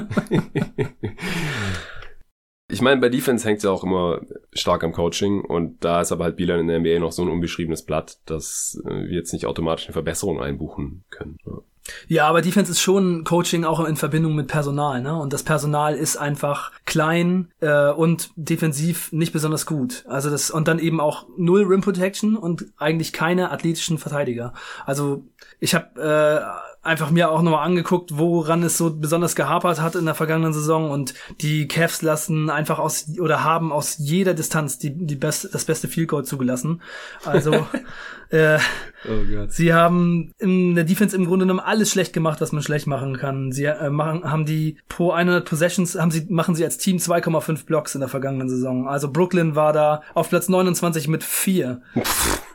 Ich 2.71 2.81
meine, 2.81 3.01
bei 3.01 3.09
Defense 3.09 3.47
hängt 3.47 3.63
ja 3.63 3.71
auch 3.71 3.83
immer 3.83 4.21
stark 4.53 4.83
am 4.83 4.93
Coaching 4.93 5.41
und 5.41 5.83
da 5.83 6.01
ist 6.01 6.11
aber 6.11 6.25
halt 6.25 6.35
Bieler 6.35 6.59
in 6.59 6.67
der 6.67 6.79
NBA 6.79 6.99
noch 6.99 7.11
so 7.11 7.23
ein 7.23 7.29
unbeschriebenes 7.29 7.83
Blatt, 7.83 8.19
dass 8.25 8.81
äh, 8.85 8.89
wir 8.89 9.17
jetzt 9.17 9.33
nicht 9.33 9.47
automatisch 9.47 9.87
eine 9.87 9.93
Verbesserung 9.93 10.39
einbuchen 10.39 11.03
können. 11.09 11.37
Ja. 11.45 11.59
Ja, 12.07 12.27
aber 12.27 12.41
Defense 12.41 12.71
ist 12.71 12.81
schon 12.81 13.23
Coaching 13.23 13.63
auch 13.63 13.83
in 13.85 13.95
Verbindung 13.95 14.35
mit 14.35 14.47
Personal, 14.47 15.01
ne? 15.01 15.17
Und 15.17 15.33
das 15.33 15.43
Personal 15.43 15.95
ist 15.95 16.17
einfach 16.17 16.71
klein 16.85 17.51
äh, 17.61 17.89
und 17.89 18.31
defensiv 18.35 19.11
nicht 19.11 19.33
besonders 19.33 19.65
gut. 19.65 20.03
Also 20.07 20.29
das 20.29 20.51
und 20.51 20.67
dann 20.67 20.79
eben 20.79 20.99
auch 20.99 21.27
null 21.37 21.63
Rim 21.63 21.81
Protection 21.81 22.35
und 22.35 22.65
eigentlich 22.77 23.13
keine 23.13 23.51
athletischen 23.51 23.97
Verteidiger. 23.97 24.53
Also 24.85 25.23
ich 25.59 25.75
habe 25.75 25.99
äh, 25.99 26.68
einfach 26.81 27.11
mir 27.11 27.29
auch 27.29 27.41
nochmal 27.41 27.65
angeguckt, 27.65 28.17
woran 28.17 28.63
es 28.63 28.77
so 28.77 28.93
besonders 28.95 29.35
gehapert 29.35 29.81
hat 29.81 29.95
in 29.95 30.05
der 30.05 30.15
vergangenen 30.15 30.53
Saison 30.53 30.91
und 30.91 31.13
die 31.41 31.67
Cavs 31.67 32.01
lassen 32.01 32.49
einfach 32.49 32.79
aus 32.79 33.07
oder 33.19 33.43
haben 33.43 33.73
aus 33.73 33.97
jeder 33.97 34.33
Distanz 34.33 34.77
die, 34.77 34.91
die 34.91 35.15
beste, 35.15 35.49
das 35.49 35.65
beste 35.65 35.87
Field 35.89 36.07
Goal 36.07 36.23
zugelassen. 36.23 36.81
Also 37.25 37.67
äh, 38.29 38.59
oh 39.07 39.45
sie 39.47 39.73
haben 39.73 40.33
in 40.39 40.75
der 40.75 40.83
Defense 40.83 41.15
im 41.15 41.25
Grunde 41.25 41.45
genommen 41.45 41.59
alles 41.59 41.91
schlecht 41.91 42.13
gemacht, 42.13 42.41
was 42.41 42.51
man 42.51 42.63
schlecht 42.63 42.87
machen 42.87 43.17
kann. 43.17 43.51
Sie 43.51 43.65
äh, 43.65 43.89
machen, 43.89 44.23
haben 44.23 44.45
die 44.45 44.77
pro 44.87 45.11
100 45.11 45.47
Possessions 45.47 45.97
haben 45.97 46.11
sie 46.11 46.25
machen 46.29 46.55
sie 46.55 46.63
als 46.63 46.77
Team 46.77 46.97
2,5 46.97 47.65
Blocks 47.65 47.95
in 47.95 48.01
der 48.01 48.09
vergangenen 48.09 48.49
Saison. 48.49 48.87
Also 48.87 49.11
Brooklyn 49.11 49.55
war 49.55 49.73
da 49.73 50.01
auf 50.13 50.29
Platz 50.29 50.49
29 50.49 51.07
mit 51.07 51.23
4. 51.23 51.81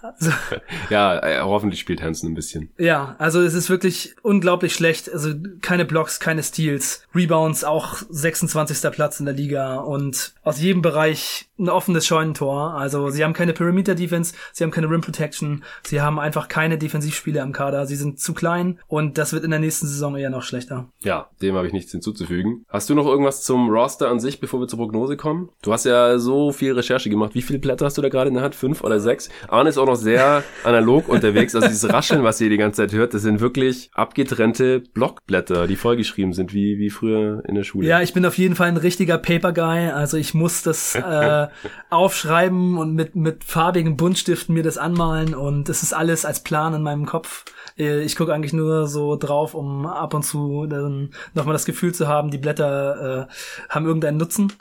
Also, 0.02 0.30
ja, 0.90 1.18
äh, 1.18 1.40
hoffentlich 1.40 1.80
spielt 1.80 2.02
Hansen 2.02 2.32
ein 2.32 2.34
bisschen. 2.34 2.70
Ja, 2.78 3.16
also 3.18 3.40
es 3.40 3.54
ist 3.54 3.70
wirklich 3.70 4.14
unglaublich 4.22 4.74
schlecht. 4.74 5.10
Also 5.10 5.32
keine 5.62 5.84
Blocks, 5.84 6.20
keine 6.20 6.42
Steals. 6.42 7.06
Rebounds 7.14 7.64
auch 7.64 8.02
26. 8.10 8.90
Platz 8.92 9.20
in 9.20 9.26
der 9.26 9.34
Liga 9.34 9.76
und 9.76 10.34
aus 10.42 10.60
jedem 10.60 10.82
Bereich 10.82 11.48
ein 11.58 11.68
offenes 11.68 12.06
Scheunentor. 12.06 12.74
Also 12.74 13.10
sie 13.10 13.24
haben 13.24 13.32
keine 13.32 13.52
Perimeter 13.52 13.94
Defense, 13.94 14.34
sie 14.52 14.64
haben 14.64 14.70
keine 14.70 14.90
Rim 14.90 15.00
Protection, 15.00 15.64
sie 15.84 16.00
haben 16.00 16.18
einfach 16.18 16.48
keine 16.48 16.78
Defensivspiele 16.78 17.40
am 17.42 17.52
Kader. 17.52 17.86
Sie 17.86 17.96
sind 17.96 18.18
zu 18.18 18.34
klein 18.34 18.80
und 18.86 19.18
das 19.18 19.32
wird 19.32 19.44
in 19.44 19.50
der 19.50 19.60
nächsten 19.60 19.86
Saison 19.86 20.16
eher 20.16 20.30
noch 20.30 20.42
schlechter. 20.42 20.88
Ja, 21.00 21.30
dem 21.40 21.54
habe 21.54 21.66
ich 21.66 21.72
nichts 21.72 21.92
hinzuzufügen. 21.92 22.64
Hast 22.68 22.90
du 22.90 22.94
noch 22.94 23.06
irgendwas 23.06 23.42
zum 23.44 23.70
Roster 23.70 24.08
an 24.08 24.20
sich, 24.20 24.40
bevor 24.40 24.60
wir 24.60 24.68
zur 24.68 24.78
Prognose 24.78 25.16
kommen? 25.16 25.50
Du 25.62 25.72
hast 25.72 25.84
ja 25.84 26.18
so 26.18 26.52
viel 26.52 26.72
Recherche 26.72 27.08
gemacht. 27.08 27.34
Wie 27.34 27.42
viele 27.42 27.58
Blätter 27.58 27.86
hast 27.86 27.98
du 27.98 28.02
da 28.02 28.08
gerade 28.08 28.28
in 28.28 28.34
der 28.34 28.42
Hand? 28.42 28.54
Fünf 28.54 28.82
oder 28.82 28.98
sechs? 28.98 29.28
Arne 29.48 29.68
ist 29.68 29.78
auch 29.78 29.86
noch 29.86 29.96
sehr 29.96 30.42
analog 30.64 31.08
unterwegs. 31.08 31.54
Also 31.54 31.68
dieses 31.68 31.92
Rascheln, 31.92 32.24
was 32.24 32.40
ihr 32.40 32.50
die 32.50 32.56
ganze 32.56 32.82
Zeit 32.82 32.92
hört, 32.92 33.14
das 33.14 33.22
sind 33.22 33.40
wirklich 33.40 33.90
abgetrennte 33.94 34.80
Blockblätter, 34.80 35.66
die 35.66 35.76
vollgeschrieben 35.76 36.32
sind, 36.32 36.52
wie, 36.52 36.78
wie 36.78 36.90
früher 36.90 37.42
in 37.46 37.54
der 37.54 37.64
Schule. 37.64 37.86
Ja, 37.86 38.02
ich 38.02 38.12
bin 38.12 38.26
auf 38.26 38.38
jeden 38.38 38.56
Fall 38.56 38.68
ein 38.68 38.76
richtiger 38.76 39.18
Paper 39.18 39.52
Guy. 39.52 39.90
Also 39.90 40.16
ich 40.16 40.34
muss 40.34 40.62
das 40.62 40.94
äh, 40.94 41.43
aufschreiben 41.90 42.76
und 42.78 42.94
mit, 42.94 43.16
mit 43.16 43.44
farbigen 43.44 43.96
Buntstiften 43.96 44.54
mir 44.54 44.62
das 44.62 44.78
anmalen 44.78 45.34
und 45.34 45.68
es 45.68 45.82
ist 45.82 45.92
alles 45.92 46.24
als 46.24 46.42
Plan 46.42 46.74
in 46.74 46.82
meinem 46.82 47.06
Kopf. 47.06 47.44
Äh, 47.78 48.02
ich 48.02 48.16
gucke 48.16 48.32
eigentlich 48.32 48.52
nur 48.52 48.86
so 48.86 49.16
drauf, 49.16 49.54
um 49.54 49.86
ab 49.86 50.14
und 50.14 50.22
zu 50.22 50.66
dann 50.66 51.10
nochmal 51.34 51.52
das 51.52 51.64
Gefühl 51.64 51.94
zu 51.94 52.08
haben, 52.08 52.30
die 52.30 52.38
Blätter 52.38 53.28
äh, 53.28 53.32
haben 53.68 53.86
irgendeinen 53.86 54.18
Nutzen. 54.18 54.52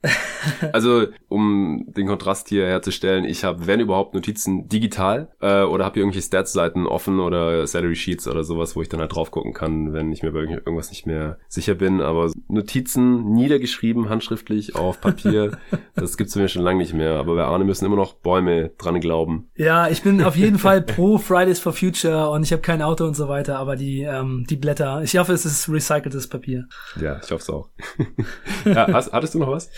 also, 0.72 1.06
um 1.28 1.84
den 1.88 2.06
Kontrast 2.06 2.48
hier 2.48 2.66
herzustellen, 2.66 3.24
ich 3.24 3.44
habe, 3.44 3.66
wenn 3.66 3.80
überhaupt, 3.80 4.14
Notizen 4.14 4.68
digital 4.68 5.28
äh, 5.40 5.62
oder 5.62 5.84
habe 5.84 5.94
hier 5.94 6.02
irgendwelche 6.02 6.26
Stats-Seiten 6.26 6.86
offen 6.86 7.20
oder 7.20 7.66
Salary 7.66 7.96
Sheets 7.96 8.26
oder 8.28 8.44
sowas, 8.44 8.76
wo 8.76 8.82
ich 8.82 8.88
dann 8.88 9.00
halt 9.00 9.14
drauf 9.14 9.30
gucken 9.30 9.52
kann, 9.52 9.92
wenn 9.92 10.12
ich 10.12 10.22
mir 10.22 10.32
bei 10.32 10.40
irgendwas 10.40 10.90
nicht 10.90 11.06
mehr 11.06 11.38
sicher 11.48 11.74
bin. 11.74 12.00
Aber 12.00 12.30
Notizen 12.48 13.32
niedergeschrieben, 13.32 14.08
handschriftlich 14.08 14.76
auf 14.76 15.00
Papier, 15.00 15.58
das 16.08 16.16
gibt's 16.16 16.34
mir 16.36 16.48
schon 16.48 16.62
lange 16.62 16.78
nicht 16.78 16.94
mehr. 16.94 17.12
Aber 17.14 17.34
bei 17.34 17.44
Arne 17.44 17.64
müssen 17.64 17.84
immer 17.84 17.96
noch 17.96 18.14
Bäume 18.14 18.70
dran 18.78 19.00
glauben. 19.00 19.50
Ja, 19.56 19.88
ich 19.88 20.02
bin 20.02 20.22
auf 20.22 20.36
jeden 20.36 20.58
Fall 20.58 20.80
pro 20.82 21.18
Fridays 21.18 21.60
for 21.60 21.72
Future 21.72 22.30
und 22.30 22.42
ich 22.42 22.52
habe 22.52 22.62
kein 22.62 22.82
Auto 22.82 23.04
und 23.04 23.14
so 23.14 23.28
weiter, 23.28 23.58
aber 23.58 23.76
die, 23.76 24.02
ähm, 24.02 24.46
die 24.48 24.56
Blätter, 24.56 25.02
ich 25.02 25.16
hoffe, 25.18 25.32
es 25.32 25.44
ist 25.44 25.68
recyceltes 25.68 26.28
Papier. 26.28 26.66
Ja, 27.00 27.20
ich 27.22 27.30
hoffe 27.30 27.42
es 27.42 27.50
auch. 27.50 27.68
ja, 28.64 28.92
hast, 28.92 29.12
hattest 29.12 29.34
du 29.34 29.38
noch 29.38 29.50
was? 29.50 29.70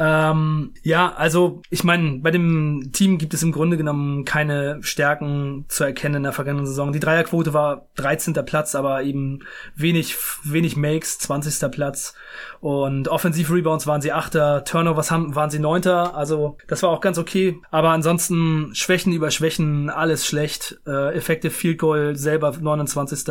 Ähm, 0.00 0.74
ja, 0.82 1.12
also 1.12 1.62
ich 1.70 1.84
meine, 1.84 2.18
bei 2.18 2.30
dem 2.30 2.90
Team 2.92 3.18
gibt 3.18 3.34
es 3.34 3.42
im 3.42 3.52
Grunde 3.52 3.76
genommen 3.76 4.24
keine 4.24 4.78
Stärken 4.82 5.64
zu 5.68 5.84
erkennen 5.84 6.16
in 6.16 6.22
der 6.24 6.32
vergangenen 6.32 6.66
Saison. 6.66 6.92
Die 6.92 7.00
Dreierquote 7.00 7.52
war 7.54 7.86
13. 7.96 8.34
Platz, 8.44 8.74
aber 8.74 9.02
eben 9.02 9.40
wenig, 9.76 10.16
wenig 10.44 10.76
Makes, 10.76 11.18
20. 11.18 11.70
Platz. 11.70 12.14
Und 12.60 13.08
Offensiv 13.08 13.50
Rebounds 13.50 13.86
waren 13.86 14.02
sie 14.02 14.12
Achter, 14.12 14.64
Turnovers 14.64 15.10
haben, 15.10 15.34
waren 15.34 15.50
sie 15.50 15.58
9. 15.58 15.70
Neunter, 15.70 16.16
also 16.16 16.56
das 16.66 16.82
war 16.82 16.90
auch 16.90 17.00
ganz 17.00 17.16
okay. 17.16 17.60
Aber 17.70 17.90
ansonsten 17.90 18.74
Schwächen 18.74 19.12
über 19.12 19.30
Schwächen, 19.30 19.88
alles 19.88 20.26
schlecht. 20.26 20.80
Äh, 20.86 21.14
Effective 21.14 21.52
Field 21.52 21.78
Goal 21.78 22.16
selber 22.16 22.52
29. 22.60 23.24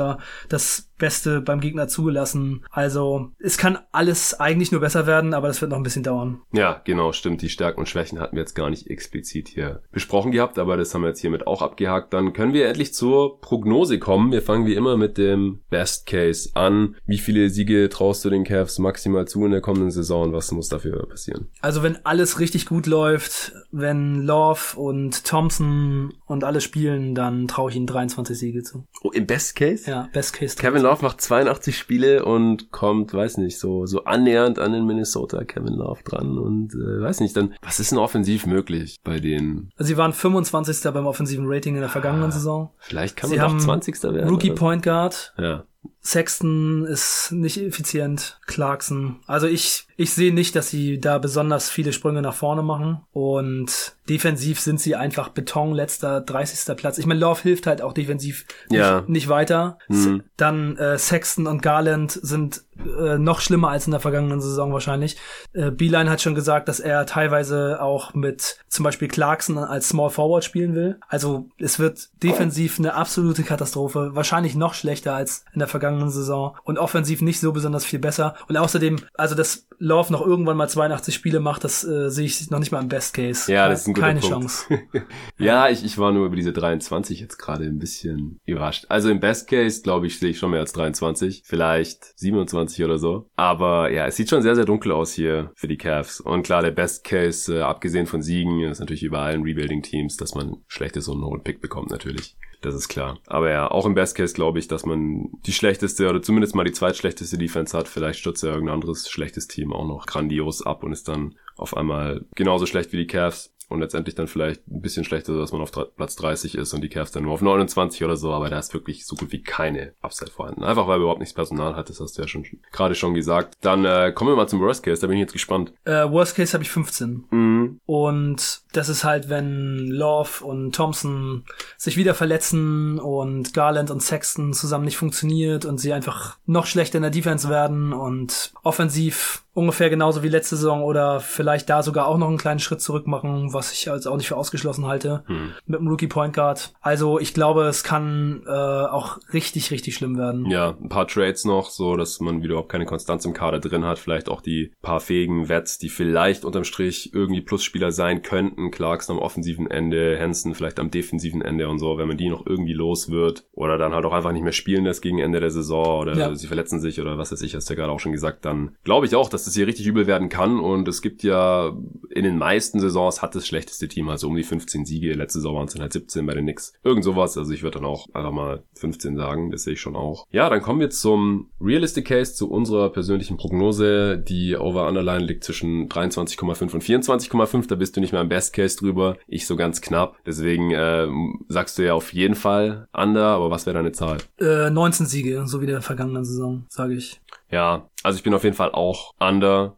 Das 0.47 0.89
Beste 0.97 1.41
beim 1.41 1.59
Gegner 1.59 1.87
zugelassen. 1.87 2.63
Also 2.71 3.31
es 3.39 3.57
kann 3.57 3.79
alles 3.91 4.39
eigentlich 4.39 4.71
nur 4.71 4.81
besser 4.81 5.05
werden, 5.05 5.33
aber 5.33 5.47
das 5.47 5.61
wird 5.61 5.71
noch 5.71 5.77
ein 5.77 5.83
bisschen 5.83 6.03
dauern. 6.03 6.41
Genau, 6.83 7.11
stimmt. 7.11 7.41
Die 7.41 7.49
Stärken 7.49 7.79
und 7.79 7.89
Schwächen 7.89 8.19
hatten 8.19 8.35
wir 8.35 8.41
jetzt 8.41 8.55
gar 8.55 8.69
nicht 8.69 8.87
explizit 8.87 9.47
hier 9.47 9.81
besprochen 9.91 10.31
gehabt, 10.31 10.59
aber 10.59 10.77
das 10.77 10.93
haben 10.93 11.01
wir 11.01 11.09
jetzt 11.09 11.21
hiermit 11.21 11.47
auch 11.47 11.61
abgehakt. 11.61 12.13
Dann 12.13 12.33
können 12.33 12.53
wir 12.53 12.67
endlich 12.67 12.93
zur 12.93 13.39
Prognose 13.41 13.99
kommen. 13.99 14.31
Wir 14.31 14.41
fangen 14.41 14.65
wie 14.65 14.75
immer 14.75 14.97
mit 14.97 15.17
dem 15.17 15.61
Best 15.69 16.05
Case 16.05 16.51
an. 16.53 16.95
Wie 17.05 17.17
viele 17.17 17.49
Siege 17.49 17.89
traust 17.89 18.23
du 18.25 18.29
den 18.29 18.43
Cavs 18.43 18.79
maximal 18.79 19.27
zu 19.27 19.45
in 19.45 19.51
der 19.51 19.61
kommenden 19.61 19.91
Saison? 19.91 20.33
Was 20.33 20.51
muss 20.51 20.69
dafür 20.69 21.07
passieren? 21.07 21.47
Also 21.61 21.83
wenn 21.83 22.05
alles 22.05 22.39
richtig 22.39 22.65
gut 22.65 22.85
läuft, 22.85 23.53
wenn 23.71 24.21
Love 24.23 24.77
und 24.77 25.25
Thompson 25.25 26.13
und 26.25 26.43
alle 26.43 26.61
spielen, 26.61 27.15
dann 27.15 27.47
traue 27.47 27.71
ich 27.71 27.75
ihnen 27.75 27.87
23 27.87 28.37
Siege 28.37 28.63
zu. 28.63 28.85
Oh, 29.03 29.11
im 29.11 29.25
Best 29.25 29.55
Case? 29.55 29.89
Ja, 29.89 30.09
Best 30.13 30.33
Case. 30.33 30.55
Kevin 30.57 30.83
Love 30.83 31.03
macht 31.03 31.21
82 31.21 31.77
Spiele 31.77 32.25
und 32.25 32.71
kommt, 32.71 33.13
weiß 33.13 33.37
nicht, 33.37 33.59
so 33.59 33.85
so 33.85 34.03
annähernd 34.05 34.59
an 34.59 34.73
den 34.73 34.85
Minnesota 34.85 35.43
Kevin 35.43 35.73
Love 35.73 36.03
dran 36.03 36.37
und 36.49 36.73
äh, 36.73 37.01
weiß 37.01 37.19
nicht, 37.19 37.37
dann 37.37 37.53
was 37.61 37.79
ist 37.79 37.91
denn 37.91 37.99
offensiv 37.99 38.45
möglich 38.47 38.97
bei 39.03 39.19
denen? 39.19 39.71
Also 39.77 39.89
sie 39.89 39.97
waren 39.97 40.13
25. 40.13 40.91
beim 40.91 41.05
offensiven 41.05 41.45
Rating 41.47 41.75
in 41.75 41.81
der 41.81 41.89
vergangenen 41.89 42.29
ah, 42.29 42.31
Saison. 42.31 42.71
Vielleicht 42.79 43.15
kann 43.15 43.29
man 43.29 43.39
sie 43.39 43.45
auch 43.45 43.57
20. 43.57 44.03
werden. 44.03 44.29
Rookie 44.29 44.51
Point 44.51 44.83
Guard. 44.83 45.33
Ja. 45.37 45.63
Sexton 46.01 46.85
ist 46.85 47.31
nicht 47.31 47.57
effizient. 47.57 48.39
Clarkson. 48.47 49.17
Also 49.27 49.47
ich, 49.47 49.85
ich 49.97 50.13
sehe 50.13 50.33
nicht, 50.33 50.55
dass 50.55 50.69
sie 50.69 50.99
da 50.99 51.17
besonders 51.17 51.69
viele 51.69 51.93
Sprünge 51.93 52.21
nach 52.21 52.33
vorne 52.33 52.63
machen. 52.63 53.01
Und 53.11 53.95
defensiv 54.07 54.59
sind 54.59 54.79
sie 54.79 54.95
einfach 54.95 55.29
Beton, 55.29 55.73
letzter, 55.73 56.21
30. 56.21 56.75
Platz. 56.77 56.97
Ich 56.97 57.05
meine, 57.05 57.19
Love 57.19 57.41
hilft 57.43 57.67
halt 57.67 57.81
auch 57.81 57.93
defensiv 57.93 58.45
nicht, 58.69 58.79
ja. 58.79 59.03
nicht 59.07 59.29
weiter. 59.29 59.77
Mhm. 59.87 60.23
Dann 60.37 60.77
äh, 60.77 60.97
Sexton 60.97 61.47
und 61.47 61.61
Garland 61.61 62.11
sind 62.11 62.63
äh, 62.79 63.17
noch 63.17 63.41
schlimmer 63.41 63.69
als 63.69 63.85
in 63.85 63.91
der 63.91 63.99
vergangenen 63.99 64.41
Saison 64.41 64.73
wahrscheinlich. 64.73 65.17
Äh, 65.53 65.69
Beeline 65.69 66.09
hat 66.09 66.21
schon 66.21 66.35
gesagt, 66.35 66.67
dass 66.69 66.79
er 66.79 67.05
teilweise 67.05 67.81
auch 67.81 68.13
mit 68.13 68.57
zum 68.67 68.83
Beispiel 68.83 69.09
Clarkson 69.09 69.57
als 69.57 69.89
Small 69.89 70.09
Forward 70.09 70.43
spielen 70.43 70.75
will. 70.75 70.97
Also 71.07 71.49
es 71.57 71.77
wird 71.77 72.09
defensiv 72.23 72.79
eine 72.79 72.95
absolute 72.95 73.43
Katastrophe. 73.43 74.11
Wahrscheinlich 74.13 74.55
noch 74.55 74.73
schlechter 74.73 75.13
als 75.13 75.45
in 75.53 75.59
der 75.59 75.67
vergangenen 75.67 75.88
Saison. 76.09 76.55
Und 76.63 76.77
offensiv 76.77 77.21
nicht 77.21 77.39
so 77.39 77.51
besonders 77.51 77.85
viel 77.85 77.99
besser. 77.99 78.35
Und 78.47 78.57
außerdem, 78.57 78.97
also 79.15 79.35
dass 79.35 79.67
Love 79.79 80.11
noch 80.11 80.25
irgendwann 80.25 80.57
mal 80.57 80.67
82 80.67 81.13
Spiele 81.15 81.39
macht, 81.39 81.63
das 81.63 81.83
äh, 81.85 82.09
sehe 82.09 82.25
ich 82.25 82.49
noch 82.49 82.59
nicht 82.59 82.71
mal 82.71 82.81
im 82.81 82.89
Best 82.89 83.13
Case. 83.13 83.51
Ja, 83.51 83.69
das 83.69 83.81
ist 83.81 83.87
ein 83.87 83.93
guter 83.93 84.07
Keine 84.07 84.19
Punkt. 84.19 84.33
Chance. 84.33 84.79
ja, 85.37 85.69
ich, 85.69 85.85
ich 85.85 85.97
war 85.97 86.11
nur 86.11 86.25
über 86.25 86.35
diese 86.35 86.51
23 86.51 87.19
jetzt 87.19 87.37
gerade 87.37 87.63
ein 87.65 87.79
bisschen 87.79 88.39
überrascht. 88.45 88.85
Also 88.89 89.09
im 89.09 89.19
Best 89.19 89.49
Case, 89.49 89.81
glaube 89.81 90.07
ich, 90.07 90.19
sehe 90.19 90.31
ich 90.31 90.39
schon 90.39 90.51
mehr 90.51 90.59
als 90.59 90.73
23. 90.73 91.43
Vielleicht 91.45 92.17
27 92.19 92.83
oder 92.83 92.97
so. 92.97 93.29
Aber 93.35 93.91
ja, 93.91 94.05
es 94.07 94.17
sieht 94.17 94.29
schon 94.29 94.41
sehr, 94.41 94.55
sehr 94.55 94.65
dunkel 94.65 94.91
aus 94.91 95.13
hier 95.13 95.51
für 95.55 95.67
die 95.67 95.77
Cavs. 95.77 96.19
Und 96.19 96.43
klar, 96.43 96.61
der 96.61 96.71
Best 96.71 97.03
Case, 97.03 97.57
äh, 97.57 97.61
abgesehen 97.61 98.05
von 98.05 98.21
Siegen, 98.21 98.61
ist 98.63 98.79
natürlich 98.79 99.03
überall 99.03 99.35
in 99.35 99.43
Rebuilding-Teams, 99.43 100.17
dass 100.17 100.35
man 100.35 100.57
schlechtes 100.67 101.07
und 101.07 101.17
einen 101.17 101.25
hohen 101.25 101.43
Pick 101.43 101.61
bekommt 101.61 101.89
natürlich. 101.89 102.35
Das 102.61 102.75
ist 102.75 102.89
klar. 102.89 103.19
Aber 103.27 103.49
ja, 103.49 103.71
auch 103.71 103.85
im 103.85 103.95
Best 103.95 104.15
Case 104.15 104.33
glaube 104.33 104.59
ich, 104.59 104.67
dass 104.67 104.85
man 104.85 105.29
die 105.45 105.53
schlechteste 105.53 106.09
oder 106.09 106.21
zumindest 106.21 106.55
mal 106.55 106.65
die 106.65 106.73
zweitschlechteste 106.73 107.37
Defense 107.37 107.77
hat. 107.77 107.87
Vielleicht 107.87 108.19
stürzt 108.19 108.43
ja 108.43 108.49
irgendein 108.49 108.75
anderes 108.75 109.09
schlechtes 109.09 109.47
Team 109.47 109.71
auch 109.71 109.87
noch 109.87 110.05
grandios 110.05 110.65
ab 110.65 110.83
und 110.83 110.91
ist 110.91 111.07
dann 111.07 111.35
auf 111.55 111.77
einmal 111.77 112.25
genauso 112.35 112.65
schlecht 112.65 112.91
wie 112.91 112.97
die 112.97 113.07
Cavs 113.07 113.53
und 113.69 113.79
letztendlich 113.79 114.15
dann 114.15 114.27
vielleicht 114.27 114.67
ein 114.67 114.81
bisschen 114.81 115.05
schlechter, 115.05 115.37
dass 115.37 115.51
man 115.51 115.61
auf 115.61 115.71
Platz 115.71 116.15
30 116.15 116.55
ist 116.55 116.73
und 116.73 116.81
die 116.81 116.89
Cavs 116.89 117.11
dann 117.11 117.23
nur 117.23 117.33
auf 117.33 117.41
29 117.41 118.03
oder 118.03 118.17
so, 118.17 118.33
aber 118.33 118.49
da 118.49 118.59
ist 118.59 118.73
wirklich 118.73 119.05
so 119.05 119.15
gut 119.15 119.31
wie 119.31 119.41
keine 119.41 119.93
Upside 120.01 120.31
vorhanden. 120.31 120.63
Einfach 120.63 120.87
weil 120.87 120.99
überhaupt 120.99 121.19
nichts 121.19 121.33
Personal 121.33 121.75
hat, 121.75 121.89
das 121.89 121.99
hast 121.99 122.17
du 122.17 122.21
ja 122.23 122.27
schon 122.27 122.45
gerade 122.71 122.95
schon 122.95 123.13
gesagt. 123.13 123.57
Dann 123.61 123.85
äh, 123.85 124.11
kommen 124.13 124.31
wir 124.31 124.35
mal 124.35 124.47
zum 124.47 124.59
Worst 124.59 124.83
Case, 124.83 124.99
da 125.01 125.07
bin 125.07 125.17
ich 125.17 125.21
jetzt 125.21 125.33
gespannt. 125.33 125.71
Äh, 125.85 126.09
Worst 126.09 126.35
Case 126.35 126.53
habe 126.53 126.63
ich 126.63 126.71
15. 126.71 127.25
Mhm. 127.29 127.79
Und 127.85 128.61
das 128.73 128.89
ist 128.89 129.03
halt, 129.03 129.29
wenn 129.29 129.87
Love 129.87 130.43
und 130.43 130.73
Thompson 130.75 131.45
sich 131.77 131.95
wieder 131.95 132.15
verletzen 132.15 132.99
und 132.99 133.53
Garland 133.53 133.91
und 133.91 134.01
Sexton 134.01 134.53
zusammen 134.53 134.85
nicht 134.85 134.97
funktioniert 134.97 135.65
und 135.65 135.79
sie 135.79 135.93
einfach 135.93 136.37
noch 136.45 136.65
schlechter 136.65 136.97
in 136.97 137.03
der 137.03 137.11
Defense 137.11 137.49
werden 137.49 137.93
und 137.93 138.53
offensiv 138.63 139.43
ungefähr 139.53 139.89
genauso 139.89 140.23
wie 140.23 140.29
letzte 140.29 140.55
Saison 140.55 140.83
oder 140.83 141.19
vielleicht 141.19 141.69
da 141.69 141.83
sogar 141.83 142.07
auch 142.07 142.17
noch 142.17 142.27
einen 142.27 142.37
kleinen 142.37 142.59
Schritt 142.59 142.81
zurück 142.81 143.07
machen, 143.07 143.53
was 143.53 143.71
ich 143.71 143.89
als 143.89 144.07
auch 144.07 144.17
nicht 144.17 144.27
für 144.27 144.37
ausgeschlossen 144.37 144.85
halte 144.85 145.23
hm. 145.27 145.53
mit 145.65 145.79
dem 145.79 145.87
Rookie 145.87 146.07
Point 146.07 146.33
Guard. 146.33 146.73
Also 146.81 147.19
ich 147.19 147.33
glaube, 147.33 147.63
es 147.63 147.83
kann 147.83 148.43
äh, 148.47 148.51
auch 148.51 149.17
richtig, 149.33 149.71
richtig 149.71 149.95
schlimm 149.95 150.17
werden. 150.17 150.45
Ja, 150.45 150.75
ein 150.81 150.89
paar 150.89 151.07
Trades 151.07 151.45
noch, 151.45 151.69
so 151.69 151.95
dass 151.95 152.19
man 152.19 152.41
wieder 152.41 152.51
überhaupt 152.51 152.71
keine 152.71 152.85
Konstanz 152.85 153.25
im 153.25 153.33
Kader 153.33 153.59
drin 153.59 153.85
hat. 153.85 153.99
Vielleicht 153.99 154.29
auch 154.29 154.41
die 154.41 154.73
paar 154.81 154.99
fähigen 154.99 155.49
Wets, 155.49 155.77
die 155.77 155.89
vielleicht 155.89 156.45
unterm 156.45 156.63
Strich 156.63 157.13
irgendwie 157.13 157.41
Plusspieler 157.41 157.91
sein 157.91 158.21
könnten. 158.21 158.71
Clarkson 158.71 159.17
am 159.17 159.21
offensiven 159.21 159.69
Ende, 159.69 160.17
Hansen 160.19 160.55
vielleicht 160.55 160.79
am 160.79 160.91
defensiven 160.91 161.41
Ende 161.41 161.67
und 161.69 161.79
so, 161.79 161.97
wenn 161.97 162.07
man 162.07 162.17
die 162.17 162.29
noch 162.29 162.45
irgendwie 162.45 162.73
los 162.73 163.09
wird. 163.09 163.45
Oder 163.53 163.77
dann 163.77 163.93
halt 163.93 164.05
auch 164.05 164.13
einfach 164.13 164.31
nicht 164.31 164.43
mehr 164.43 164.51
spielen 164.51 164.85
lässt 164.85 165.01
gegen 165.01 165.19
Ende 165.19 165.39
der 165.39 165.51
Saison 165.51 165.99
oder 165.99 166.15
ja. 166.15 166.35
sie 166.35 166.47
verletzen 166.47 166.79
sich 166.79 167.01
oder 167.01 167.17
was 167.17 167.31
weiß 167.31 167.41
ich, 167.41 167.55
hast 167.55 167.69
du 167.69 167.73
ja 167.73 167.79
gerade 167.79 167.91
auch 167.91 167.99
schon 167.99 168.11
gesagt, 168.11 168.45
dann 168.45 168.75
glaube 168.83 169.05
ich 169.05 169.15
auch, 169.15 169.29
dass 169.29 169.38
das 169.45 169.55
hier 169.55 169.67
richtig 169.67 169.87
übel 169.87 170.07
werden 170.07 170.29
kann. 170.29 170.59
Und 170.59 170.87
es 170.87 171.01
gibt 171.01 171.23
ja 171.23 171.75
in 172.09 172.23
den 172.23 172.37
meisten 172.37 172.79
Saisons 172.79 173.21
hat 173.21 173.35
das 173.35 173.47
schlechteste 173.47 173.87
Team, 173.87 174.09
also 174.09 174.27
um 174.27 174.35
die 174.35 174.43
15 174.43 174.85
Siege. 174.85 175.13
Letzte 175.13 175.39
Saison 175.39 175.55
waren 175.55 175.67
es 175.67 175.79
halt 175.79 175.93
17 175.93 176.25
bei 176.25 176.33
den 176.33 176.43
Knicks. 176.43 176.73
Irgend 176.83 177.03
sowas. 177.03 177.37
Also 177.37 177.53
ich 177.53 177.63
würde 177.63 177.79
dann 177.79 177.85
auch 177.85 178.07
einfach 178.13 178.31
mal 178.31 178.63
15 178.75 179.15
sagen. 179.15 179.51
Das 179.51 179.63
sehe 179.63 179.73
ich 179.73 179.81
schon 179.81 179.95
auch. 179.95 180.25
Ja, 180.31 180.49
dann 180.49 180.61
kommen 180.61 180.79
wir 180.79 180.89
zum 180.89 181.49
Realistic 181.61 182.07
Case, 182.07 182.33
zu 182.33 182.49
unserer 182.49 182.89
persönlichen 182.89 183.37
Prognose. 183.37 184.17
Die 184.17 184.55
Over-Underline 184.55 185.25
liegt 185.25 185.43
zwischen 185.43 185.87
23,5 185.89 186.73
und 186.73 186.83
24,5. 186.83 187.67
Da 187.67 187.75
bist 187.75 187.95
du 187.95 188.01
nicht 188.01 188.11
mehr 188.11 188.21
im 188.21 188.29
Best 188.29 188.53
Case 188.53 188.77
drüber. 188.77 189.17
Ich 189.27 189.45
so 189.45 189.55
ganz 189.55 189.81
knapp. 189.81 190.17
Deswegen 190.25 190.71
äh, 190.71 191.07
sagst 191.47 191.77
du 191.77 191.85
ja 191.85 191.93
auf 191.93 192.13
jeden 192.13 192.35
Fall 192.35 192.87
Under. 192.93 193.27
Aber 193.27 193.51
was 193.51 193.65
wäre 193.65 193.75
deine 193.75 193.91
Zahl? 193.91 194.17
Äh, 194.39 194.69
19 194.69 195.05
Siege, 195.05 195.43
so 195.45 195.61
wie 195.61 195.67
der 195.67 195.81
vergangenen 195.81 196.25
Saison, 196.25 196.65
sage 196.69 196.95
ich. 196.95 197.19
Ja, 197.51 197.89
also 198.03 198.17
ich 198.17 198.23
bin 198.23 198.33
auf 198.33 198.43
jeden 198.43 198.55
Fall 198.55 198.71
auch 198.71 199.13
under. 199.19 199.75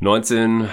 19, 0.00 0.68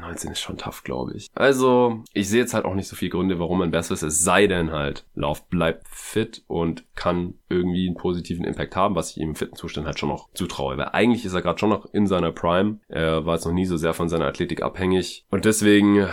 19 0.00 0.32
ist 0.32 0.40
schon 0.40 0.56
tough, 0.56 0.82
glaube 0.82 1.14
ich. 1.14 1.28
Also, 1.34 2.02
ich 2.14 2.28
sehe 2.28 2.40
jetzt 2.40 2.54
halt 2.54 2.64
auch 2.64 2.74
nicht 2.74 2.88
so 2.88 2.96
viele 2.96 3.10
Gründe, 3.10 3.38
warum 3.38 3.58
man 3.58 3.70
besser 3.70 3.94
ist, 3.94 4.02
es 4.02 4.22
sei 4.22 4.46
denn 4.46 4.72
halt, 4.72 5.04
Lauf 5.14 5.46
bleibt 5.48 5.86
fit 5.88 6.42
und 6.46 6.84
kann 6.94 7.34
irgendwie 7.48 7.86
einen 7.86 7.96
positiven 7.96 8.44
Impact 8.44 8.76
haben, 8.76 8.94
was 8.94 9.10
ich 9.10 9.18
ihm 9.18 9.30
im 9.30 9.34
fitten 9.34 9.56
Zustand 9.56 9.86
halt 9.86 9.98
schon 9.98 10.08
noch 10.08 10.28
zutraue. 10.32 10.78
Weil 10.78 10.88
eigentlich 10.92 11.24
ist 11.24 11.34
er 11.34 11.42
gerade 11.42 11.58
schon 11.58 11.68
noch 11.68 11.86
in 11.92 12.06
seiner 12.06 12.32
Prime. 12.32 12.78
Er 12.88 13.26
war 13.26 13.34
jetzt 13.34 13.44
noch 13.44 13.52
nie 13.52 13.66
so 13.66 13.76
sehr 13.76 13.94
von 13.94 14.08
seiner 14.08 14.26
Athletik 14.26 14.62
abhängig. 14.62 15.26
Und 15.30 15.44
deswegen 15.44 16.08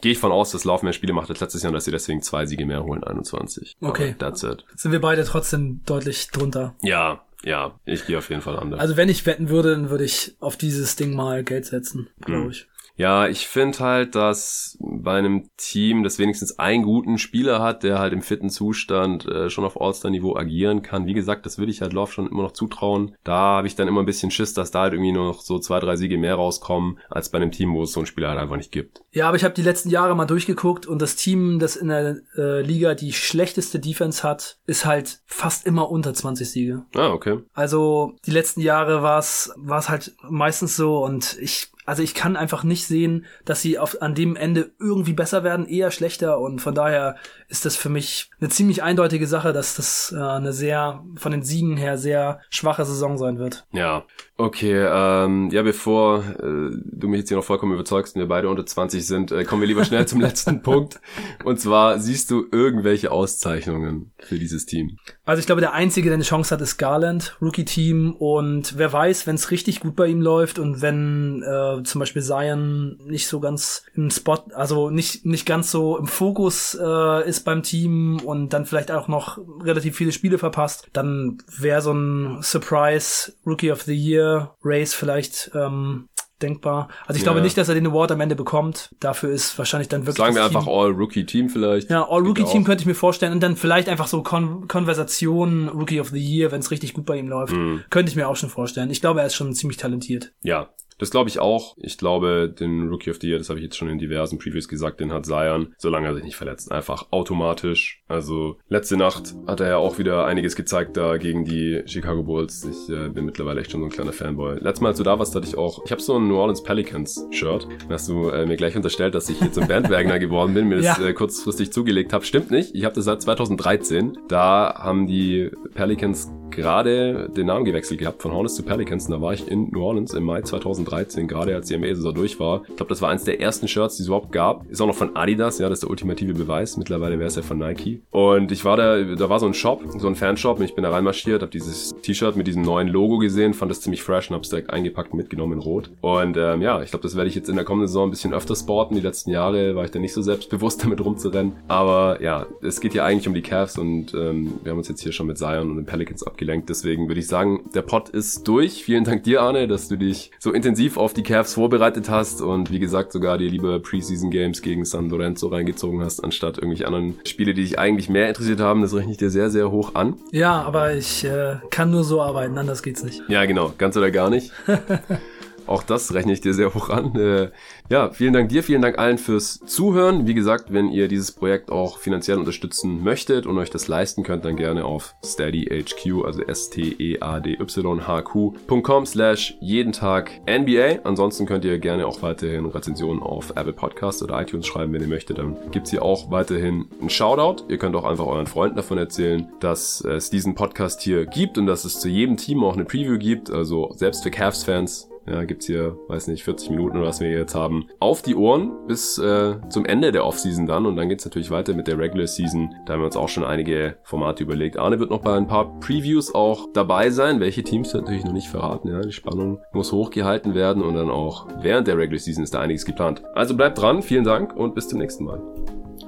gehe 0.00 0.12
ich 0.12 0.18
von 0.18 0.32
aus, 0.32 0.50
dass 0.50 0.64
Lauf 0.64 0.82
mehr 0.82 0.92
Spiele 0.92 1.12
macht 1.12 1.30
als 1.30 1.40
letztes 1.40 1.62
Jahr 1.62 1.70
und 1.70 1.74
dass 1.74 1.84
sie 1.84 1.90
deswegen 1.90 2.22
zwei 2.22 2.46
Siege 2.46 2.66
mehr 2.66 2.84
holen, 2.84 3.04
21. 3.04 3.76
Okay. 3.80 4.16
Aber 4.18 4.18
that's 4.18 4.42
it. 4.42 4.64
Sind 4.74 4.92
wir 4.92 5.00
beide 5.00 5.24
trotzdem 5.24 5.82
deutlich 5.84 6.28
drunter. 6.30 6.74
Ja, 6.82 7.22
ja, 7.44 7.78
ich 7.84 8.06
gehe 8.06 8.18
auf 8.18 8.30
jeden 8.30 8.42
Fall 8.42 8.58
an. 8.58 8.74
Also 8.74 8.96
wenn 8.96 9.08
ich 9.08 9.26
wetten 9.26 9.48
würde, 9.48 9.70
dann 9.70 9.90
würde 9.90 10.04
ich 10.04 10.36
auf 10.40 10.56
dieses 10.56 10.96
Ding 10.96 11.14
mal 11.14 11.42
Geld 11.44 11.66
setzen, 11.66 12.08
glaube 12.20 12.44
hm. 12.44 12.50
ich. 12.50 12.66
Ja, 12.96 13.28
ich 13.28 13.46
finde 13.46 13.78
halt, 13.78 14.14
dass 14.14 14.76
bei 15.02 15.18
einem 15.18 15.48
Team, 15.56 16.02
das 16.02 16.18
wenigstens 16.18 16.58
einen 16.58 16.84
guten 16.84 17.18
Spieler 17.18 17.60
hat, 17.62 17.82
der 17.82 17.98
halt 17.98 18.12
im 18.12 18.22
fitten 18.22 18.50
Zustand 18.50 19.26
äh, 19.26 19.50
schon 19.50 19.64
auf 19.64 19.80
All-Star-Niveau 19.80 20.36
agieren 20.36 20.82
kann. 20.82 21.06
Wie 21.06 21.14
gesagt, 21.14 21.46
das 21.46 21.58
würde 21.58 21.72
ich 21.72 21.80
halt 21.80 21.92
Love 21.92 22.12
schon 22.12 22.28
immer 22.28 22.42
noch 22.42 22.52
zutrauen. 22.52 23.16
Da 23.24 23.38
habe 23.38 23.66
ich 23.66 23.74
dann 23.74 23.88
immer 23.88 24.00
ein 24.00 24.06
bisschen 24.06 24.30
Schiss, 24.30 24.54
dass 24.54 24.70
da 24.70 24.82
halt 24.82 24.92
irgendwie 24.92 25.12
nur 25.12 25.26
noch 25.26 25.40
so 25.40 25.58
zwei, 25.58 25.80
drei 25.80 25.96
Siege 25.96 26.18
mehr 26.18 26.34
rauskommen, 26.34 26.98
als 27.08 27.30
bei 27.30 27.38
einem 27.38 27.52
Team, 27.52 27.74
wo 27.74 27.82
es 27.82 27.92
so 27.92 28.00
einen 28.00 28.06
Spieler 28.06 28.28
halt 28.28 28.38
einfach 28.38 28.56
nicht 28.56 28.72
gibt. 28.72 29.02
Ja, 29.12 29.28
aber 29.28 29.36
ich 29.36 29.44
habe 29.44 29.54
die 29.54 29.62
letzten 29.62 29.90
Jahre 29.90 30.14
mal 30.14 30.26
durchgeguckt 30.26 30.86
und 30.86 31.02
das 31.02 31.16
Team, 31.16 31.58
das 31.58 31.76
in 31.76 31.88
der 31.88 32.16
äh, 32.36 32.62
Liga 32.62 32.94
die 32.94 33.12
schlechteste 33.12 33.78
Defense 33.78 34.22
hat, 34.22 34.58
ist 34.66 34.84
halt 34.84 35.20
fast 35.26 35.66
immer 35.66 35.90
unter 35.90 36.14
20 36.14 36.50
Siege. 36.50 36.84
Ah, 36.94 37.08
okay. 37.08 37.40
Also 37.54 38.14
die 38.26 38.30
letzten 38.30 38.60
Jahre 38.60 39.02
war 39.02 39.18
es 39.18 39.52
halt 39.66 40.14
meistens 40.28 40.76
so 40.76 41.04
und 41.04 41.36
ich 41.40 41.70
also 41.90 42.04
ich 42.04 42.14
kann 42.14 42.36
einfach 42.36 42.62
nicht 42.62 42.86
sehen, 42.86 43.24
dass 43.44 43.62
sie 43.62 43.76
auf, 43.76 44.00
an 44.00 44.14
dem 44.14 44.36
Ende 44.36 44.70
irgendwie 44.78 45.12
besser 45.12 45.42
werden, 45.42 45.66
eher 45.66 45.90
schlechter. 45.90 46.38
Und 46.38 46.60
von 46.60 46.72
daher 46.72 47.16
ist 47.48 47.64
das 47.64 47.74
für 47.74 47.88
mich 47.88 48.30
eine 48.40 48.48
ziemlich 48.48 48.84
eindeutige 48.84 49.26
Sache, 49.26 49.52
dass 49.52 49.74
das 49.74 50.14
äh, 50.16 50.20
eine 50.20 50.52
sehr, 50.52 51.02
von 51.16 51.32
den 51.32 51.42
Siegen 51.42 51.76
her, 51.76 51.98
sehr 51.98 52.42
schwache 52.48 52.84
Saison 52.84 53.18
sein 53.18 53.40
wird. 53.40 53.66
Ja, 53.72 54.04
okay. 54.36 54.86
Ähm, 54.88 55.50
ja, 55.50 55.62
bevor 55.62 56.20
äh, 56.20 56.70
du 56.92 57.08
mich 57.08 57.18
jetzt 57.18 57.28
hier 57.28 57.36
noch 57.36 57.44
vollkommen 57.44 57.74
überzeugst 57.74 58.14
und 58.14 58.20
wir 58.20 58.28
beide 58.28 58.48
unter 58.48 58.64
20 58.64 59.04
sind, 59.04 59.32
äh, 59.32 59.42
kommen 59.42 59.60
wir 59.60 59.66
lieber 59.66 59.84
schnell 59.84 60.06
zum 60.06 60.20
letzten 60.20 60.62
Punkt. 60.62 61.00
Und 61.42 61.58
zwar, 61.58 61.98
siehst 61.98 62.30
du 62.30 62.46
irgendwelche 62.52 63.10
Auszeichnungen 63.10 64.12
für 64.20 64.38
dieses 64.38 64.64
Team? 64.64 64.96
Also 65.24 65.40
ich 65.40 65.46
glaube, 65.46 65.60
der 65.60 65.72
Einzige, 65.72 66.08
der 66.08 66.14
eine 66.14 66.22
Chance 66.22 66.54
hat, 66.54 66.60
ist 66.60 66.76
Garland, 66.76 67.36
Rookie-Team. 67.42 68.14
Und 68.14 68.78
wer 68.78 68.92
weiß, 68.92 69.26
wenn 69.26 69.34
es 69.34 69.50
richtig 69.50 69.80
gut 69.80 69.96
bei 69.96 70.06
ihm 70.06 70.20
läuft 70.20 70.60
und 70.60 70.82
wenn 70.82 71.42
äh, 71.42 71.79
da 71.80 71.84
zum 71.84 71.98
Beispiel 71.98 72.22
Zion 72.22 72.98
nicht 73.04 73.26
so 73.26 73.40
ganz 73.40 73.84
im 73.94 74.10
Spot, 74.10 74.44
also 74.54 74.90
nicht, 74.90 75.26
nicht 75.26 75.46
ganz 75.46 75.70
so 75.70 75.96
im 75.98 76.06
Fokus 76.06 76.78
äh, 76.80 77.28
ist 77.28 77.44
beim 77.44 77.62
Team 77.62 78.20
und 78.24 78.52
dann 78.52 78.66
vielleicht 78.66 78.90
auch 78.90 79.08
noch 79.08 79.38
relativ 79.62 79.96
viele 79.96 80.12
Spiele 80.12 80.38
verpasst, 80.38 80.88
dann 80.92 81.38
wäre 81.58 81.82
so 81.82 81.92
ein 81.92 82.38
Surprise 82.42 83.32
Rookie 83.46 83.72
of 83.72 83.82
the 83.82 83.94
Year 83.94 84.54
Race 84.62 84.94
vielleicht 84.94 85.50
ähm, 85.54 86.08
denkbar. 86.42 86.88
Also 87.06 87.16
ich 87.16 87.22
ja. 87.22 87.30
glaube 87.30 87.42
nicht, 87.42 87.56
dass 87.56 87.68
er 87.68 87.74
den 87.74 87.86
Award 87.86 88.12
am 88.12 88.20
Ende 88.20 88.34
bekommt. 88.34 88.90
Dafür 89.00 89.30
ist 89.30 89.56
wahrscheinlich 89.58 89.88
dann 89.88 90.02
wirklich. 90.06 90.16
Sagen 90.16 90.34
wir 90.34 90.44
einfach 90.44 90.66
All-Rookie-Team 90.66 91.48
vielleicht. 91.48 91.90
Ja, 91.90 92.08
All-Rookie-Team 92.08 92.64
könnte 92.64 92.82
ich 92.82 92.86
mir 92.86 92.94
vorstellen. 92.94 93.32
Und 93.32 93.42
dann 93.42 93.56
vielleicht 93.56 93.88
einfach 93.88 94.06
so 94.06 94.22
Kon 94.22 94.68
Konversation 94.68 95.68
Rookie 95.68 96.00
of 96.00 96.08
the 96.10 96.18
Year, 96.18 96.52
wenn 96.52 96.60
es 96.60 96.70
richtig 96.70 96.94
gut 96.94 97.06
bei 97.06 97.16
ihm 97.16 97.28
läuft. 97.28 97.52
Mhm. 97.52 97.84
Könnte 97.90 98.10
ich 98.10 98.16
mir 98.16 98.28
auch 98.28 98.36
schon 98.36 98.50
vorstellen. 98.50 98.90
Ich 98.90 99.00
glaube, 99.00 99.20
er 99.20 99.26
ist 99.26 99.34
schon 99.34 99.52
ziemlich 99.54 99.76
talentiert. 99.76 100.32
Ja, 100.42 100.70
das 101.00 101.10
glaube 101.10 101.28
ich 101.28 101.40
auch. 101.40 101.76
Ich 101.78 101.98
glaube, 101.98 102.48
den 102.48 102.88
Rookie 102.88 103.10
of 103.10 103.18
the 103.20 103.28
Year, 103.28 103.38
das 103.38 103.48
habe 103.48 103.58
ich 103.58 103.64
jetzt 103.64 103.76
schon 103.76 103.88
in 103.88 103.98
diversen 103.98 104.38
Previews 104.38 104.68
gesagt, 104.68 105.00
den 105.00 105.12
hat 105.12 105.26
Zion, 105.26 105.74
solange 105.78 106.06
er 106.06 106.14
sich 106.14 106.24
nicht 106.24 106.36
verletzt, 106.36 106.70
einfach 106.70 107.06
automatisch. 107.10 108.02
Also 108.06 108.58
letzte 108.68 108.96
Nacht 108.96 109.34
hat 109.46 109.60
er 109.60 109.68
ja 109.68 109.76
auch 109.78 109.98
wieder 109.98 110.26
einiges 110.26 110.56
gezeigt 110.56 110.96
da 110.96 111.16
gegen 111.16 111.44
die 111.44 111.82
Chicago 111.86 112.22
Bulls. 112.22 112.64
Ich 112.64 112.94
äh, 112.94 113.08
bin 113.08 113.24
mittlerweile 113.24 113.60
echt 113.60 113.72
schon 113.72 113.80
so 113.80 113.86
ein 113.86 113.90
kleiner 113.90 114.12
Fanboy. 114.12 114.58
Letztes 114.60 114.80
Mal, 114.82 114.88
als 114.88 114.98
du 114.98 115.04
da 115.04 115.18
warst, 115.18 115.34
hatte 115.34 115.46
ich 115.46 115.56
auch, 115.56 115.84
ich 115.84 115.90
habe 115.90 116.02
so 116.02 116.16
ein 116.16 116.28
New 116.28 116.36
Orleans 116.36 116.62
Pelicans 116.62 117.26
Shirt. 117.30 117.66
Dann 117.82 117.90
hast 117.90 118.08
du 118.08 118.28
äh, 118.28 118.46
mir 118.46 118.56
gleich 118.56 118.76
unterstellt, 118.76 119.14
dass 119.14 119.28
ich 119.28 119.38
hier 119.38 119.52
zum 119.52 119.66
Bandwagoner 119.66 120.18
geworden 120.20 120.54
bin, 120.54 120.68
mir 120.68 120.80
ja. 120.80 120.94
das 120.94 121.04
äh, 121.04 121.12
kurzfristig 121.14 121.72
zugelegt 121.72 122.12
habe. 122.12 122.24
Stimmt 122.24 122.50
nicht. 122.50 122.74
Ich 122.74 122.84
habe 122.84 122.94
das 122.94 123.06
seit 123.06 123.22
2013. 123.22 124.18
Da 124.28 124.74
haben 124.76 125.06
die 125.06 125.50
Pelicans 125.74 126.30
gerade 126.50 127.30
den 127.34 127.46
Namen 127.46 127.64
gewechselt 127.64 128.00
gehabt 128.00 128.22
von 128.22 128.32
Hornets 128.32 128.56
zu 128.56 128.62
Pelicans. 128.62 129.06
Und 129.06 129.12
da 129.12 129.20
war 129.20 129.32
ich 129.32 129.48
in 129.48 129.70
New 129.70 129.82
Orleans 129.82 130.14
im 130.14 130.24
Mai 130.24 130.42
2013, 130.42 130.89
gerade 131.28 131.54
als 131.54 131.68
die 131.68 131.76
NBA-Saison 131.76 132.14
durch 132.14 132.40
war. 132.40 132.62
Ich 132.68 132.76
glaube, 132.76 132.90
das 132.90 133.02
war 133.02 133.10
eins 133.10 133.24
der 133.24 133.40
ersten 133.40 133.68
Shirts, 133.68 133.96
die 133.96 134.02
es 134.02 134.08
überhaupt 134.08 134.32
gab. 134.32 134.68
Ist 134.70 134.80
auch 134.80 134.86
noch 134.86 134.94
von 134.94 135.16
Adidas, 135.16 135.58
ja, 135.58 135.68
das 135.68 135.78
ist 135.78 135.82
der 135.82 135.90
ultimative 135.90 136.34
Beweis. 136.34 136.76
Mittlerweile 136.76 137.18
wäre 137.18 137.28
es 137.28 137.36
ja 137.36 137.42
von 137.42 137.58
Nike. 137.58 138.02
Und 138.10 138.52
ich 138.52 138.64
war 138.64 138.76
da, 138.76 139.02
da 139.02 139.28
war 139.28 139.40
so 139.40 139.46
ein 139.46 139.54
Shop, 139.54 139.82
so 139.98 140.06
ein 140.06 140.16
Fanshop 140.16 140.58
und 140.58 140.64
ich 140.64 140.74
bin 140.74 140.84
da 140.84 140.90
reinmarschiert, 140.90 141.42
habe 141.42 141.50
dieses 141.50 141.94
T-Shirt 142.02 142.36
mit 142.36 142.46
diesem 142.46 142.62
neuen 142.62 142.88
Logo 142.88 143.18
gesehen, 143.18 143.54
fand 143.54 143.70
das 143.70 143.80
ziemlich 143.80 144.02
fresh 144.02 144.30
und 144.30 144.36
hab's 144.36 144.48
direkt 144.48 144.70
eingepackt 144.70 145.12
und 145.12 145.18
mitgenommen 145.18 145.54
in 145.54 145.58
Rot. 145.60 145.90
Und 146.00 146.36
ähm, 146.36 146.62
ja, 146.62 146.82
ich 146.82 146.90
glaube, 146.90 147.02
das 147.02 147.16
werde 147.16 147.28
ich 147.28 147.34
jetzt 147.34 147.48
in 147.48 147.56
der 147.56 147.64
kommenden 147.64 147.88
Saison 147.88 148.08
ein 148.08 148.10
bisschen 148.10 148.32
öfter 148.32 148.56
sporten. 148.56 148.94
Die 148.94 149.00
letzten 149.00 149.30
Jahre 149.30 149.74
war 149.74 149.84
ich 149.84 149.90
da 149.90 149.98
nicht 149.98 150.12
so 150.12 150.22
selbstbewusst 150.22 150.82
damit 150.84 151.04
rumzurennen. 151.04 151.52
Aber 151.68 152.22
ja, 152.22 152.46
es 152.62 152.80
geht 152.80 152.94
ja 152.94 153.04
eigentlich 153.04 153.28
um 153.28 153.34
die 153.34 153.42
Cavs 153.42 153.78
und 153.78 154.14
ähm, 154.14 154.54
wir 154.62 154.72
haben 154.72 154.78
uns 154.78 154.88
jetzt 154.88 155.02
hier 155.02 155.12
schon 155.12 155.26
mit 155.26 155.38
Zion 155.38 155.70
und 155.70 155.76
den 155.76 155.86
Pelicans 155.86 156.22
abgelenkt. 156.22 156.68
Deswegen 156.68 157.08
würde 157.08 157.20
ich 157.20 157.26
sagen, 157.26 157.60
der 157.74 157.82
Pod 157.82 158.08
ist 158.08 158.46
durch. 158.46 158.84
Vielen 158.84 159.04
Dank 159.04 159.24
dir, 159.24 159.42
Arne, 159.42 159.68
dass 159.68 159.88
du 159.88 159.96
dich 159.96 160.30
so 160.38 160.52
intensiv 160.52 160.79
auf 160.96 161.12
die 161.12 161.22
Cavs 161.22 161.54
vorbereitet 161.54 162.08
hast 162.08 162.40
und 162.40 162.70
wie 162.70 162.78
gesagt 162.78 163.12
sogar 163.12 163.38
dir 163.38 163.50
lieber 163.50 163.78
Preseason 163.80 164.30
Games 164.30 164.62
gegen 164.62 164.84
San 164.84 165.10
Lorenzo 165.10 165.48
reingezogen 165.48 166.02
hast, 166.02 166.24
anstatt 166.24 166.58
irgendwelche 166.58 166.86
anderen 166.86 167.18
Spiele, 167.26 167.54
die 167.54 167.62
dich 167.62 167.78
eigentlich 167.78 168.08
mehr 168.08 168.28
interessiert 168.28 168.60
haben. 168.60 168.82
Das 168.82 168.94
rechne 168.94 169.12
ich 169.12 169.18
dir 169.18 169.30
sehr, 169.30 169.50
sehr 169.50 169.70
hoch 169.70 169.94
an. 169.94 170.14
Ja, 170.32 170.62
aber 170.62 170.94
ich 170.94 171.24
äh, 171.24 171.56
kann 171.70 171.90
nur 171.90 172.04
so 172.04 172.22
arbeiten, 172.22 172.56
anders 172.56 172.82
geht's 172.82 173.02
nicht. 173.02 173.22
Ja, 173.28 173.44
genau, 173.44 173.72
ganz 173.76 173.96
oder 173.96 174.10
gar 174.10 174.30
nicht. 174.30 174.52
Auch 175.66 175.82
das 175.82 176.14
rechne 176.14 176.32
ich 176.32 176.40
dir 176.40 176.54
sehr 176.54 176.74
hoch 176.74 176.88
an. 176.90 177.16
Äh, 177.16 177.50
ja, 177.90 178.10
vielen 178.10 178.32
Dank 178.32 178.50
dir, 178.50 178.62
vielen 178.62 178.82
Dank 178.82 178.98
allen 178.98 179.18
fürs 179.18 179.60
Zuhören. 179.66 180.26
Wie 180.26 180.34
gesagt, 180.34 180.72
wenn 180.72 180.90
ihr 180.90 181.08
dieses 181.08 181.32
Projekt 181.32 181.70
auch 181.70 181.98
finanziell 181.98 182.38
unterstützen 182.38 183.02
möchtet 183.02 183.46
und 183.46 183.58
euch 183.58 183.70
das 183.70 183.88
leisten 183.88 184.22
könnt, 184.22 184.44
dann 184.44 184.56
gerne 184.56 184.84
auf 184.84 185.14
steadyhq, 185.24 186.24
also 186.24 186.42
s-t-e-a-d-y-h-q.com 186.42 189.06
slash 189.06 189.56
jeden 189.60 189.92
Tag 189.92 190.30
NBA. 190.48 191.00
Ansonsten 191.04 191.46
könnt 191.46 191.64
ihr 191.64 191.78
gerne 191.78 192.06
auch 192.06 192.22
weiterhin 192.22 192.66
Rezensionen 192.66 193.22
auf 193.22 193.50
Apple 193.50 193.72
Podcast 193.72 194.22
oder 194.22 194.40
iTunes 194.40 194.66
schreiben, 194.66 194.92
wenn 194.92 195.02
ihr 195.02 195.08
möchtet. 195.08 195.38
Dann 195.38 195.56
gibt's 195.72 195.90
hier 195.90 196.02
auch 196.02 196.30
weiterhin 196.30 196.86
einen 197.00 197.10
Shoutout. 197.10 197.64
Ihr 197.68 197.78
könnt 197.78 197.96
auch 197.96 198.04
einfach 198.04 198.26
euren 198.26 198.46
Freunden 198.46 198.76
davon 198.76 198.98
erzählen, 198.98 199.48
dass 199.60 200.00
es 200.02 200.30
diesen 200.30 200.54
Podcast 200.54 201.02
hier 201.02 201.26
gibt 201.26 201.58
und 201.58 201.66
dass 201.66 201.84
es 201.84 202.00
zu 202.00 202.08
jedem 202.08 202.36
Team 202.36 202.62
auch 202.62 202.74
eine 202.74 202.84
Preview 202.84 203.18
gibt. 203.18 203.50
Also 203.50 203.92
selbst 203.96 204.22
für 204.22 204.30
Cavs-Fans 204.30 205.09
ja, 205.26 205.44
gibt's 205.44 205.66
hier, 205.66 205.96
weiß 206.08 206.28
nicht, 206.28 206.44
40 206.44 206.70
Minuten 206.70 206.96
oder 206.96 207.06
was 207.06 207.20
wir 207.20 207.30
jetzt 207.30 207.54
haben, 207.54 207.88
auf 207.98 208.22
die 208.22 208.34
Ohren 208.34 208.86
bis 208.86 209.18
äh, 209.18 209.56
zum 209.68 209.84
Ende 209.84 210.12
der 210.12 210.24
Offseason 210.24 210.66
dann 210.66 210.86
und 210.86 210.96
dann 210.96 211.08
geht's 211.08 211.24
natürlich 211.24 211.50
weiter 211.50 211.74
mit 211.74 211.86
der 211.86 211.98
Regular 211.98 212.26
Season. 212.26 212.74
Da 212.86 212.94
haben 212.94 213.00
wir 213.00 213.06
uns 213.06 213.16
auch 213.16 213.28
schon 213.28 213.44
einige 213.44 213.96
Formate 214.02 214.42
überlegt. 214.42 214.78
Arne 214.78 214.98
wird 214.98 215.10
noch 215.10 215.22
bei 215.22 215.36
ein 215.36 215.46
paar 215.46 215.78
Previews 215.80 216.34
auch 216.34 216.68
dabei 216.72 217.10
sein. 217.10 217.40
Welche 217.40 217.62
Teams 217.62 217.92
natürlich 217.92 218.24
noch 218.24 218.32
nicht 218.32 218.48
verraten. 218.48 218.88
Ja, 218.88 219.00
die 219.00 219.12
Spannung 219.12 219.60
muss 219.72 219.92
hochgehalten 219.92 220.54
werden 220.54 220.82
und 220.82 220.94
dann 220.94 221.10
auch 221.10 221.46
während 221.60 221.86
der 221.86 221.98
Regular 221.98 222.18
Season 222.18 222.44
ist 222.44 222.54
da 222.54 222.60
einiges 222.60 222.84
geplant. 222.84 223.22
Also 223.34 223.56
bleibt 223.56 223.80
dran, 223.80 224.02
vielen 224.02 224.24
Dank 224.24 224.56
und 224.56 224.74
bis 224.74 224.88
zum 224.88 224.98
nächsten 224.98 225.24
Mal. 225.24 225.40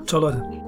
Ciao 0.07 0.21
Leute. 0.21 0.62